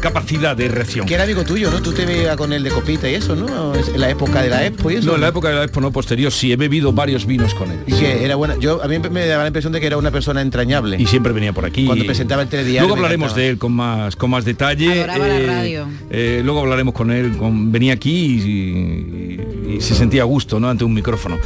capacidad 0.00 0.56
de 0.56 0.68
reacción. 0.68 1.06
Que 1.06 1.14
era 1.14 1.24
amigo 1.24 1.44
tuyo, 1.44 1.70
¿no? 1.70 1.80
Tú 1.82 1.92
te 1.92 2.04
veías 2.06 2.36
con 2.36 2.52
el 2.52 2.62
de 2.62 2.70
copita 2.70 3.08
y 3.08 3.14
eso, 3.14 3.34
¿no? 3.36 3.74
Es 3.74 3.88
en 3.88 4.00
la 4.00 4.10
época 4.10 4.42
de 4.42 4.50
la 4.50 4.66
Expo 4.66 4.90
y 4.90 4.96
eso. 4.96 5.06
No, 5.08 5.14
en 5.14 5.20
la 5.20 5.28
época 5.28 5.48
de 5.48 5.54
la 5.54 5.64
Expo 5.64 5.80
no 5.80 5.90
posterior, 5.92 6.32
sí, 6.32 6.52
he 6.52 6.56
bebido 6.56 6.92
varios 6.92 7.24
vinos 7.26 7.54
con 7.54 7.70
él. 7.70 7.80
Y 7.86 7.92
que 7.92 8.24
era 8.24 8.34
buena. 8.36 8.56
Yo 8.58 8.82
a 8.82 8.88
mí 8.88 8.98
me 8.98 9.26
daba 9.26 9.42
la 9.44 9.48
impresión 9.48 9.72
de 9.72 9.80
que 9.80 9.86
era 9.86 9.96
una 9.96 10.10
persona 10.10 10.40
entrañable. 10.40 10.96
Y 11.00 11.06
siempre 11.06 11.32
venía 11.32 11.52
por 11.52 11.64
aquí. 11.64 11.86
Cuando 11.86 12.04
presentaba 12.04 12.42
el 12.42 12.48
telediario. 12.48 12.83
Luego 12.86 12.96
hablaremos 12.96 13.34
de 13.34 13.48
él 13.50 13.58
con 13.58 13.72
más 13.72 14.16
con 14.16 14.30
más 14.30 14.44
detalle. 14.44 15.06
Radio. 15.06 15.86
eh, 16.10 16.40
luego 16.44 16.60
hablaremos 16.60 16.94
con 16.94 17.10
él. 17.10 17.36
Con, 17.36 17.70
venía 17.72 17.92
aquí 17.94 18.10
y, 18.10 19.70
y- 19.70 19.74
y 19.76 19.80
se 19.80 19.94
sentía 19.94 20.22
a 20.22 20.24
gusto, 20.26 20.60
¿no? 20.60 20.68
Ante 20.68 20.84
un 20.84 20.92
micrófono. 20.94 21.38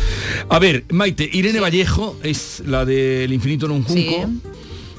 A 0.49 0.59
ver, 0.59 0.85
Maite, 0.91 1.29
Irene 1.33 1.61
Vallejo 1.61 2.17
es 2.23 2.63
la 2.67 2.85
del 2.85 3.33
infinito 3.33 3.67
en 3.67 3.73
un 3.73 3.83
junco. 3.85 4.01
Sí. 4.01 4.41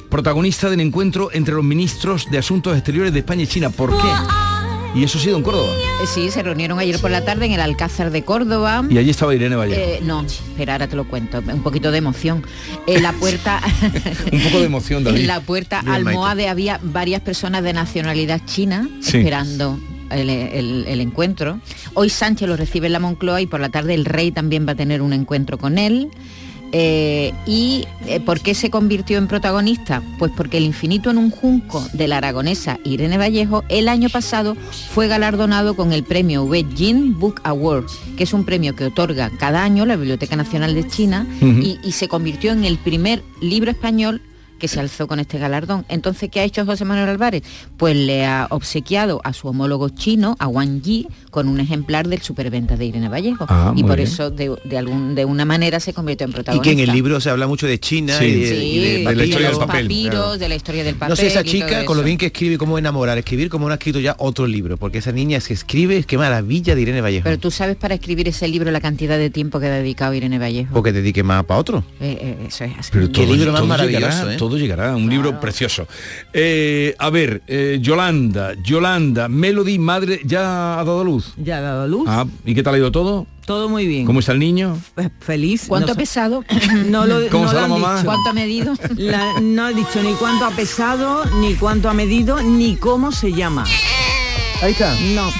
Protagonista 0.09 0.69
del 0.71 0.79
encuentro 0.79 1.29
entre 1.33 1.53
los 1.53 1.63
ministros 1.63 2.25
de 2.31 2.39
Asuntos 2.39 2.75
Exteriores 2.75 3.13
de 3.13 3.19
España 3.19 3.43
y 3.43 3.47
China. 3.47 3.69
¿Por 3.69 3.91
qué? 3.95 4.07
Y 4.95 5.03
eso 5.03 5.17
ha 5.17 5.21
sido 5.21 5.37
en 5.37 5.43
Córdoba. 5.43 5.67
Eh, 6.01 6.07
Sí, 6.07 6.31
se 6.31 6.41
reunieron 6.41 6.79
ayer 6.79 6.99
por 6.99 7.11
la 7.11 7.23
tarde 7.23 7.45
en 7.45 7.51
el 7.51 7.59
Alcázar 7.61 8.09
de 8.11 8.23
Córdoba. 8.23 8.83
Y 8.89 8.97
allí 8.97 9.11
estaba 9.11 9.35
Irene 9.35 9.55
Vallejo. 9.55 9.79
Eh, 9.79 9.99
no, 10.03 10.23
espera, 10.23 10.73
ahora 10.73 10.87
te 10.87 10.95
lo 10.95 11.07
cuento. 11.07 11.39
Un 11.45 11.61
poquito 11.61 11.91
de 11.91 11.99
emoción. 11.99 12.43
En 12.87 13.03
la 13.03 13.13
puerta, 13.13 13.61
un 14.31 14.39
poco 14.41 14.59
de 14.59 14.65
emoción, 14.65 15.03
David. 15.03 15.21
en 15.21 15.27
la 15.27 15.41
puerta 15.41 15.81
Bien, 15.81 15.91
Maite. 16.03 16.09
almohade 16.09 16.47
había 16.47 16.79
varias 16.81 17.21
personas 17.21 17.63
de 17.63 17.73
nacionalidad 17.73 18.41
china 18.45 18.89
Sí. 19.01 19.17
esperando 19.17 19.79
el, 20.09 20.29
el- 20.29 20.85
el 20.87 21.01
encuentro. 21.01 21.59
Hoy 21.93 22.09
Sánchez 22.09 22.47
lo 22.49 22.57
recibe 22.57 22.87
en 22.87 22.93
la 22.93 22.99
Moncloa 22.99 23.41
y 23.41 23.45
por 23.45 23.59
la 23.59 23.69
tarde 23.69 23.93
el 23.93 24.05
rey 24.05 24.31
también 24.31 24.65
va 24.67 24.71
a 24.71 24.75
tener 24.75 25.01
un 25.03 25.13
encuentro 25.13 25.57
con 25.59 25.77
él. 25.77 26.09
Eh, 26.72 27.34
¿Y 27.45 27.86
eh, 28.05 28.20
por 28.20 28.41
qué 28.41 28.53
se 28.53 28.70
convirtió 28.70 29.17
en 29.17 29.28
protagonista? 29.28 30.03
Pues 30.17 30.32
porque 30.36 30.57
el 30.57 30.65
infinito 30.65 31.09
en 31.09 31.17
un 31.17 31.32
junco 31.32 31.86
de 31.93 32.07
la 32.07 32.17
aragonesa 32.17 32.80
Irene 32.84 33.17
Vallejo 33.17 33.63
el 33.70 33.89
año 33.89 34.09
pasado 34.09 34.55
fue 34.93 35.07
galardonado 35.07 35.76
con 35.76 35.93
el 35.93 36.03
premio 36.03 36.43
Wei 36.43 36.65
Jin 36.76 37.17
Book 37.17 37.41
Award, 37.43 37.86
que 38.17 38.24
es 38.24 38.34
un 38.34 38.45
premio 38.45 38.76
que 38.76 38.86
otorga 38.86 39.32
cada 39.39 39.63
año 39.63 39.86
la 39.86 39.95
Biblioteca 39.95 40.36
Nacional 40.36 40.76
de 40.76 40.88
China 40.88 41.26
y 41.41 41.91
se 41.91 42.07
convirtió 42.07 42.51
en 42.51 42.65
el 42.65 42.78
primer 42.78 43.24
libro 43.41 43.72
español 43.72 44.22
que 44.60 44.68
se 44.68 44.80
alzó 44.80 45.07
con 45.07 45.20
este 45.20 45.39
galardón. 45.39 45.86
Entonces, 45.89 46.30
¿qué 46.30 46.41
ha 46.41 46.43
hecho 46.43 46.66
José 46.66 46.86
Manuel 46.86 47.10
Álvarez? 47.10 47.41
Pues 47.78 47.95
le 47.95 48.26
ha 48.26 48.47
obsequiado 48.51 49.22
a 49.24 49.34
su 49.34 49.47
homólogo 49.47 49.89
chino, 49.89 50.36
a 50.39 50.47
Wang 50.47 50.82
Yi, 50.82 51.07
con 51.32 51.47
un 51.47 51.60
ejemplar 51.60 52.07
del 52.07 52.22
superventa 52.22 52.76
de 52.76 52.86
Irene 52.86 53.10
Vallejo. 53.10 53.45
Ah, 53.49 53.74
y 53.76 53.84
por 53.84 53.95
bien. 53.97 54.07
eso, 54.07 54.30
de, 54.30 54.55
de 54.66 54.78
algún, 54.78 55.16
de 55.16 55.26
una 55.26 55.45
manera, 55.45 55.80
se 55.80 55.93
convirtió 55.93 56.26
en 56.26 56.32
Y 56.32 56.34
protagonista. 56.34 56.64
que 56.64 56.72
en 56.84 56.88
el 56.89 56.93
libro 56.95 57.20
se 57.22 57.30
habla 57.30 57.47
mucho 57.47 57.66
de 57.68 57.80
China 57.80 58.18
Sí. 58.20 58.26
y 58.26 58.36
de, 58.41 58.47
Sí, 58.49 58.55
y 58.66 58.80
de 58.80 58.97
de 58.99 59.03
papel. 59.05 59.43
los 59.43 59.60
papiros, 59.60 60.39
de 60.39 60.49
la 60.49 60.55
historia 60.55 60.84
del 60.84 60.95
papel. 60.95 61.10
No 61.10 61.16
sé, 61.16 61.28
esa 61.28 61.41
y 61.41 61.45
chica, 61.45 61.86
con 61.86 61.97
lo 61.97 62.03
bien 62.03 62.18
que 62.18 62.28
escribe, 62.28 62.57
cómo 62.57 62.78
enamorar, 62.78 63.18
escribir 63.18 63.49
como 63.49 63.68
no 63.68 63.72
ha 63.72 63.76
escrito 63.76 63.99
ya 63.99 64.16
otro 64.20 64.45
libro, 64.47 64.78
porque 64.78 64.97
esa 64.99 65.12
niña 65.12 65.39
se 65.39 65.53
escribe, 65.53 66.03
qué 66.03 66.18
maravilla 66.18 66.76
de 66.76 66.82
Irene 66.82 67.01
Vallejo. 67.01 67.24
Pero 67.24 67.38
tú 67.39 67.51
sabes 67.51 67.76
para 67.78 67.95
escribir 67.95 68.28
ese 68.28 68.47
libro 68.47 68.70
la 68.72 68.82
cantidad 68.82 69.18
de 69.18 69.30
tiempo 69.30 69.60
que 69.60 69.68
ha 69.68 69.72
dedicado 69.72 70.14
Irene 70.14 70.39
Vallejo. 70.39 70.74
Porque 70.74 70.91
dedique 70.91 71.24
más 71.24 71.45
para 71.45 71.60
otro. 71.60 71.84
Eh, 72.01 72.18
eh, 72.22 72.45
eso 72.47 72.64
es 72.66 72.72
así. 72.78 72.89
Pero 72.91 73.07
Qué 73.12 73.24
todo, 73.24 73.34
libro 73.36 73.51
más 73.53 73.66
maravilloso, 73.66 74.07
llegará, 74.10 74.34
¿eh? 74.34 74.38
Todo 74.49 74.57
llegará, 74.59 74.95
un 74.95 75.09
libro 75.09 75.39
precioso. 75.39 75.87
Eh, 76.33 76.95
a 76.99 77.09
ver, 77.09 77.41
eh, 77.47 77.79
Yolanda, 77.81 78.53
Yolanda, 78.63 79.27
Melody, 79.29 79.79
madre, 79.79 80.21
¿ya 80.25 80.73
ha 80.79 80.83
dado 80.83 81.03
luz? 81.03 81.33
Ya 81.37 81.57
ha 81.57 81.61
dado 81.61 81.87
luz. 81.87 82.05
Ah, 82.07 82.25
¿Y 82.45 82.53
qué 82.53 82.63
tal 82.63 82.75
ha 82.75 82.77
ido 82.77 82.91
todo? 82.91 83.25
Todo 83.45 83.67
muy 83.67 83.87
bien. 83.87 84.05
¿Cómo 84.05 84.19
está 84.19 84.31
el 84.33 84.39
niño? 84.39 84.77
Fe- 84.95 85.09
Feliz. 85.19 85.65
¿Cuánto 85.67 85.87
No 85.87 85.93
ha 85.93 85.95
pesado? 85.95 86.43
No 86.85 87.05
lo, 87.07 87.27
¿Cómo 87.29 87.45
no 87.45 87.51
lo 87.53 87.57
la 87.59 87.63
han 87.65 87.69
mamá? 87.71 87.93
dicho. 87.95 88.05
¿Cuánto 88.05 88.29
ha 88.29 88.33
medido? 88.33 88.73
La- 88.95 89.39
no 89.41 89.65
ha 89.65 89.71
dicho 89.73 90.03
ni 90.03 90.13
cuánto 90.13 90.45
ha 90.45 90.51
pesado, 90.51 91.25
ni 91.41 91.55
cuánto 91.55 91.89
ha 91.89 91.93
medido, 91.93 92.41
ni 92.41 92.75
cómo 92.75 93.11
se 93.11 93.33
llama. 93.33 93.65
Ahí 94.61 94.71
está. 94.73 94.93
No. 95.15 95.31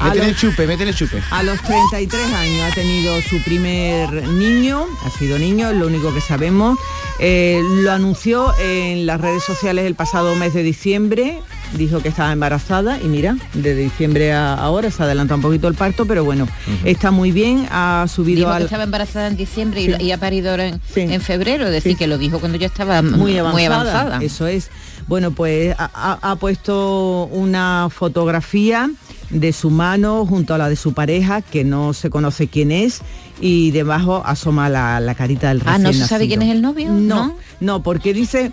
A 0.00 0.10
Métele 0.10 0.28
los, 0.28 0.36
chupe, 0.40 0.66
métele 0.66 0.94
chupe. 0.94 1.20
a 1.30 1.42
los 1.42 1.60
33 1.62 2.32
años 2.32 2.70
ha 2.70 2.74
tenido 2.74 3.20
su 3.22 3.42
primer 3.42 4.28
niño, 4.28 4.84
ha 5.04 5.10
sido 5.10 5.38
niño, 5.40 5.70
es 5.70 5.76
lo 5.76 5.88
único 5.88 6.14
que 6.14 6.20
sabemos. 6.20 6.78
Eh, 7.18 7.60
lo 7.82 7.90
anunció 7.90 8.54
en 8.60 9.06
las 9.06 9.20
redes 9.20 9.42
sociales 9.42 9.86
el 9.86 9.96
pasado 9.96 10.36
mes 10.36 10.54
de 10.54 10.62
diciembre, 10.62 11.40
dijo 11.74 12.00
que 12.00 12.08
estaba 12.10 12.30
embarazada 12.32 13.00
y 13.02 13.06
mira, 13.08 13.36
desde 13.54 13.74
diciembre 13.82 14.32
a 14.32 14.54
ahora 14.54 14.92
se 14.92 15.02
adelanta 15.02 15.34
un 15.34 15.40
poquito 15.42 15.66
el 15.66 15.74
parto, 15.74 16.06
pero 16.06 16.22
bueno, 16.24 16.46
está 16.84 17.10
muy 17.10 17.32
bien, 17.32 17.66
ha 17.72 18.06
subido 18.08 18.46
Dijo 18.46 18.56
que 18.58 18.64
estaba 18.64 18.84
embarazada 18.84 19.26
en 19.26 19.36
diciembre 19.36 19.80
y 19.80 19.86
Sí. 19.86 19.90
lo- 19.90 20.00
y, 20.00 20.12
ha 20.12 20.18
parido 20.18 20.50
ahora 20.52 20.68
en, 20.68 20.80
Sí. 20.94 21.00
en 21.00 21.20
febrero, 21.20 21.64
es 21.66 21.72
decir, 21.72 21.92
Sí. 21.92 21.98
que 21.98 22.06
lo 22.06 22.18
dijo 22.18 22.38
cuando 22.38 22.56
ya 22.56 22.68
estaba 22.68 23.02
muy 23.02 23.36
avanzada, 23.36 23.80
avanzada. 23.80 24.18
Eso 24.22 24.46
es. 24.46 24.70
Bueno, 25.08 25.32
pues 25.32 25.74
ha, 25.76 25.90
ha- 25.92 26.18
ha 26.30 26.36
puesto 26.36 27.24
una 27.32 27.88
fotografía 27.90 28.90
de 29.30 29.52
su 29.52 29.70
mano 29.70 30.24
junto 30.26 30.54
a 30.54 30.58
la 30.58 30.68
de 30.68 30.76
su 30.76 30.92
pareja, 30.94 31.42
que 31.42 31.64
no 31.64 31.92
se 31.92 32.10
conoce 32.10 32.48
quién 32.48 32.72
es, 32.72 33.00
y 33.40 33.70
debajo 33.70 34.22
asoma 34.24 34.68
la, 34.68 35.00
la 35.00 35.14
carita 35.14 35.48
del 35.48 35.62
Ah, 35.64 35.76
recién 35.78 35.82
¿no 35.82 35.92
se 35.92 36.06
sabe 36.06 36.26
quién 36.26 36.42
es 36.42 36.50
el 36.50 36.62
novio? 36.62 36.90
No, 36.90 37.26
¿No? 37.26 37.36
no, 37.60 37.82
porque 37.82 38.14
dice 38.14 38.52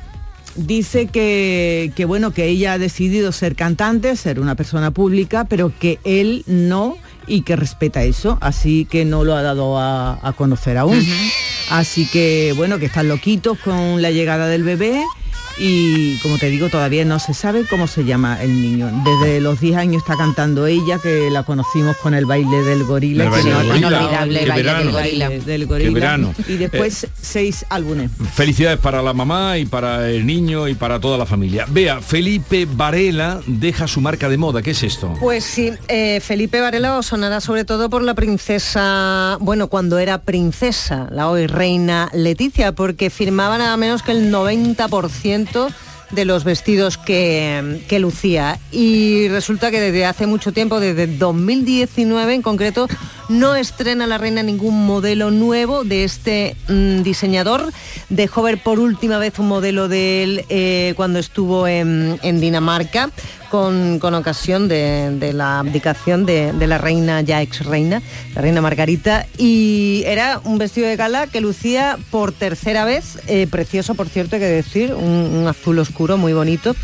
dice 0.55 1.07
que, 1.07 1.91
que 1.95 2.05
bueno 2.05 2.32
que 2.32 2.45
ella 2.47 2.73
ha 2.73 2.78
decidido 2.78 3.32
ser 3.32 3.55
cantante, 3.55 4.15
ser 4.15 4.39
una 4.39 4.55
persona 4.55 4.91
pública, 4.91 5.45
pero 5.45 5.71
que 5.78 5.99
él 6.05 6.43
no 6.47 6.97
y 7.28 7.41
que 7.41 7.55
respeta 7.55 8.03
eso, 8.03 8.38
así 8.41 8.86
que 8.86 9.03
no 9.03 9.23
lo 9.23 9.36
ha 9.36 9.41
dado 9.41 9.78
a, 9.78 10.19
a 10.21 10.34
conocer 10.34 10.78
aún. 10.78 11.03
Así 11.71 12.05
que 12.05 12.53
bueno, 12.55 12.78
que 12.78 12.86
están 12.86 13.07
loquitos 13.07 13.57
con 13.59 14.01
la 14.01 14.11
llegada 14.11 14.47
del 14.47 14.63
bebé 14.63 15.03
y 15.58 16.18
como 16.20 16.38
te 16.38 16.49
digo, 16.49 16.70
todavía 16.70 17.06
no 17.06 17.20
se 17.20 17.34
sabe 17.34 17.66
cómo 17.70 17.88
se 17.88 18.03
llama 18.06 18.41
el 18.41 18.62
niño. 18.62 18.89
Desde 19.03 19.39
los 19.39 19.60
10 19.60 19.78
años 19.78 20.01
está 20.03 20.16
cantando 20.18 20.66
ella, 20.68 20.99
que 21.01 21.30
la 21.30 21.43
conocimos 21.43 21.95
con 21.97 22.14
el 22.14 22.26
baile 22.26 22.58
del 22.64 22.84
gorila. 22.84 23.24
El 23.26 23.30
que 23.30 23.36
baile 23.36 23.51
no- 23.51 23.58
del 23.60 23.68
gorila. 23.68 23.88
inolvidable 23.88 24.45
baile 24.45 24.64
del 24.74 24.91
gorila. 24.91 25.30
del 25.30 25.66
gorila. 25.68 25.91
verano. 25.93 26.34
Y 26.47 26.53
después 26.58 27.08
seis 27.22 27.66
álbumes. 27.70 28.12
Felicidades 28.34 28.80
para 28.80 29.01
la 29.01 29.14
mamá 29.14 29.58
y 29.58 29.66
para 29.66 30.10
el 30.10 30.26
niño 30.26 30.68
y 30.68 30.76
para 30.76 30.99
toda 30.99 31.18
la 31.18 31.26
familia. 31.26 31.66
Vea, 31.70 32.01
Felipe 32.01 32.68
Varela 32.70 33.39
deja 33.47 33.88
su 33.88 34.01
marca 34.01 34.30
de 34.30 34.38
moda. 34.38 34.62
¿Qué 34.62 34.72
es 34.72 34.84
esto? 34.84 35.14
Pues 35.20 35.43
sí, 35.43 35.72
eh, 35.88 36.20
Felipe 36.22 36.60
Varela 36.62 36.97
os 36.97 37.06
sonará 37.06 37.39
sobre 37.41 37.66
todo 37.66 37.89
por 37.89 38.03
la 38.03 38.14
princesa, 38.14 39.38
bueno, 39.39 39.68
cuando 39.68 39.99
era 39.99 40.20
princesa, 40.22 41.08
la 41.12 41.30
hoy 41.30 41.47
reina 41.47 42.10
Leticia, 42.14 42.72
porque 42.74 43.10
firmaba 43.10 43.58
nada 43.58 43.76
menos 43.78 44.01
que 44.03 44.12
el 44.12 44.32
90% 44.32 45.44
de 46.11 46.25
los 46.25 46.43
vestidos 46.43 46.97
que, 46.97 47.97
lucía. 47.99 48.59
Y 48.71 49.27
resulta 49.29 49.71
que 49.71 49.79
desde 49.79 50.05
hace 50.05 50.27
mucho 50.27 50.51
tiempo, 50.51 50.79
desde 50.79 51.07
2019 51.07 52.33
en 52.33 52.41
concreto, 52.41 52.87
no 53.29 53.55
estrena 53.55 54.05
la 54.05 54.17
reina 54.17 54.43
ningún 54.43 54.85
modelo 54.85 55.31
nuevo 55.31 55.83
de 55.83 56.03
este 56.03 56.55
mm, 56.67 57.01
diseñador. 57.01 57.71
Dejó 58.09 58.43
ver 58.43 58.61
por 58.61 58.79
última 58.79 59.17
vez 59.17 59.39
un 59.39 59.47
modelo 59.47 59.87
de 59.87 60.23
él 60.23 60.45
eh, 60.49 60.93
cuando 60.95 61.19
estuvo 61.19 61.67
en 61.67 62.19
Dinamarca 62.21 63.09
con, 63.99 64.14
ocasión 64.16 64.68
de, 64.68 65.32
la 65.34 65.60
abdicación 65.60 66.26
de, 66.26 66.68
la 66.68 66.78
reina, 66.78 67.22
ya 67.22 67.41
ex 67.41 67.66
reina, 67.66 68.01
la 68.34 68.41
reina 68.41 68.60
Margarita, 68.62 69.26
y 69.38 70.03
era 70.06 70.41
un 70.43 70.58
vestido 70.58 70.88
de 70.88 70.97
gala 70.97 71.28
que 71.28 71.39
lucía 71.39 71.97
por 72.12 72.34
tercera 72.34 72.84
vez, 72.84 73.18
eh, 73.28 73.47
precioso 73.49 73.95
por 73.95 74.10
cierto 74.10 74.36
hay 74.36 74.41
que 74.41 74.47
decir, 74.47 74.93
un, 74.93 75.45
azul 75.47 75.80
oscuro 75.80 76.18
muy 76.18 76.34
bonito. 76.34 76.76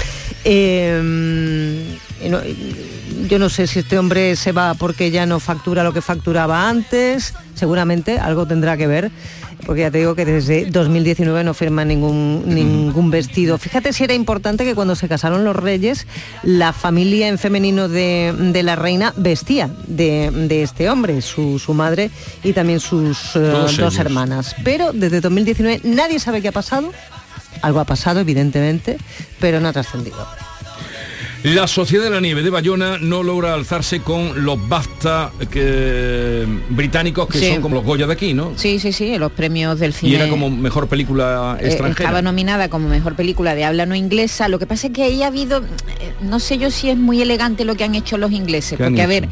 Eh, 0.46 1.84
yo 3.28 3.40
no 3.40 3.50
sé 3.50 3.68
si 3.68 3.80
este 3.80 3.98
hombre 3.98 4.36
se 4.38 4.54
va 4.54 4.74
porque 4.76 5.12
ya 5.12 5.26
no 5.26 5.40
factura 5.40 5.84
lo 5.84 5.92
que 5.92 6.02
facturaba 6.02 6.70
antes, 6.70 7.34
seguramente 7.56 8.18
algo 8.18 8.46
tendrá 8.46 8.78
que 8.78 8.88
ver, 8.88 9.12
porque 9.66 9.82
ya 9.82 9.92
te 9.92 10.00
digo 10.00 10.16
que 10.16 10.26
desde 10.26 10.66
2019 10.66 11.44
no 11.44 11.54
firma 11.54 11.86
ningún, 11.86 12.44
ningún 12.46 13.12
vestido. 13.12 13.58
Fíjate 13.58 13.94
si 13.94 14.04
era 14.04 14.14
importante 14.14 14.64
que 14.66 14.76
cuando 14.76 14.96
se 14.96 15.08
casaron 15.08 15.44
los 15.44 15.56
reyes, 15.56 16.08
la 16.44 16.74
familia 16.74 17.28
en 17.28 17.38
femenino 17.38 17.88
de, 17.88 18.34
de 18.38 18.64
la 18.64 18.76
reina 18.76 19.14
vestía 19.18 19.70
de, 19.88 20.32
de 20.32 20.64
este 20.64 20.90
hombre, 20.90 21.22
su, 21.22 21.60
su 21.60 21.74
madre 21.74 22.12
y 22.44 22.54
también 22.54 22.80
sus 22.80 23.36
eh, 23.36 23.40
dos 23.40 23.74
ellos. 23.74 23.98
hermanas. 23.98 24.56
Pero 24.64 24.92
desde 24.94 25.22
2019 25.22 25.82
nadie 25.84 26.20
sabe 26.20 26.42
qué 26.42 26.50
ha 26.50 26.54
pasado. 26.54 26.92
Algo 27.62 27.80
ha 27.80 27.86
pasado, 27.86 28.20
evidentemente, 28.20 28.98
pero 29.40 29.60
no 29.60 29.68
ha 29.68 29.74
trascendido. 29.74 30.26
La 31.44 31.68
Sociedad 31.68 32.04
de 32.04 32.12
la 32.12 32.20
Nieve 32.22 32.44
de 32.44 32.52
Bayona 32.52 33.00
no 33.00 33.24
logra 33.24 33.56
alzarse 33.56 34.02
con 34.02 34.46
los 34.46 34.70
BAFTA 34.70 35.32
que, 35.50 36.46
británicos 36.70 37.28
que 37.30 37.40
Sí. 37.40 37.48
son 37.54 37.62
como 37.64 37.76
los 37.76 37.84
Goya 37.84 38.06
de 38.06 38.14
aquí, 38.14 38.36
¿no? 38.36 38.52
Sí, 38.58 38.78
sí, 38.78 38.94
sí, 38.94 39.18
los 39.18 39.32
premios 39.32 39.80
del 39.80 39.92
cine. 39.92 40.12
Y 40.12 40.16
era 40.16 40.30
como 40.30 40.52
mejor 40.52 40.88
película 40.88 41.58
Eh, 41.60 41.66
extranjera. 41.66 42.04
estaba 42.10 42.22
nominada 42.22 42.70
como 42.70 42.88
mejor 42.88 43.16
película 43.16 43.56
de 43.56 43.64
habla 43.64 43.88
no 43.88 43.96
inglesa. 43.96 44.50
Lo 44.50 44.60
que 44.60 44.68
pasa 44.68 44.88
es 44.88 44.94
que 44.94 45.02
ahí 45.02 45.24
ha 45.24 45.28
habido, 45.28 45.64
eh, 46.00 46.14
no 46.22 46.40
sé 46.40 46.60
yo 46.60 46.70
si 46.70 46.92
es 46.92 46.98
muy 46.98 47.24
elegante 47.24 47.66
lo 47.66 47.74
que 47.76 47.86
han 47.86 47.96
hecho 47.96 48.20
los 48.20 48.32
ingleses, 48.32 48.78
¿Qué 48.78 48.84
han 48.84 48.92
porque 48.94 49.02
a 49.02 49.08
ver, 49.08 49.28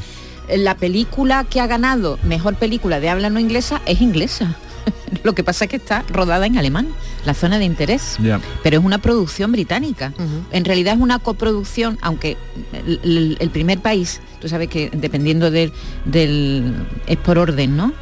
eh, 0.47 0.57
la 0.57 0.75
película 0.75 1.45
que 1.47 1.61
ha 1.61 1.67
ganado 1.67 2.17
mejor 2.23 2.55
película 2.55 2.99
de 2.99 3.09
habla 3.09 3.29
no 3.29 3.39
inglesa 3.39 3.81
es 3.85 4.01
inglesa. 4.01 4.55
lo 5.23 5.33
que 5.33 5.43
pasa 5.43 5.65
es 5.65 5.69
que 5.69 5.77
está 5.77 6.03
rodada 6.09 6.45
en 6.45 6.57
alemán, 6.57 6.87
la 7.25 7.33
zona 7.33 7.57
de 7.59 7.65
interés. 7.65 8.17
Pero 8.63 8.77
es 8.79 8.83
una 8.85 8.97
producción 8.99 9.51
británica. 9.51 10.13
En 10.51 10.65
realidad 10.65 10.93
es 10.95 10.99
una 11.01 11.19
coproducción, 11.19 11.97
aunque 12.01 12.37
el, 12.73 12.99
el- 13.03 13.37
el 13.39 13.49
primer 13.49 13.79
país, 13.79 14.21
tú 14.41 14.47
sabes 14.49 14.69
que 14.69 14.89
dependiendo 14.93 15.51
del, 15.51 15.71
del 16.05 16.73
es 17.07 17.17
por 17.17 17.37
orden, 17.37 17.75
¿no? 17.77 17.93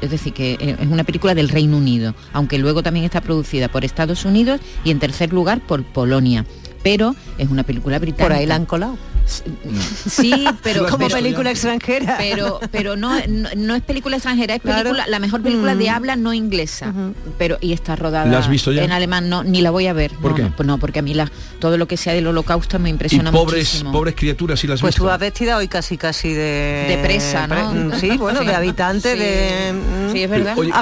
Es 0.00 0.10
decir, 0.10 0.32
que 0.32 0.54
eh, 0.60 0.76
es 0.80 0.88
una 0.88 1.04
película 1.04 1.34
del 1.34 1.48
Reino 1.48 1.76
Unido, 1.76 2.14
aunque 2.32 2.58
luego 2.58 2.82
también 2.82 3.04
está 3.04 3.20
producida 3.20 3.68
por 3.68 3.84
Estados 3.84 4.24
Unidos 4.24 4.60
y 4.84 4.90
en 4.90 4.98
tercer 4.98 5.32
lugar 5.32 5.60
por 5.60 5.84
Polonia. 5.84 6.44
Pero 6.82 7.14
es 7.38 7.48
una 7.48 7.62
película 7.62 8.00
británica. 8.00 8.24
Por 8.24 8.32
ahí 8.32 8.46
la 8.46 8.56
han 8.56 8.66
colado. 8.66 8.98
Sí, 9.26 10.44
pero 10.62 10.86
como 10.86 11.06
pero- 11.08 11.16
película 11.16 11.50
extranjera. 11.50 12.16
pero 12.18 12.60
pero 12.70 12.96
no, 12.96 13.14
no, 13.28 13.48
no 13.56 13.74
es 13.74 13.82
película 13.82 14.16
extranjera, 14.16 14.54
es 14.56 14.62
Claro. 14.62 14.82
película, 14.90 15.06
la 15.06 15.18
mejor 15.18 15.42
película 15.42 15.74
de 15.74 15.90
Mm. 15.90 15.94
habla 15.94 16.16
no 16.16 16.32
inglesa. 16.32 16.92
Pero 17.38 17.58
y 17.60 17.72
está 17.72 17.96
rodada 17.96 18.26
¿La 18.26 18.38
has 18.38 18.48
visto 18.48 18.72
ya? 18.72 18.84
en 18.84 18.92
alemán, 18.92 19.28
no, 19.28 19.42
ni 19.44 19.60
la 19.62 19.70
voy 19.70 19.86
a 19.86 19.92
ver. 19.92 20.12
¿Por 20.14 20.30
no, 20.32 20.36
qué? 20.36 20.42
No, 20.42 20.64
no, 20.64 20.78
porque 20.78 20.98
a 21.00 21.02
mí 21.02 21.14
la, 21.14 21.30
todo 21.58 21.76
lo 21.78 21.86
que 21.88 21.96
sea 21.96 22.12
del 22.14 22.26
holocausto 22.26 22.78
me 22.78 22.88
y 22.88 22.92
impresiona 22.92 23.30
pobres, 23.32 23.64
muchísimo. 23.66 23.92
pobres 23.92 24.14
criaturas, 24.14 24.60
si 24.60 24.66
las 24.66 24.80
Pues 24.80 24.94
visto. 24.94 25.02
tú 25.04 25.08
vas 25.08 25.18
vestida 25.18 25.56
hoy 25.56 25.68
casi 25.68 25.96
casi 25.96 26.32
de... 26.32 26.84
De 26.88 26.98
presa, 27.02 27.46
¿no? 27.46 27.90
pre- 27.90 28.00
Sí, 28.00 28.16
bueno, 28.18 28.40
Sí. 28.40 28.46
de 28.46 28.54
habitante 28.54 29.12
Sí. 29.12 29.18
de... 29.18 29.72
mm, 29.72 30.12
Sí, 30.12 30.22
es 30.22 30.30
verdad. 30.30 30.58
Oye, 30.58 30.70
que- 30.70 30.76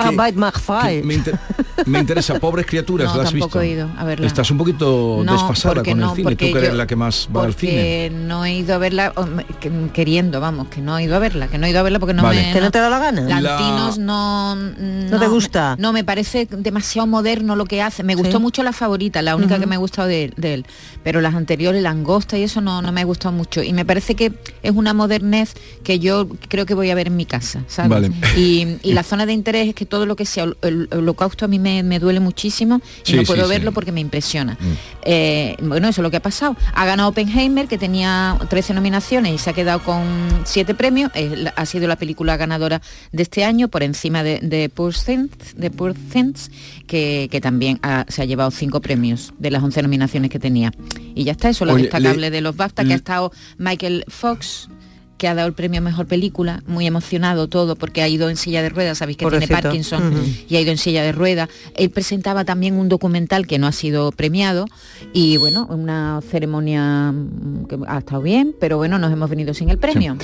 que 1.01 1.03
me, 1.05 1.15
inter- 1.15 1.39
me 1.87 1.99
interesa, 2.01 2.39
pobres 2.39 2.67
criaturas, 2.67 3.09
No, 3.09 3.17
¿la 3.17 3.23
has 3.25 3.31
tampoco 3.31 3.59
visto? 3.59 3.61
he 3.63 3.69
ido 3.71 3.91
a 3.97 4.05
verla. 4.05 4.27
Estás 4.27 4.51
un 4.51 4.59
poquito 4.59 5.23
No, 5.25 5.33
desfasada 5.33 5.83
con 5.83 5.99
no, 5.99 6.11
el 6.11 6.17
cine, 6.17 6.31
tú 6.33 6.37
que 6.37 6.51
eres 6.51 6.71
yo- 6.71 6.75
la 6.77 6.87
que 6.87 6.97
más 6.97 7.29
va 7.35 7.45
al 7.45 7.55
cine. 7.55 8.11
No 8.11 8.45
he 8.45 8.55
ido 8.55 8.75
a 8.75 8.79
verla, 8.79 9.13
queriendo, 9.93 10.41
vamos, 10.41 10.69
que 10.69 10.81
no 10.81 10.99
he 10.99 11.05
ido 11.05 11.17
a 11.17 11.19
verla, 11.19 11.49
que 11.49 11.59
no 11.59 11.67
he 11.67 11.71
ido 11.71 11.81
a 11.81 11.83
verla 11.83 11.99
porque 11.99 12.15
no 12.15 12.23
Vale. 12.23 12.43
me... 12.47 12.53
¿Que 12.53 12.61
no 12.61 12.71
te 12.71 12.79
da 12.79 12.89
la 12.91 12.99
gana? 12.99 13.23
Lantinos 13.41 13.99
no, 13.99 14.55
no... 14.57 15.19
te 15.21 15.27
gusta? 15.29 15.77
No, 15.79 15.93
me 15.93 16.05
parece 16.05 16.47
demasiado 16.51 17.07
moderno 17.07 17.57
lo 17.57 17.65
que 17.67 17.83
hace. 17.83 18.03
Me 18.03 18.15
gustó 18.15 18.39
Sí. 18.39 18.43
mucho 18.43 18.63
la 18.63 18.73
favorita, 18.73 19.23
la 19.23 19.37
única 19.37 19.59
que 19.59 19.67
me 19.67 19.75
ha 19.75 19.79
gustado 19.79 20.09
de, 20.09 20.33
de 20.37 20.55
él. 20.55 20.67
Pero 21.03 21.21
las 21.21 21.35
anteriores, 21.35 21.83
la 21.83 21.91
angosta 21.91 22.39
y 22.39 22.43
eso 22.43 22.61
no, 22.61 22.81
no 22.83 22.93
me 22.93 23.01
ha 23.01 23.05
gustado 23.05 23.33
mucho. 23.33 23.63
Y 23.63 23.73
me 23.73 23.85
parece 23.85 24.15
que 24.15 24.33
es 24.63 24.73
una 24.73 24.95
modernez 24.95 25.55
que 25.83 25.99
yo 25.99 26.29
creo 26.49 26.67
que 26.67 26.75
voy 26.75 26.91
a 26.91 26.95
ver 26.95 27.09
en 27.09 27.17
mi 27.17 27.27
casa, 27.27 27.63
¿sabes? 27.67 27.91
Vale. 27.91 28.11
Y, 28.37 28.77
y 28.83 28.93
la 28.95 29.03
zona 29.03 29.27
de 29.27 29.33
interés 29.33 29.69
es 29.69 29.75
que 29.75 29.87
todo 29.87 30.07
lo 30.07 30.17
que 30.17 30.25
sea 30.27 30.45
el, 30.45 30.57
el 30.63 30.89
holocausto 30.93 31.45
a 31.45 31.49
mí 31.49 31.59
me 31.59 31.70
me, 31.71 31.83
me 31.83 31.99
duele 31.99 32.21
muchísimo 32.21 32.81
y 33.05 33.11
Sí, 33.11 33.17
no 33.17 33.23
puedo 33.25 33.45
sí. 33.45 33.51
verlo 33.51 33.73
porque 33.73 33.93
me 33.93 34.01
impresiona. 34.01 34.57
Eh, 35.03 35.57
bueno, 35.63 35.89
eso 35.89 36.01
es 36.01 36.03
lo 36.03 36.11
que 36.11 36.17
ha 36.19 36.23
pasado. 36.23 36.57
Ha 36.75 36.85
ganado 36.87 37.09
Oppenheimer, 37.11 37.67
que 37.69 37.79
tenía 37.79 38.37
13 38.49 38.75
nominaciones 38.75 39.35
y 39.35 39.39
se 39.39 39.51
ha 39.51 39.53
quedado 39.53 39.83
con 39.83 40.03
7 40.45 40.75
premios. 40.75 41.11
Eh, 41.15 41.47
ha 41.55 41.67
sido 41.67 41.89
la 41.89 41.97
película 41.97 42.37
ganadora 42.37 42.83
de 43.13 43.23
este 43.23 43.45
año 43.45 43.69
por 43.69 43.83
encima 43.83 44.23
de, 44.23 44.41
de 44.43 44.69
Poor 44.69 44.95
Things, 44.95 45.31
de 45.57 45.71
Poor 45.71 45.95
Things, 45.95 46.51
que, 46.87 47.29
que 47.31 47.41
también 47.41 47.79
ha- 47.83 48.05
se 48.09 48.23
ha 48.23 48.25
llevado 48.25 48.51
5 48.51 48.81
premios 48.81 49.33
de 49.39 49.51
las 49.51 49.63
11 49.63 49.83
nominaciones 49.83 50.31
que 50.31 50.39
tenía. 50.39 50.73
Y 51.15 51.25
ya 51.25 51.33
está, 51.33 51.49
eso 51.49 51.65
lo 51.65 51.75
Oye, 51.75 51.85
destacable 51.85 52.21
le- 52.23 52.31
de 52.31 52.41
los 52.41 52.57
BAFTA, 52.57 52.85
que 52.85 52.93
ha 52.93 52.97
estado 52.97 53.33
Michael 53.59 54.05
Fox 54.09 54.69
que 55.21 55.29
ha 55.29 55.35
dado 55.35 55.47
el 55.49 55.53
premio 55.53 55.81
a 55.81 55.83
mejor 55.83 56.07
película, 56.07 56.63
muy 56.67 56.87
emocionado 56.87 57.47
todo, 57.47 57.77
porque 57.77 58.01
ha 58.01 58.09
ido 58.09 58.31
en 58.31 58.39
silla 58.39 58.63
de 58.63 58.71
ruedas, 58.71 58.97
sabéis 58.97 59.19
que 59.19 59.27
tiene. 59.27 59.47
Parkinson 59.47 60.15
y 60.49 60.57
ha 60.57 60.61
ido 60.63 60.71
en 60.71 60.79
silla 60.79 61.03
de 61.03 61.13
ruedas. 61.13 61.51
Él 61.77 61.91
presentaba 61.91 62.47
también 62.47 62.75
un 62.75 62.89
documental 62.89 63.47
que 63.47 63.59
no 63.59 63.67
ha 63.67 63.73
sido 63.73 64.13
premiado 64.13 64.65
y 65.13 65.37
bueno, 65.37 65.67
una 65.69 66.23
ceremonia 66.23 67.13
mm, 67.13 67.67
que 67.67 67.79
ha 67.87 67.99
estado 67.99 68.23
bien, 68.23 68.57
pero 68.59 68.79
bueno, 68.79 68.99
nos 68.99 69.13
hemos 69.13 69.29
venido 69.29 69.53
sin 69.53 69.69
el 69.69 69.77
premio. 69.77 70.17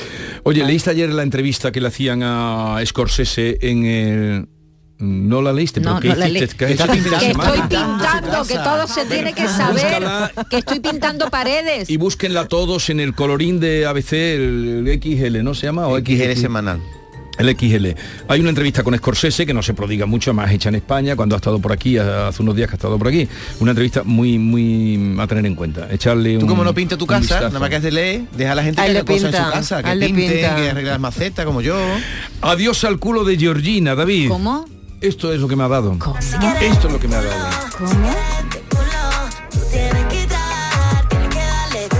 Oye, 0.44 0.64
¿leíste 0.64 0.88
ayer 0.88 1.11
la 1.11 1.24
entrevista 1.24 1.70
que 1.70 1.82
le 1.82 1.88
hacían 1.88 2.22
a 2.22 2.80
Scorsese 2.86 3.59
en 3.61 3.84
el... 3.84 4.49
No 4.99 5.42
la 5.42 5.53
leíste, 5.53 5.80
pero 5.82 5.94
No, 5.94 6.01
¿qué 6.01 6.09
no 6.09 6.14
la 6.16 6.26
Que 6.26 6.40
estoy 6.40 6.49
pintando, 7.68 8.44
que 8.49 8.55
todo 8.55 8.86
se 8.88 9.05
tiene 9.05 9.34
que 9.34 9.47
saber, 9.47 9.74
Búscala. 9.74 10.32
que 10.49 10.57
estoy 10.59 10.80
pintando 10.80 11.28
paredes. 11.28 11.90
Y 11.90 11.99
búsquenla 11.99 12.49
todos 12.49 12.88
en 12.88 13.01
el 13.01 13.14
colorín 13.14 13.61
de 13.61 13.84
ABC, 13.86 14.12
el, 14.12 14.86
el 14.88 15.01
XL, 15.03 15.42
¿no 15.44 15.55
se 15.55 15.66
llama? 15.66 15.86
¿O 15.88 15.99
XL 15.99 16.32
semanal. 16.40 16.80
El 17.38 17.55
XL. 17.55 17.88
Hay 18.28 18.40
una 18.40 18.49
entrevista 18.49 18.82
con 18.82 18.97
Scorsese 18.97 19.44
que 19.44 19.53
no 19.53 19.62
se 19.62 19.74
prodiga 19.74 20.07
mucho, 20.07 20.32
más 20.32 20.51
hecha 20.51 20.70
en 20.70 20.76
España, 20.76 21.14
cuando 21.16 21.34
ha 21.34 21.36
estado 21.36 21.59
por 21.61 21.70
aquí, 21.70 21.99
hace 21.99 22.40
unos 22.42 22.57
días 22.57 22.66
que 22.66 22.76
ha 22.76 22.78
estado 22.78 22.97
por 22.97 23.09
aquí. 23.09 23.28
Una 23.61 23.72
entrevista 23.72 24.03
muy, 24.05 24.38
muy 24.38 25.14
a 25.20 25.26
tener 25.26 25.44
en 25.44 25.55
cuenta. 25.55 25.86
Echarle 25.90 26.38
Tú 26.38 26.47
un- 26.47 26.49
como 26.51 26.64
no 26.64 26.72
pintas 26.74 26.97
tu 26.97 27.07
casa, 27.07 27.40
nada 27.42 27.59
más 27.61 27.68
que 27.68 27.76
haces 27.76 27.92
leer, 27.92 28.22
deja 28.34 28.53
a 28.53 28.55
la 28.55 28.62
gente 28.62 28.80
que 28.80 28.88
le 28.90 29.05
cosas 29.05 29.24
en 29.24 29.30
pinta, 29.32 29.44
su 29.44 29.53
casa, 29.53 29.82
que 29.82 29.90
pinte, 29.99 30.32
pinta. 30.32 30.57
que 30.57 30.70
arregle 30.70 30.90
las 30.92 31.01
macetas 31.01 31.44
como 31.44 31.61
yo. 31.61 31.76
Adiós 32.40 32.82
al 32.84 32.99
culo 32.99 33.22
de 33.24 33.36
Georgina, 33.36 33.94
David. 33.94 34.30
¿Cómo? 34.30 34.64
Esto 35.01 35.32
es 35.32 35.40
lo 35.40 35.49
que 35.49 35.57
me 35.57 35.64
ha 35.64 35.68
dado. 35.68 35.97
Esto 36.61 36.86
es 36.88 36.92
lo 36.92 36.99
que 37.01 37.09
me 37.09 37.16
ha 37.16 37.22
dado. 37.22 37.47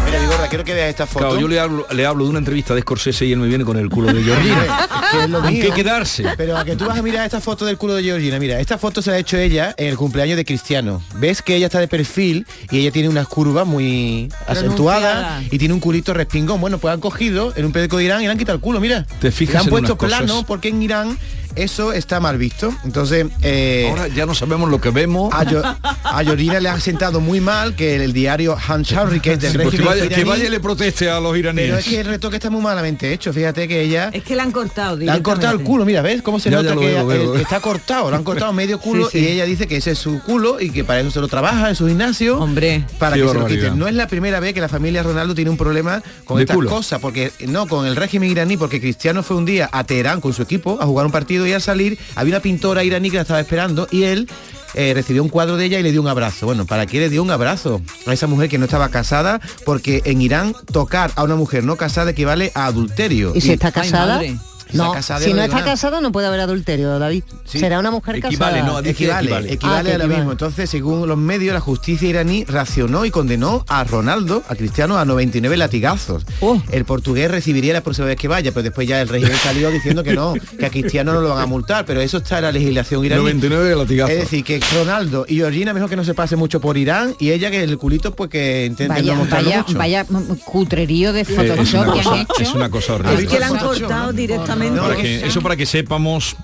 Mira, 0.07 0.21
Vigorra, 0.21 0.49
quiero 0.49 0.65
que 0.65 0.73
veas 0.73 0.89
esta 0.91 1.07
foto. 1.07 1.27
Claro, 1.27 1.41
yo 1.41 1.49
le 1.49 1.59
hablo, 1.61 1.87
le 1.93 2.07
hablo 2.07 2.25
de 2.25 2.31
una 2.31 2.39
entrevista 2.39 2.75
de 2.75 2.81
Scorsese 2.83 3.27
y 3.27 3.33
él 3.33 3.39
me 3.39 3.49
viene 3.49 3.65
con 3.65 3.77
el 3.77 3.91
culo 3.91 4.13
de 4.13 4.23
Georgina. 4.23 4.89
que 5.11 5.25
es 5.25 5.31
lo 5.31 5.41
¿Con 5.41 5.53
mío. 5.53 5.63
qué 5.67 5.73
quedarse? 5.73 6.25
Pero 6.37 6.57
a 6.57 6.65
que 6.65 6.77
tú 6.77 6.87
vas 6.87 6.99
a 6.99 7.03
mirar 7.03 7.25
esta 7.27 7.41
foto 7.41 7.65
del 7.67 7.77
culo 7.77 7.95
de 7.95 8.03
Georgina, 8.05 8.39
mira, 8.39 8.61
esta 8.61 8.79
foto 8.79 9.03
se 9.03 9.11
la 9.11 9.17
ha 9.17 9.19
hecho 9.19 9.37
ella 9.37 9.75
en 9.77 9.89
el 9.89 9.97
cumpleaños 9.97 10.37
de 10.37 10.45
Cristiano. 10.45 11.03
Ves 11.17 11.43
que 11.43 11.57
ella 11.57 11.67
está 11.67 11.81
de 11.81 11.89
perfil 11.89 12.47
y 12.71 12.79
ella 12.79 12.93
tiene 12.93 13.09
unas 13.09 13.27
curvas 13.27 13.67
muy 13.67 14.29
acentuadas 14.47 15.43
y 15.51 15.59
tiene 15.59 15.75
un 15.75 15.81
culito 15.81 16.15
respingón. 16.15 16.61
Bueno, 16.61 16.79
pues 16.79 16.95
han 16.95 17.01
cogido 17.01 17.53
en 17.57 17.65
un 17.67 17.73
periódico 17.73 17.99
de 17.99 18.05
Irán 18.05 18.21
y 18.23 18.27
le 18.27 18.31
han 18.33 18.39
quitado 18.39 18.57
el 18.57 18.63
culo, 18.63 18.81
mira. 18.81 19.07
Te 19.21 19.31
fijas 19.33 19.55
Le 19.55 19.59
han 19.61 19.65
en 19.67 19.71
puesto 19.71 19.99
plano 19.99 20.45
porque 20.47 20.69
en 20.69 20.83
Irán 20.83 21.19
eso 21.57 21.93
está 21.93 22.21
mal 22.21 22.39
visto. 22.39 22.75
Entonces, 22.85 23.27
eh, 23.43 23.87
Ahora 23.91 24.09
ya 24.09 24.27
no 24.27 24.35
sabemos 24.35 24.71
lo 24.71 24.81
que 24.81 24.91
vemos. 24.91 25.33
a, 25.35 25.45
Yo- 25.45 25.63
a 26.05 26.23
le 26.23 26.69
ha 26.69 26.81
sentado 26.81 27.21
muy 27.21 27.41
mal 27.41 27.75
que 27.75 27.97
el 27.97 28.13
diario 28.13 28.57
Hansharri, 28.57 29.21
que 29.21 29.33
es 29.33 29.41
del 29.41 29.53
Sí, 29.53 29.59
pues 29.59 29.69
que, 29.71 29.77
régimen 29.79 29.89
vaya, 29.89 30.03
que 30.09 30.15
iraní, 30.15 30.29
vaya 30.29 30.45
y 30.47 30.51
le 30.51 30.61
proteste 30.61 31.11
a 31.11 31.19
los 31.21 31.37
iraníes. 31.37 31.67
pero 31.67 31.79
es 31.79 31.85
que 31.87 32.01
el 32.01 32.07
retoque 32.07 32.37
está 32.37 32.51
muy 32.51 32.61
malamente 32.63 33.13
hecho. 33.13 33.33
Fíjate 33.33 33.67
que 33.69 33.81
ella 33.83 34.11
Es 34.13 34.23
que 34.23 34.35
le 34.37 34.43
han 34.43 34.53
cortado 34.53 34.97
le 34.97 35.11
han 35.11 35.23
cortado 35.23 35.55
el 35.59 35.63
culo, 35.65 35.85
mira, 35.85 36.03
¿ves 36.03 36.23
cómo 36.23 36.39
se 36.39 36.51
Ya, 36.51 36.59
nota 36.63 36.75
que 36.75 36.87
veo, 36.87 37.07
veo, 37.07 37.21
eh, 37.23 37.27
veo. 37.27 37.37
está 37.37 37.61
cortado? 37.61 38.11
Lo 38.11 38.17
han 38.17 38.25
cortado 38.25 38.53
medio 38.53 38.79
culo 38.79 39.09
Sí, 39.11 39.19
sí. 39.19 39.25
y 39.25 39.29
ella 39.29 39.45
dice 39.45 39.67
que 39.67 39.77
ese 39.77 39.93
es 39.93 39.99
su 39.99 40.21
culo 40.23 40.61
y 40.61 40.71
que 40.71 40.85
para 40.85 41.01
eso 41.01 41.11
se 41.11 41.21
lo 41.21 41.29
trabaja 41.29 41.69
en 41.69 41.75
su 41.77 41.87
gimnasio. 41.89 42.39
Hombre. 42.39 42.85
Para 42.99 43.17
Qué 43.17 43.23
que 43.23 43.29
se 43.29 43.35
lo 43.35 43.47
quiten. 43.47 43.79
No 43.79 43.89
es 43.89 43.95
la 43.95 44.07
primera 44.07 44.41
vez 44.41 44.53
que 44.55 44.61
la 44.61 44.69
familia 44.69 45.03
Ronaldo 45.03 45.35
tiene 45.35 45.51
un 45.51 45.57
problema 45.57 46.03
con 46.25 46.37
De 46.39 46.43
estas 46.45 46.57
culo. 46.57 46.71
cosas, 46.71 47.01
porque 47.01 47.33
no, 47.47 47.67
con 47.67 47.87
el 47.87 47.97
régimen 47.97 48.31
iraní, 48.31 48.57
porque 48.57 48.81
Cristiano 48.81 49.23
fue 49.23 49.37
un 49.37 49.45
día 49.45 49.69
a 49.73 49.85
Teherán 49.85 50.21
con 50.21 50.33
su 50.33 50.43
equipo 50.43 50.79
a 50.81 50.87
jugar 50.87 51.07
un 51.07 51.13
partido 51.13 51.46
y 51.49 51.53
al 51.53 51.63
salir 51.63 51.99
había 52.15 52.35
una 52.35 52.41
pintora 52.43 52.85
iraní 52.85 53.11
que 53.11 53.17
la 53.17 53.23
estaba 53.23 53.41
esperando 53.41 53.89
y 53.91 54.05
él 54.05 54.29
eh, 54.75 54.93
recibió 54.95 55.23
un 55.23 55.29
cuadro 55.31 55.57
de 55.57 55.65
ella 55.65 55.79
y 55.79 55.83
le 55.83 55.91
dio 55.93 56.03
un 56.03 56.09
abrazo. 56.09 56.47
Bueno, 56.47 56.67
¿para 56.67 56.87
qué 56.87 56.99
le 57.01 57.09
dio 57.09 57.23
un 57.23 57.31
abrazo 57.31 57.81
a 58.07 58.13
esa 58.13 58.27
mujer 58.27 58.49
que 58.51 58.59
no 58.59 58.65
estaba 58.67 58.91
casada? 58.91 59.41
Porque 59.65 60.03
en 60.05 60.21
Irán 60.21 60.55
tocar 60.71 61.13
a 61.17 61.23
una 61.25 61.37
mujer 61.37 61.65
no 61.65 61.77
casada 61.77 62.11
equivale 62.11 62.53
a 62.55 62.67
adulterio. 62.67 63.33
¿Y 63.35 63.41
si 63.41 63.53
está 63.53 63.69
Ay, 63.69 63.73
casada? 63.73 64.15
madre. 64.17 64.37
Si 64.71 64.77
No, 64.77 64.95
si 65.21 65.33
no 65.33 65.43
está 65.43 65.65
casada 65.65 66.01
no 66.01 66.11
puede 66.13 66.27
haber 66.27 66.41
adulterio, 66.41 66.99
David. 66.99 67.23
Sí. 67.45 67.59
Será 67.61 67.79
una 67.79 67.91
mujer 67.91 68.17
Equivale, 68.17 68.61
casada. 68.61 68.81
no, 68.83 68.89
equivale, 68.89 69.53
equivale. 69.53 69.57
Ah, 69.63 69.79
a 69.79 69.83
lo 69.83 69.89
equivale. 70.05 70.17
mismo. 70.17 70.33
Entonces, 70.33 70.69
según 70.69 71.07
los 71.09 71.17
medios, 71.17 71.55
la 71.55 71.61
justicia 71.61 72.09
iraní 72.09 72.45
racionó 72.45 73.05
y 73.05 73.11
condenó 73.11 73.65
a 73.69 73.85
Ronaldo, 73.85 74.43
a 74.49 74.55
Cristiano, 74.57 74.99
a 74.99 75.05
99 75.05 75.57
latigazos. 75.57 76.25
Oh. 76.41 76.61
El 76.73 76.85
portugués 76.85 77.31
recibiría 77.31 77.73
la 77.75 77.81
próxima 77.83 78.09
vez 78.09 78.17
que 78.17 78.29
vaya, 78.29 78.51
pero 78.53 78.65
después 78.65 78.89
ya 78.89 79.01
el 79.01 79.09
régimen 79.09 79.37
salió 79.37 79.71
diciendo 79.71 80.03
que 80.03 80.15
no, 80.15 80.35
que 80.59 80.67
a 80.67 80.71
Cristiano 80.71 81.13
no 81.13 81.21
lo 81.21 81.29
van 81.31 81.43
a 81.43 81.47
multar, 81.47 81.85
pero 81.85 82.01
eso 82.01 82.19
está 82.19 82.39
en 82.39 82.45
la 82.45 82.53
legislación 82.53 83.05
iraní. 83.05 83.23
99 83.23 83.77
latigazos. 83.77 84.11
Es 84.13 84.19
decir, 84.21 84.43
que 84.45 84.61
Ronaldo 84.75 85.25
y 85.29 85.37
Georgina 85.37 85.73
mejor 85.75 85.89
que 85.91 85.97
no 85.97 86.05
se 86.05 86.15
pase 86.15 86.35
mucho 86.37 86.61
por 86.61 86.77
Irán 86.77 87.15
y 87.21 87.31
ella 87.31 87.51
que 87.51 87.63
el 87.63 87.79
culito 87.79 88.15
pues 88.15 88.31
que 88.31 88.67
intenten 88.67 88.89
Vaya, 88.97 89.13
no 89.15 89.21
mostrarlo 89.21 89.49
vaya, 89.51 89.63
mucho. 89.63 89.79
vaya 89.79 90.05
mm, 90.09 90.35
cutrerío 90.45 91.13
de 91.13 91.21
Eh, 91.21 91.27
es, 91.29 91.29
Photoshop 91.37 91.83
una 91.83 91.93
que 91.93 91.99
han 92.01 92.05
cosa, 92.05 92.21
hecho. 92.23 92.43
es 92.43 92.55
una 92.55 92.71
cosa 92.71 92.93
¿Has 92.95 93.01
horrible. 93.01 93.17
visto 93.21 93.35
que 93.35 93.41
la 93.41 93.47
han 93.47 93.53
Photoshop, 93.59 93.81
cortado 93.83 94.07
no? 94.07 94.13
No, 94.59 94.83
Para 94.83 94.97
que- 94.97 95.27
eso 95.27 95.41
para 95.43 95.57
que 95.57 95.67
sepamos 95.67 96.37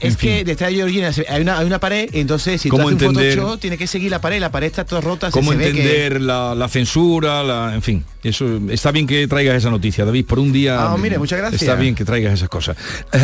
Es 0.00 0.14
En 0.14 0.16
que 0.20 0.44
detrás 0.44 0.70
de 0.70 0.76
Georgina 0.76 1.12
se- 1.12 1.26
hay 1.28 1.42
una, 1.42 1.58
hay 1.58 1.66
una 1.66 1.80
pared, 1.80 2.08
entonces 2.12 2.60
si 2.60 2.68
tú 2.68 2.76
¿Cómo 2.76 2.88
haces 2.88 3.02
un 3.02 3.08
entender- 3.16 3.36
Photoshop, 3.36 3.60
tiene 3.60 3.76
que 3.76 3.86
seguir 3.88 4.10
la 4.12 4.20
pared, 4.20 4.38
la 4.40 4.50
pared 4.52 4.68
está 4.68 4.84
toda 4.84 5.00
rota, 5.00 5.30
cómo 5.32 5.50
se 5.52 5.58
ve 5.58 5.64
que- 5.64 5.70
entender 5.70 6.20
la, 6.20 6.54
la 6.54 6.68
censura, 6.68 7.42
la, 7.42 7.74
en 7.74 7.82
fin. 7.82 8.04
Eso 8.22 8.60
está 8.70 8.90
bien 8.92 9.06
que 9.06 9.26
traigas 9.28 9.56
esa 9.56 9.70
noticia, 9.70 10.04
David. 10.04 10.26
Por 10.26 10.38
un 10.40 10.52
día. 10.52 10.76
Ah, 10.92 10.96
mire, 10.98 11.18
muchas 11.18 11.38
gracias. 11.38 11.62
Está 11.62 11.76
bien 11.76 11.94
que 11.94 12.04
traigas 12.04 12.34
esas 12.34 12.48
cosas. 12.48 12.76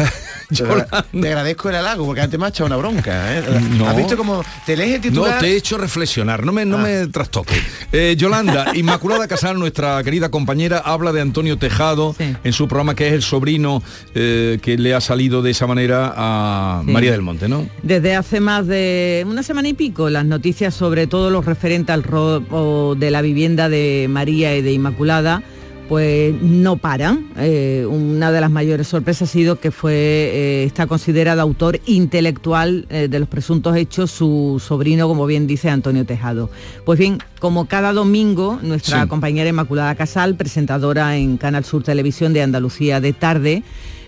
Te 0.54 0.62
agra- 0.62 0.86
te 1.10 1.26
agradezco 1.28 1.70
el 1.70 1.76
halago 1.76 2.04
porque 2.04 2.20
antes 2.20 2.38
me 2.38 2.44
ha 2.46 2.48
echado 2.50 2.66
una 2.66 2.76
bronca. 2.76 3.38
¿eh? 3.38 3.42
No. 3.78 3.88
¿Has 3.88 3.96
visto 3.96 4.16
cómo 4.16 4.44
te 4.66 4.76
lees 4.76 4.90
el 4.90 4.96
No 4.96 5.02
titular? 5.02 5.38
te 5.40 5.46
he 5.52 5.56
hecho 5.56 5.78
reflexionar, 5.78 6.44
no 6.44 6.52
me, 6.52 6.62
Ah. 6.62 6.64
no 6.66 6.78
me 6.78 7.06
trastoque. 7.08 7.54
Eh, 7.92 8.14
Yolanda, 8.18 8.66
Inmaculada 8.74 9.26
Casal, 9.26 9.58
nuestra 9.58 10.02
querida 10.04 10.28
compañera, 10.30 10.78
habla 10.84 11.12
de 11.12 11.22
Antonio 11.22 11.56
Tejado 11.56 12.14
en 12.18 12.52
su 12.52 12.68
programa 12.68 12.94
que 12.94 13.06
es 13.08 13.14
el 13.14 13.22
sobrino 13.22 13.82
eh, 14.14 14.58
que 14.62 14.76
le 14.76 14.94
ha 14.94 15.00
salido 15.00 15.40
de 15.42 15.50
esa 15.50 15.66
manera 15.66 16.12
a 16.14 16.63
Sí. 16.84 16.90
María 16.92 17.12
del 17.12 17.22
Monte, 17.22 17.48
¿no? 17.48 17.66
Desde 17.82 18.14
hace 18.14 18.40
más 18.40 18.66
de 18.66 19.24
una 19.28 19.42
semana 19.42 19.68
y 19.68 19.74
pico, 19.74 20.10
las 20.10 20.24
noticias 20.24 20.74
sobre 20.74 21.06
todo 21.06 21.30
lo 21.30 21.42
referente 21.42 21.92
al 21.92 22.02
robo 22.02 22.94
de 22.94 23.10
la 23.10 23.22
vivienda 23.22 23.68
de 23.68 24.06
María 24.08 24.56
y 24.56 24.62
de 24.62 24.72
Inmaculada, 24.72 25.42
pues 25.88 26.34
no 26.40 26.78
paran. 26.78 27.26
Eh, 27.36 27.86
una 27.86 28.32
de 28.32 28.40
las 28.40 28.50
mayores 28.50 28.88
sorpresas 28.88 29.28
ha 29.28 29.32
sido 29.32 29.60
que 29.60 29.70
fue 29.70 29.92
eh, 29.94 30.64
está 30.64 30.86
considerado 30.86 31.42
autor 31.42 31.78
intelectual 31.84 32.86
eh, 32.88 33.08
de 33.10 33.18
los 33.18 33.28
presuntos 33.28 33.76
hechos 33.76 34.10
su 34.10 34.62
sobrino, 34.66 35.06
como 35.08 35.26
bien 35.26 35.46
dice 35.46 35.68
Antonio 35.68 36.06
Tejado. 36.06 36.48
Pues 36.86 36.98
bien, 36.98 37.18
como 37.38 37.66
cada 37.66 37.92
domingo, 37.92 38.58
nuestra 38.62 39.02
Sí. 39.02 39.08
compañera 39.08 39.50
Inmaculada 39.50 39.94
Casal, 39.94 40.36
presentadora 40.36 41.18
en 41.18 41.36
Canal 41.36 41.64
Sur 41.66 41.82
Televisión 41.82 42.32
de 42.32 42.40
Andalucía 42.42 43.00
de 43.00 43.12
tarde, 43.12 43.62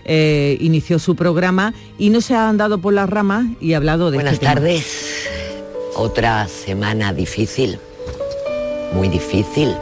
eh, 0.07 0.57
inició 0.61 0.99
su 0.99 1.15
programa 1.15 1.73
y 1.97 2.09
no 2.09 2.21
se 2.21 2.33
ha 2.33 2.47
andado 2.47 2.77
por 2.77 2.93
las 2.93 3.09
ramas 3.09 3.45
y 3.59 3.73
ha 3.73 3.77
hablado 3.77 4.09
de 4.09 4.17
Buenas 4.17 4.35
este 4.35 4.45
tardes. 4.45 5.27
Otra 5.95 6.47
semana 6.47 7.13
difícil, 7.13 7.77
muy 8.93 9.09
difícil, 9.09 9.75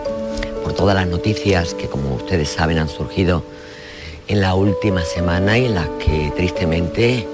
por 0.63 0.73
todas 0.73 0.95
las 0.95 1.07
noticias 1.07 1.75
que, 1.75 1.87
como 1.87 2.15
ustedes 2.15 2.49
saben, 2.49 2.79
han 2.79 2.89
surgido 2.89 3.43
en 4.27 4.41
la 4.41 4.55
última 4.55 5.03
semana 5.03 5.59
y 5.59 5.65
en 5.65 5.75
las 5.75 5.87
que 6.03 6.31
tristemente 6.35 7.27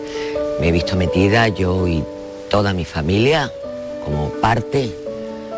me 0.60 0.68
he 0.68 0.72
visto 0.74 0.98
metida 0.98 1.48
yo 1.48 1.88
y 1.88 2.04
toda 2.50 2.74
mi 2.74 2.84
familia 2.84 3.50
como 4.04 4.30
parte, 4.42 4.92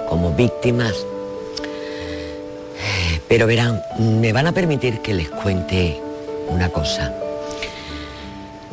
como 0.08 0.36
víctimas. 0.36 1.06
Pero 3.28 3.48
verán, 3.48 3.82
me 3.98 4.32
van 4.34 4.46
a 4.46 4.52
permitir 4.52 5.00
que 5.00 5.16
les 5.16 5.30
cuente 5.30 6.00
una 6.50 6.70
cosa. 6.70 7.23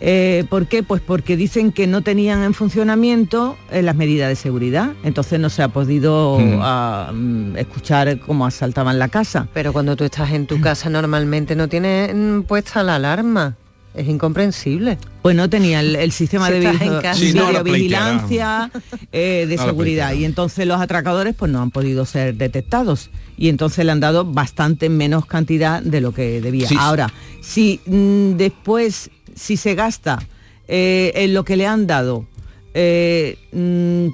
Eh, 0.00 0.44
¿Por 0.48 0.68
qué? 0.68 0.84
Pues 0.84 1.02
porque 1.04 1.36
dicen 1.36 1.72
que 1.72 1.88
no 1.88 2.02
tenían 2.02 2.44
en 2.44 2.54
funcionamiento 2.54 3.56
eh, 3.72 3.82
las 3.82 3.96
medidas 3.96 4.28
de 4.28 4.36
seguridad, 4.36 4.92
entonces 5.02 5.40
no 5.40 5.50
se 5.50 5.62
ha 5.62 5.68
podido 5.68 6.38
Mm. 6.38 6.58
ah, 6.62 7.10
mm, 7.12 7.56
escuchar 7.56 8.20
cómo 8.20 8.46
asaltaban 8.46 9.00
la 9.00 9.08
casa. 9.08 9.48
Pero 9.52 9.72
cuando 9.72 9.96
tú 9.96 10.04
estás 10.04 10.30
en 10.30 10.46
tu 10.46 10.60
casa 10.60 10.88
normalmente 10.88 11.56
no 11.56 11.68
tienes 11.68 12.14
mm, 12.14 12.42
puesta 12.42 12.82
la 12.84 12.94
alarma. 12.94 13.56
Es 13.98 14.06
incomprensible. 14.08 14.96
Pues 15.22 15.34
no 15.34 15.50
tenía 15.50 15.80
el, 15.80 15.96
el 15.96 16.12
sistema 16.12 16.46
Si 16.46 16.52
de 16.52 16.58
estás 16.60 16.80
en 16.82 16.88
vigil- 16.88 17.02
casa. 17.02 17.20
Sí, 17.20 17.32
no, 17.34 17.50
la 17.52 17.62
videovigilancia 17.62 18.70
eh, 19.12 19.46
de 19.48 19.56
No 19.56 19.64
seguridad 19.64 20.12
y 20.12 20.24
entonces 20.24 20.66
los 20.66 20.80
atracadores 20.80 21.34
pues 21.34 21.50
no 21.50 21.60
han 21.60 21.70
podido 21.70 22.04
ser 22.06 22.34
detectados 22.36 23.10
y 23.36 23.48
entonces 23.48 23.84
le 23.84 23.92
han 23.92 24.00
dado 24.00 24.24
bastante 24.24 24.88
menos 24.88 25.26
cantidad 25.26 25.82
de 25.82 26.00
lo 26.00 26.12
que 26.12 26.40
debía. 26.40 26.68
Sí. 26.68 26.76
Ahora, 26.78 27.12
si 27.42 27.80
mm, 27.86 28.36
después, 28.36 29.10
si 29.34 29.56
se 29.56 29.74
gasta 29.74 30.20
eh, 30.68 31.12
en 31.16 31.34
lo 31.34 31.44
que 31.44 31.56
le 31.56 31.66
han 31.66 31.86
dado 31.86 32.26
eh, 32.74 33.36
mm, 33.52 34.08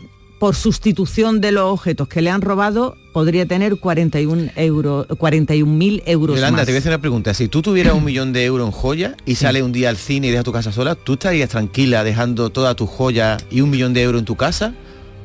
por 0.45 0.55
sustitución 0.55 1.41
de 1.41 1.53
los 1.53 1.65
objetos 1.73 2.07
que 2.07 2.21
le 2.21 2.29
han 2.29 2.43
robado, 2.43 2.99
podría 3.15 3.47
tener 3.47 3.77
41 3.79 4.51
euros, 4.57 5.09
41.000 5.09 6.03
euros 6.05 6.37
Yolanda, 6.37 6.59
más. 6.59 6.67
te 6.67 6.73
voy 6.73 6.77
a 6.77 6.79
hacer 6.81 6.93
una 6.93 7.01
pregunta. 7.01 7.33
Si 7.33 7.49
tú 7.49 7.63
tuvieras 7.63 7.95
un 7.95 8.05
millón 8.11 8.35
de 8.35 8.45
euros 8.45 8.67
en 8.67 8.71
joyas 8.73 9.15
y 9.25 9.37
sales 9.37 9.63
un 9.63 9.73
día 9.73 9.89
al 9.89 9.97
cine 9.97 10.27
y 10.27 10.31
dejas 10.33 10.45
tu 10.45 10.53
casa 10.53 10.71
sola, 10.71 10.97
¿tú 10.97 11.15
estarías 11.15 11.49
tranquila 11.49 12.05
dejando 12.05 12.51
todas 12.51 12.77
tus 12.77 12.91
joyas 12.91 13.43
y 13.51 13.63
un 13.63 13.71
millón 13.71 13.95
de 13.95 14.03
euros 14.03 14.19
en 14.19 14.27
tu 14.27 14.37
casa? 14.37 14.75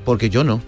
Porque 0.06 0.30
yo 0.30 0.46
no. 0.46 0.62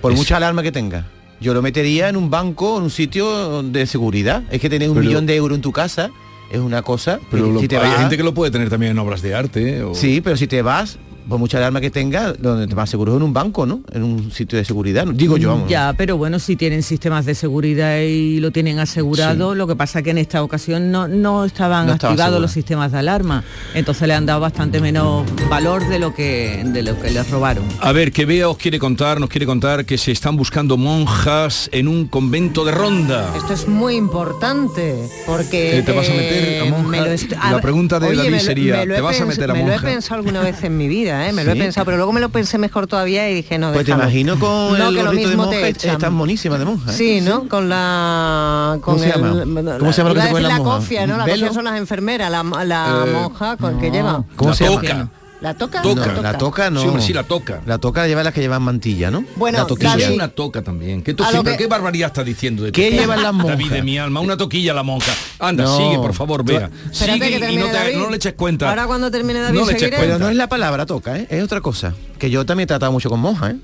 Por 0.00 0.14
mucha 0.14 0.38
alarma 0.38 0.62
que 0.62 0.72
tenga. 0.72 1.06
Yo 1.42 1.52
lo 1.52 1.60
metería 1.60 2.08
en 2.08 2.16
un 2.16 2.30
banco, 2.30 2.78
en 2.78 2.84
un 2.84 2.90
sitio 2.90 3.62
de 3.62 3.84
seguridad. 3.84 4.42
Es 4.50 4.58
que 4.62 4.70
tener 4.70 4.88
un 4.88 4.94
Pero- 4.96 5.06
millón 5.06 5.26
de 5.26 5.36
euros 5.36 5.54
en 5.56 5.60
tu 5.60 5.70
casa 5.72 6.08
es 6.50 6.60
una 6.60 6.80
cosa. 6.80 7.18
Pero 7.30 7.44
que 7.44 7.52
lo- 7.52 7.60
si 7.60 7.68
te 7.68 7.76
hay 7.76 7.90
vas- 7.90 7.98
gente 8.00 8.16
que 8.16 8.22
lo 8.22 8.32
puede 8.32 8.50
tener 8.50 8.70
también 8.70 8.92
en 8.92 8.98
obras 9.00 9.20
de 9.20 9.34
arte. 9.34 9.76
¿eh? 9.76 9.82
o- 9.82 9.94
Sí, 9.94 10.22
pero 10.22 10.38
si 10.38 10.46
te 10.46 10.62
vas, 10.62 10.98
por 11.28 11.38
mucha 11.38 11.58
alarma 11.58 11.80
que 11.80 11.90
tenga, 11.90 12.32
donde 12.32 12.66
te 12.66 12.74
más 12.74 12.90
seguro 12.90 13.12
es 13.12 13.16
en 13.16 13.22
un 13.22 13.32
banco, 13.32 13.64
¿no? 13.66 13.80
En 13.92 14.02
un 14.02 14.30
sitio 14.32 14.58
de 14.58 14.64
seguridad. 14.64 15.06
¿no? 15.06 15.12
Digo 15.12 15.36
yo, 15.36 15.50
vamos. 15.50 15.68
Ya, 15.68 15.94
pero 15.96 16.16
bueno, 16.16 16.38
si 16.38 16.56
tienen 16.56 16.82
sistemas 16.82 17.24
de 17.26 17.34
seguridad 17.34 18.00
y 18.00 18.40
lo 18.40 18.50
tienen 18.50 18.78
asegurado, 18.78 19.54
lo 19.54 19.66
que 19.66 19.76
pasa 19.76 20.02
que 20.02 20.10
en 20.10 20.18
esta 20.18 20.42
ocasión 20.42 20.90
no, 20.90 21.08
no 21.08 21.44
estaban 21.44 21.86
No 21.86 21.92
estaba 21.94 22.12
activados 22.12 22.32
segura. 22.32 22.40
los 22.42 22.50
sistemas 22.52 22.92
de 22.92 22.98
alarma. 22.98 23.44
Entonces 23.74 24.06
le 24.08 24.14
han 24.14 24.26
dado 24.26 24.40
bastante 24.40 24.80
menos 24.80 25.24
valor 25.48 25.86
de 25.88 25.98
lo 25.98 26.14
que 26.14 26.62
de 26.64 26.82
lo 26.82 27.00
que 27.00 27.10
les 27.10 27.28
robaron. 27.30 27.64
A 27.80 27.92
ver, 27.92 28.12
que 28.12 28.24
Bea 28.26 28.48
os 28.48 28.56
quiere 28.56 28.78
contar, 28.78 29.20
nos 29.20 29.28
quiere 29.28 29.46
contar 29.46 29.84
que 29.84 29.98
se 29.98 30.12
están 30.12 30.36
buscando 30.36 30.76
monjas 30.76 31.68
en 31.72 31.88
un 31.88 32.06
convento 32.06 32.64
de 32.64 32.72
Ronda. 32.72 33.32
Esto 33.36 33.52
es 33.52 33.68
muy 33.68 33.96
importante 33.96 35.08
porque 35.26 35.78
Eh, 35.78 35.82
¿te 35.82 35.92
vas 35.92 36.08
a 36.08 36.12
meter 36.14 36.62
a 36.62 36.64
monja? 36.66 36.88
me 36.88 37.00
lo 37.00 37.06
est- 37.12 37.32
La 37.32 37.60
pregunta 37.60 38.00
de 38.00 38.06
David 38.16 38.30
me 38.30 38.36
lo- 38.38 38.42
sería, 38.42 38.76
me 38.78 38.86
lo 38.86 38.94
¿te 38.94 39.00
vas 39.00 39.20
a 39.20 39.24
meter 39.26 39.50
a 39.50 39.54
Me 39.54 39.64
lo 39.64 39.72
he 39.72 39.78
pensado 39.80 40.18
alguna 40.20 40.40
vez 40.42 40.62
en 40.64 40.76
mi 40.76 40.88
vida, 40.88 41.11
¿eh? 41.20 41.32
me 41.32 41.44
lo 41.44 41.52
he 41.52 41.56
pensado, 41.56 41.84
pero 41.84 41.96
luego 41.96 42.12
me 42.12 42.20
lo 42.20 42.28
pensé 42.30 42.58
mejor 42.58 42.86
todavía 42.86 43.28
y 43.30 43.34
dije 43.34 43.58
no. 43.58 43.72
Pues 43.72 43.84
te 43.84 43.92
déjalo. 43.92 44.04
imagino 44.04 44.38
con 44.38 44.78
no, 44.78 44.88
el 44.88 44.94
que 44.96 45.02
lo 45.02 45.06
gorrito 45.10 45.28
de 45.28 45.36
mismo 45.36 45.44
monja, 45.44 45.60
te 45.60 45.68
echan. 45.68 45.90
están 45.92 46.12
monísimas 46.14 46.58
de 46.58 46.64
monja. 46.64 46.90
¿eh? 46.90 46.94
Sí, 46.94 47.20
¿no? 47.20 47.48
Con 47.48 47.68
la... 47.68 48.78
Con 48.82 48.94
¿Cómo 48.94 48.98
se 48.98 49.06
el- 49.10 49.12
llama? 49.12 49.78
¿Cómo 49.78 49.92
se 49.92 49.98
llama 49.98 50.08
lo 50.10 50.14
que 50.14 50.22
se 50.22 50.28
pone 50.28 50.42
la 50.42 50.48
la 50.48 50.56
monja? 50.58 50.76
cofia, 50.78 51.06
¿no? 51.06 51.16
La 51.16 51.24
cofia 51.26 51.52
son 51.52 51.64
las 51.64 51.76
enfermeras, 51.78 52.30
la, 52.30 52.42
la 52.64 53.04
Eh, 53.06 53.10
monja 53.12 53.56
con 53.56 53.78
que 53.78 53.90
lleva. 53.90 54.24
¿Cómo 54.36 54.50
La 54.50 54.56
se 54.56 54.64
llama? 54.64 55.10
Toca. 55.54 55.78
¿La 55.82 55.82
toca? 55.82 55.82
No, 56.14 56.22
La 56.22 56.32
la 56.32 56.38
toca 56.38 56.70
no. 56.70 56.80
Sí, 56.80 56.86
hombre, 56.88 57.02
sí, 57.02 57.12
la 57.12 57.24
toca. 57.24 57.60
La 57.66 57.78
toca 57.78 58.06
lleva 58.06 58.22
las 58.22 58.32
que 58.32 58.40
llevan 58.40 58.62
mantilla, 58.62 59.10
¿no? 59.10 59.24
Bueno, 59.36 59.58
la 59.58 59.66
toquilla. 59.66 59.96
Eso 59.96 60.08
es 60.08 60.14
una 60.14 60.28
toca 60.28 60.62
también. 60.62 61.02
¿Qué, 61.02 61.14
to- 61.14 61.24
A 61.24 61.30
sí, 61.30 61.36
lo 61.36 61.42
pero 61.44 61.56
que- 61.56 61.64
qué 61.64 61.68
barbaridad 61.68 62.06
está 62.08 62.24
diciendo 62.24 62.62
de 62.62 62.72
¿Qué 62.72 62.90
toca? 62.90 63.00
llevan 63.02 63.22
las 63.22 63.32
monjas? 63.34 63.58
David 63.58 63.72
de 63.72 63.82
mi 63.82 63.98
alma, 63.98 64.20
una 64.20 64.36
toquilla 64.36 64.72
la 64.74 64.82
monja. 64.82 65.12
Anda, 65.38 65.64
No. 65.64 65.76
sigue, 65.76 65.96
por 65.96 66.14
favor, 66.14 66.44
vea. 66.44 66.70
Sigue 66.92 67.18
que 67.18 67.50
y 67.52 67.56
no, 67.56 67.66
te- 67.66 67.72
David. 67.72 67.96
no 67.96 68.10
le 68.10 68.16
eches 68.16 68.34
cuenta. 68.34 68.68
Ahora 68.68 68.86
cuando 68.86 69.10
termine 69.10 69.40
David 69.40 69.58
No 69.58 69.64
le 69.66 69.72
eches 69.72 69.80
seguiré. 69.80 69.96
cuenta. 69.98 70.14
Pero 70.16 70.24
no 70.24 70.30
es 70.30 70.36
la 70.36 70.48
palabra 70.48 70.86
toca, 70.86 71.18
¿eh? 71.18 71.26
Es 71.28 71.42
otra 71.42 71.60
cosa. 71.60 71.94
Que 72.18 72.30
yo 72.30 72.46
también 72.46 72.64
he 72.64 72.68
tratado 72.68 72.92
mucho 72.92 73.10
con 73.10 73.20
monjas, 73.20 73.52
¿eh? 73.52 73.56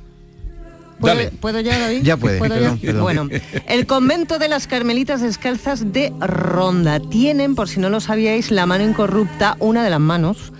¿Puedo, 1.01 1.15
Dale. 1.15 1.31
¿Puedo 1.31 1.61
ya, 1.61 1.79
David? 1.79 2.03
Ya 2.03 2.17
puede, 2.17 2.39
¿Puedo 2.39 2.55
perdón, 2.55 2.81
ya? 2.81 2.87
perdón. 2.87 3.03
Bueno, 3.05 3.29
el 3.69 3.87
convento 3.87 4.41
de 4.41 4.49
las 4.49 4.67
Carmelitas 4.67 5.21
Descalzas 5.21 5.93
de 5.93 6.13
Ronda 6.19 6.99
tienen, 6.99 7.55
por 7.55 7.69
si 7.69 7.79
no 7.79 7.89
lo 7.89 8.01
sabíais, 8.01 8.51
la 8.51 8.67
mano 8.67 8.83
incorrupta, 8.83 9.55
una 9.61 9.85
de 9.85 9.91
las 9.91 10.01
manos, 10.01 10.53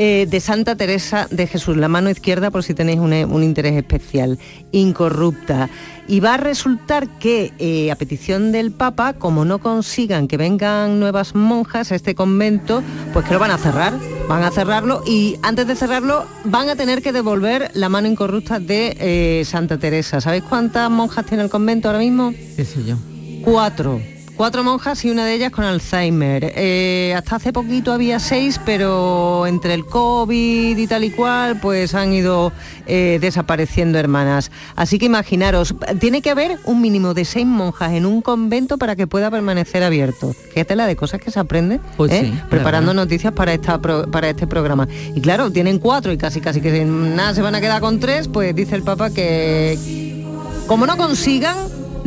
eh, 0.00 0.26
de 0.30 0.38
Santa 0.38 0.76
Teresa 0.76 1.26
de 1.32 1.48
Jesús, 1.48 1.76
la 1.76 1.88
mano 1.88 2.08
izquierda, 2.08 2.52
por 2.52 2.62
si 2.62 2.72
tenéis 2.72 3.00
un, 3.00 3.12
un 3.12 3.42
interés 3.42 3.74
especial, 3.74 4.38
incorrupta. 4.70 5.68
Y 6.06 6.20
va 6.20 6.34
a 6.34 6.36
resultar 6.36 7.18
que, 7.18 7.52
eh, 7.58 7.90
a 7.90 7.96
petición 7.96 8.52
del 8.52 8.70
Papa, 8.70 9.14
como 9.14 9.44
no 9.44 9.58
consigan 9.58 10.28
que 10.28 10.36
vengan 10.36 11.00
nuevas 11.00 11.34
monjas 11.34 11.90
a 11.90 11.96
este 11.96 12.14
convento, 12.14 12.80
pues 13.12 13.26
que 13.26 13.34
lo 13.34 13.40
van 13.40 13.50
a 13.50 13.58
cerrar, 13.58 13.92
van 14.28 14.44
a 14.44 14.52
cerrarlo 14.52 15.02
y 15.04 15.36
antes 15.42 15.66
de 15.66 15.74
cerrarlo 15.74 16.26
van 16.44 16.68
a 16.68 16.76
tener 16.76 17.02
que 17.02 17.12
devolver 17.12 17.70
la 17.74 17.88
mano 17.88 18.06
incorrupta 18.06 18.60
de 18.60 18.96
eh, 19.00 19.44
Santa 19.44 19.78
Teresa. 19.78 20.20
¿Sabéis 20.20 20.44
cuántas 20.44 20.88
monjas 20.90 21.26
tiene 21.26 21.42
el 21.42 21.50
convento 21.50 21.88
ahora 21.88 21.98
mismo? 21.98 22.32
qué 22.56 22.64
sé 22.64 22.84
yo. 22.84 22.96
Cuatro. 23.42 24.00
Cuatro 24.38 24.62
monjas 24.62 25.04
y 25.04 25.10
una 25.10 25.26
de 25.26 25.34
ellas 25.34 25.50
con 25.50 25.64
Alzheimer. 25.64 26.52
Eh, 26.54 27.12
hasta 27.16 27.34
hace 27.36 27.52
poquito 27.52 27.92
había 27.92 28.20
seis, 28.20 28.60
pero 28.64 29.48
entre 29.48 29.74
el 29.74 29.84
COVID 29.84 30.78
y 30.78 30.86
tal 30.86 31.02
y 31.02 31.10
cual, 31.10 31.58
pues 31.60 31.92
han 31.96 32.12
ido 32.12 32.52
eh, 32.86 33.18
desapareciendo 33.20 33.98
hermanas. 33.98 34.52
Así 34.76 35.00
que 35.00 35.06
imaginaros, 35.06 35.74
tiene 35.98 36.22
que 36.22 36.30
haber 36.30 36.56
un 36.66 36.80
mínimo 36.80 37.14
de 37.14 37.24
seis 37.24 37.46
monjas 37.46 37.92
en 37.94 38.06
un 38.06 38.22
convento 38.22 38.78
para 38.78 38.94
que 38.94 39.08
pueda 39.08 39.28
permanecer 39.28 39.82
abierto. 39.82 40.32
Fíjate 40.52 40.76
la 40.76 40.86
de 40.86 40.94
cosas 40.94 41.20
que 41.20 41.32
se 41.32 41.40
aprende, 41.40 41.80
Pues 41.96 42.12
¿eh? 42.12 42.20
sí, 42.32 42.40
preparando 42.48 42.94
noticias 42.94 43.32
para, 43.32 43.52
esta 43.52 43.80
pro- 43.80 44.08
para 44.08 44.30
este 44.30 44.46
programa. 44.46 44.86
Y 45.16 45.20
claro, 45.20 45.50
tienen 45.50 45.80
cuatro 45.80 46.12
y 46.12 46.16
casi 46.16 46.40
casi 46.40 46.60
que 46.60 46.84
nada 46.84 47.34
se 47.34 47.42
van 47.42 47.56
a 47.56 47.60
quedar 47.60 47.80
con 47.80 47.98
tres, 47.98 48.28
pues 48.28 48.54
dice 48.54 48.76
el 48.76 48.84
Papa 48.84 49.10
que 49.10 50.24
como 50.68 50.86
no 50.86 50.96
consigan 50.96 51.56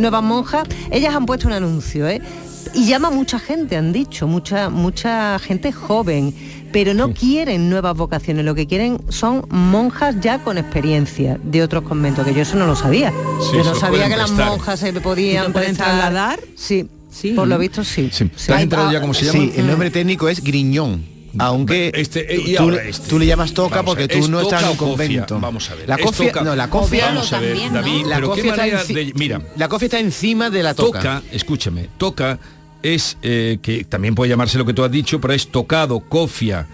nuevas 0.02 0.24
monjas, 0.24 0.68
ellas 0.92 1.16
han 1.16 1.26
puesto 1.26 1.48
un 1.48 1.54
anuncio, 1.54 2.08
¿eh? 2.08 2.22
Y 2.74 2.86
llama 2.86 3.10
mucha 3.10 3.38
gente, 3.40 3.76
han 3.76 3.92
dicho, 3.92 4.28
mucha, 4.28 4.70
mucha 4.70 5.38
gente 5.40 5.72
joven, 5.74 6.34
pero 6.72 6.94
no 6.94 7.14
quieren 7.14 7.70
nuevas 7.70 7.98
vocaciones, 7.98 8.46
lo 8.46 8.56
que 8.56 8.66
quieren 8.66 9.02
son 9.10 9.46
monjas 9.50 10.16
ya 10.22 10.40
con 10.40 10.58
experiencia 10.58 11.38
de 11.44 11.64
otros 11.64 11.84
conventos, 11.84 12.26
que 12.26 12.34
yo 12.34 12.42
eso 12.44 12.56
no 12.56 12.68
lo 12.68 12.76
sabía. 12.78 13.12
Sí, 13.42 13.58
yo 13.58 13.64
no 13.66 13.76
sabía 13.76 14.08
que 14.08 14.16
las 14.16 14.32
monjas 14.32 14.80
se 14.80 14.90
¿Y 14.90 14.94
podían 14.94 15.52
prestar- 15.52 15.76
trasladar? 15.88 16.40
Sí, 16.56 16.88
Sí. 17.10 17.32
por 17.32 17.46
lo 17.48 17.58
visto 17.58 17.84
sí. 17.84 18.10
Sí. 18.14 18.26
¿Te 18.46 18.54
has 18.54 18.62
enterado 18.62 18.90
ya 18.90 19.02
cómo 19.02 19.14
se 19.14 19.26
llama? 19.26 19.40
Sí, 19.40 19.52
el 19.58 19.68
nombre 19.68 19.92
técnico 19.92 20.30
es 20.30 20.42
griñón. 20.42 21.11
Aunque 21.40 21.92
Este, 21.96 22.34
eh, 22.34 22.42
y 22.46 22.56
tú, 22.56 22.72
este. 22.72 23.10
tú 23.10 23.20
le 23.20 23.26
llamas 23.26 23.54
toca 23.54 23.78
Vamos 23.78 23.92
porque 23.92 24.08
ver, 24.08 24.18
tú 24.18 24.24
¿es 24.26 24.30
no 24.30 24.42
estás 24.42 24.64
en 24.64 24.70
un 24.70 24.76
convento. 24.76 25.40
Vamos 25.40 25.70
a 25.70 25.76
ver, 25.76 25.88
La 25.88 25.96
¿es 25.96 26.06
cofia, 26.06 26.32
toca? 26.32 26.44
no, 26.44 26.56
la 26.56 26.70
cofia, 26.70 27.06
Vamos 27.08 27.32
a 27.34 27.40
ver, 27.40 27.52
también, 27.52 27.74
¿no? 27.74 27.80
David, 27.82 28.06
la 28.06 28.16
pero 28.16 28.34
qué 28.34 28.42
cofia 28.48 28.66
está 28.66 28.94
de... 28.94 29.14
Mira, 29.16 29.42
la 29.56 29.68
cofia 29.70 29.86
está 29.86 30.00
encima 30.00 30.50
de 30.50 30.64
la 30.64 30.74
toca. 30.74 31.00
toca, 31.00 31.24
escúchame, 31.32 31.90
toca 31.98 32.40
es 32.84 33.18
eh, 33.22 33.60
que 33.62 33.84
también 33.86 34.16
puede 34.16 34.30
llamarse 34.30 34.58
lo 34.58 34.66
que 34.66 34.74
tú 34.74 34.84
has 34.84 34.92
dicho, 34.92 35.22
pero 35.22 35.34
es 35.34 35.48
tocado, 35.48 36.00
cofia. 36.00 36.68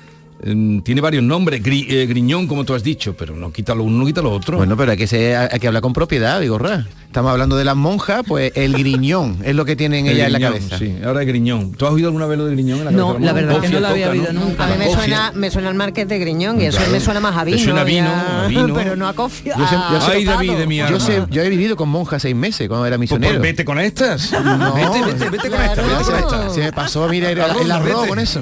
Mm, 0.43 0.79
tiene 0.81 1.01
varios 1.01 1.23
nombres, 1.23 1.61
gri- 1.63 1.85
eh, 1.89 2.05
griñón 2.05 2.47
como 2.47 2.63
tú 2.65 2.73
has 2.73 2.83
dicho, 2.83 3.15
pero 3.17 3.35
no 3.35 3.51
quita 3.51 3.73
lo 3.75 3.83
uno, 3.83 3.97
no 3.99 4.05
quita 4.05 4.21
lo 4.21 4.31
otro. 4.31 4.57
Bueno, 4.57 4.75
pero 4.77 4.91
hay 4.91 4.97
que, 4.97 5.07
ser- 5.07 5.49
hay 5.51 5.59
que 5.59 5.67
hablar 5.67 5.81
con 5.81 5.93
propiedad, 5.93 6.39
Vigorra. 6.39 6.85
Estamos 7.07 7.31
hablando 7.31 7.55
de 7.55 7.63
las 7.63 7.75
monjas, 7.75 8.21
pues 8.27 8.51
el 8.55 8.73
griñón 8.73 9.37
es 9.43 9.55
lo 9.55 9.63
que 9.65 9.75
tienen 9.77 10.05
El 10.07 10.17
ellas 10.17 10.27
en 10.27 10.33
la 10.33 10.39
cabeza. 10.41 10.77
Sí, 10.77 10.97
ahora 11.03 11.21
es 11.21 11.27
griñón. 11.27 11.71
¿Tú 11.71 11.87
has 11.87 11.93
oído 11.93 12.09
alguna 12.09 12.27
vez 12.27 12.37
lo 12.37 12.45
de 12.45 12.51
griñón 12.51 12.79
en 12.79 12.85
la 12.85 12.91
No, 12.91 13.07
cabeza? 13.13 13.25
la 13.25 13.33
verdad 13.33 13.61
que 13.61 13.69
no 13.69 13.79
lo 13.79 13.87
había 13.87 14.09
oído 14.09 14.33
nunca. 14.33 14.65
A 14.65 14.67
mí 14.67 14.73
me 14.77 14.91
suena, 14.93 15.31
me 15.33 15.49
suena 15.49 15.69
al 15.69 15.75
Marqués 15.75 16.07
de 16.07 16.19
Griñón 16.19 16.61
y 16.61 16.65
eso 16.65 16.77
Claro. 16.77 16.91
me 16.91 16.99
suena 16.99 17.19
más 17.21 17.35
a 17.37 17.43
vino. 17.45 17.57
suena 17.57 17.81
a 17.81 17.83
vino, 17.85 18.09
a- 18.09 18.43
a 18.45 18.47
vino. 18.47 18.73
pero 18.75 18.95
no 18.97 19.07
a 19.07 19.13
cofia. 19.13 19.55
Yo 19.57 19.65
sé- 19.67 19.75
yo 19.75 19.97
a 19.97 20.01
sé- 20.01 20.11
Ay, 20.11 20.25
tocado. 20.25 20.43
David, 20.45 20.57
de 20.59 20.67
mi 20.67 20.77
Yo, 20.77 20.85
alma. 20.85 20.99
sé, 20.99 21.23
yo 21.31 21.41
he 21.41 21.49
vivido 21.49 21.75
con 21.77 21.89
monjas 21.89 22.21
seis 22.21 22.35
meses 22.35 22.67
cuando 22.67 22.85
era 22.85 22.97
Pues, 22.97 23.09
misionero. 23.09 23.33
pues 23.35 23.41
vete 23.41 23.65
con 23.65 23.79
estas. 23.79 24.31
No. 24.33 24.73
Vete, 24.75 25.01
vete, 25.05 25.29
vete 25.29 25.49
con 25.49 25.61
estas. 25.61 25.73
Claro. 25.85 25.89
vete 25.89 26.03
se, 26.03 26.11
con 26.11 26.13
me, 26.13 26.19
estas. 26.19 26.53
se 26.55 26.59
me 26.59 26.71
pasó, 26.73 27.07
mira, 27.07 27.31
el, 27.31 27.39
¿A 27.41 27.45
el 27.53 27.71
arroz 27.71 28.05
con 28.07 28.19
eso. 28.19 28.41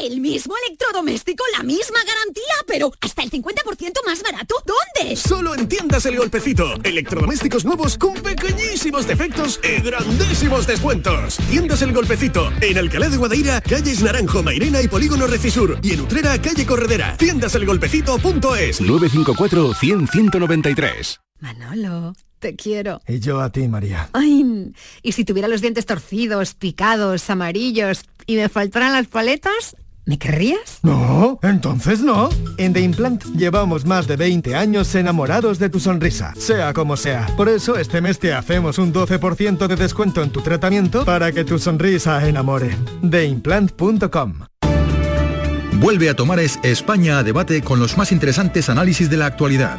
El 0.00 0.20
mismo 0.20 0.54
electrodoméstico, 0.64 1.42
la 1.56 1.64
misma 1.64 1.98
garantía, 2.06 2.44
pero 2.68 2.92
hasta 3.00 3.24
el 3.24 3.32
50% 3.32 3.92
más 4.06 4.22
barato. 4.22 4.54
¿Dónde? 4.64 5.16
Solo 5.16 5.56
en 5.56 5.68
tiendas 5.68 6.06
El 6.06 6.16
Golpecito. 6.16 6.74
Electrodomésticos 6.84 7.64
nuevos 7.64 7.98
con 7.98 8.14
pequeñísimos 8.14 9.08
defectos 9.08 9.58
y 9.64 9.80
grandísimos 9.82 10.68
descuentos. 10.68 11.38
Tiendas 11.50 11.82
El 11.82 11.92
Golpecito. 11.92 12.52
En 12.60 12.78
Alcalá 12.78 13.08
de 13.08 13.16
Guadaira, 13.16 13.60
calles 13.60 14.00
Naranjo, 14.00 14.40
Mairena 14.44 14.80
y 14.80 14.86
Polígono 14.86 15.26
Recisur. 15.26 15.80
Y 15.82 15.94
en 15.94 16.02
Utrera, 16.02 16.40
calle 16.40 16.64
Corredera. 16.64 17.16
Tiendaselgolpecito.es 17.16 18.80
954 18.80 19.74
100 19.74 20.06
193. 20.06 21.20
Manolo, 21.40 22.14
te 22.38 22.54
quiero. 22.54 23.00
Y 23.08 23.18
yo 23.18 23.40
a 23.40 23.50
ti, 23.50 23.66
María. 23.66 24.10
Ay, 24.12 24.72
y 25.02 25.12
si 25.12 25.24
tuviera 25.24 25.48
los 25.48 25.60
dientes 25.60 25.86
torcidos, 25.86 26.54
picados, 26.54 27.28
amarillos 27.30 28.04
y 28.26 28.36
me 28.36 28.48
faltaran 28.48 28.92
las 28.92 29.08
paletas, 29.08 29.74
¿me 30.08 30.18
querrías? 30.18 30.80
No, 30.82 31.38
entonces 31.42 32.00
no. 32.00 32.30
En 32.56 32.72
The 32.72 32.80
Implant 32.80 33.24
llevamos 33.36 33.84
más 33.84 34.08
de 34.08 34.16
20 34.16 34.56
años 34.56 34.94
enamorados 34.94 35.58
de 35.58 35.68
tu 35.68 35.78
sonrisa, 35.78 36.32
sea 36.36 36.72
como 36.72 36.96
sea. 36.96 37.26
Por 37.36 37.50
eso 37.50 37.76
este 37.76 38.00
mes 38.00 38.18
te 38.18 38.32
hacemos 38.32 38.78
un 38.78 38.92
12% 38.92 39.66
de 39.66 39.76
descuento 39.76 40.22
en 40.22 40.30
tu 40.30 40.40
tratamiento 40.40 41.04
para 41.04 41.30
que 41.30 41.44
tu 41.44 41.58
sonrisa 41.58 42.26
enamore. 42.26 42.74
TheImplant.com 43.08 44.46
Vuelve 45.74 46.08
a 46.08 46.16
Tomares 46.16 46.58
España 46.62 47.18
a 47.18 47.22
debate 47.22 47.62
con 47.62 47.78
los 47.78 47.98
más 47.98 48.10
interesantes 48.10 48.70
análisis 48.70 49.10
de 49.10 49.18
la 49.18 49.26
actualidad. 49.26 49.78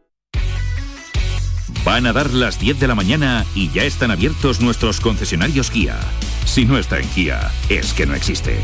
Van 1.83 2.05
a 2.05 2.13
dar 2.13 2.31
las 2.31 2.59
10 2.59 2.79
de 2.79 2.87
la 2.87 2.95
mañana 2.95 3.45
y 3.55 3.69
ya 3.71 3.83
están 3.83 4.11
abiertos 4.11 4.61
nuestros 4.61 4.99
concesionarios 4.99 5.71
Kia. 5.71 5.99
Si 6.45 6.65
no 6.65 6.77
está 6.77 6.99
en 6.99 7.07
Kia, 7.09 7.51
es 7.69 7.93
que 7.93 8.05
no 8.05 8.13
existe. 8.13 8.59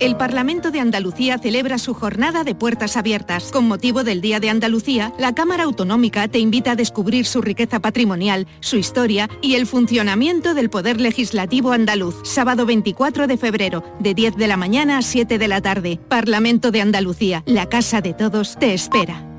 El 0.00 0.16
Parlamento 0.16 0.72
de 0.72 0.80
Andalucía 0.80 1.38
celebra 1.38 1.78
su 1.78 1.94
jornada 1.94 2.42
de 2.42 2.56
puertas 2.56 2.96
abiertas. 2.96 3.52
Con 3.52 3.68
motivo 3.68 4.02
del 4.02 4.20
Día 4.20 4.40
de 4.40 4.50
Andalucía, 4.50 5.12
la 5.20 5.34
Cámara 5.34 5.64
Autonómica 5.64 6.26
te 6.26 6.40
invita 6.40 6.72
a 6.72 6.76
descubrir 6.76 7.26
su 7.26 7.42
riqueza 7.42 7.78
patrimonial, 7.78 8.48
su 8.58 8.76
historia 8.76 9.28
y 9.40 9.54
el 9.54 9.66
funcionamiento 9.66 10.54
del 10.54 10.70
Poder 10.70 11.00
Legislativo 11.00 11.72
andaluz. 11.72 12.16
Sábado 12.24 12.66
24 12.66 13.28
de 13.28 13.36
febrero, 13.36 13.84
de 14.00 14.14
10 14.14 14.36
de 14.36 14.48
la 14.48 14.56
mañana 14.56 14.98
a 14.98 15.02
7 15.02 15.38
de 15.38 15.48
la 15.48 15.60
tarde. 15.60 16.00
Parlamento 16.08 16.72
de 16.72 16.80
Andalucía, 16.80 17.44
la 17.46 17.68
casa 17.68 18.00
de 18.00 18.14
todos, 18.14 18.56
te 18.58 18.74
espera. 18.74 19.33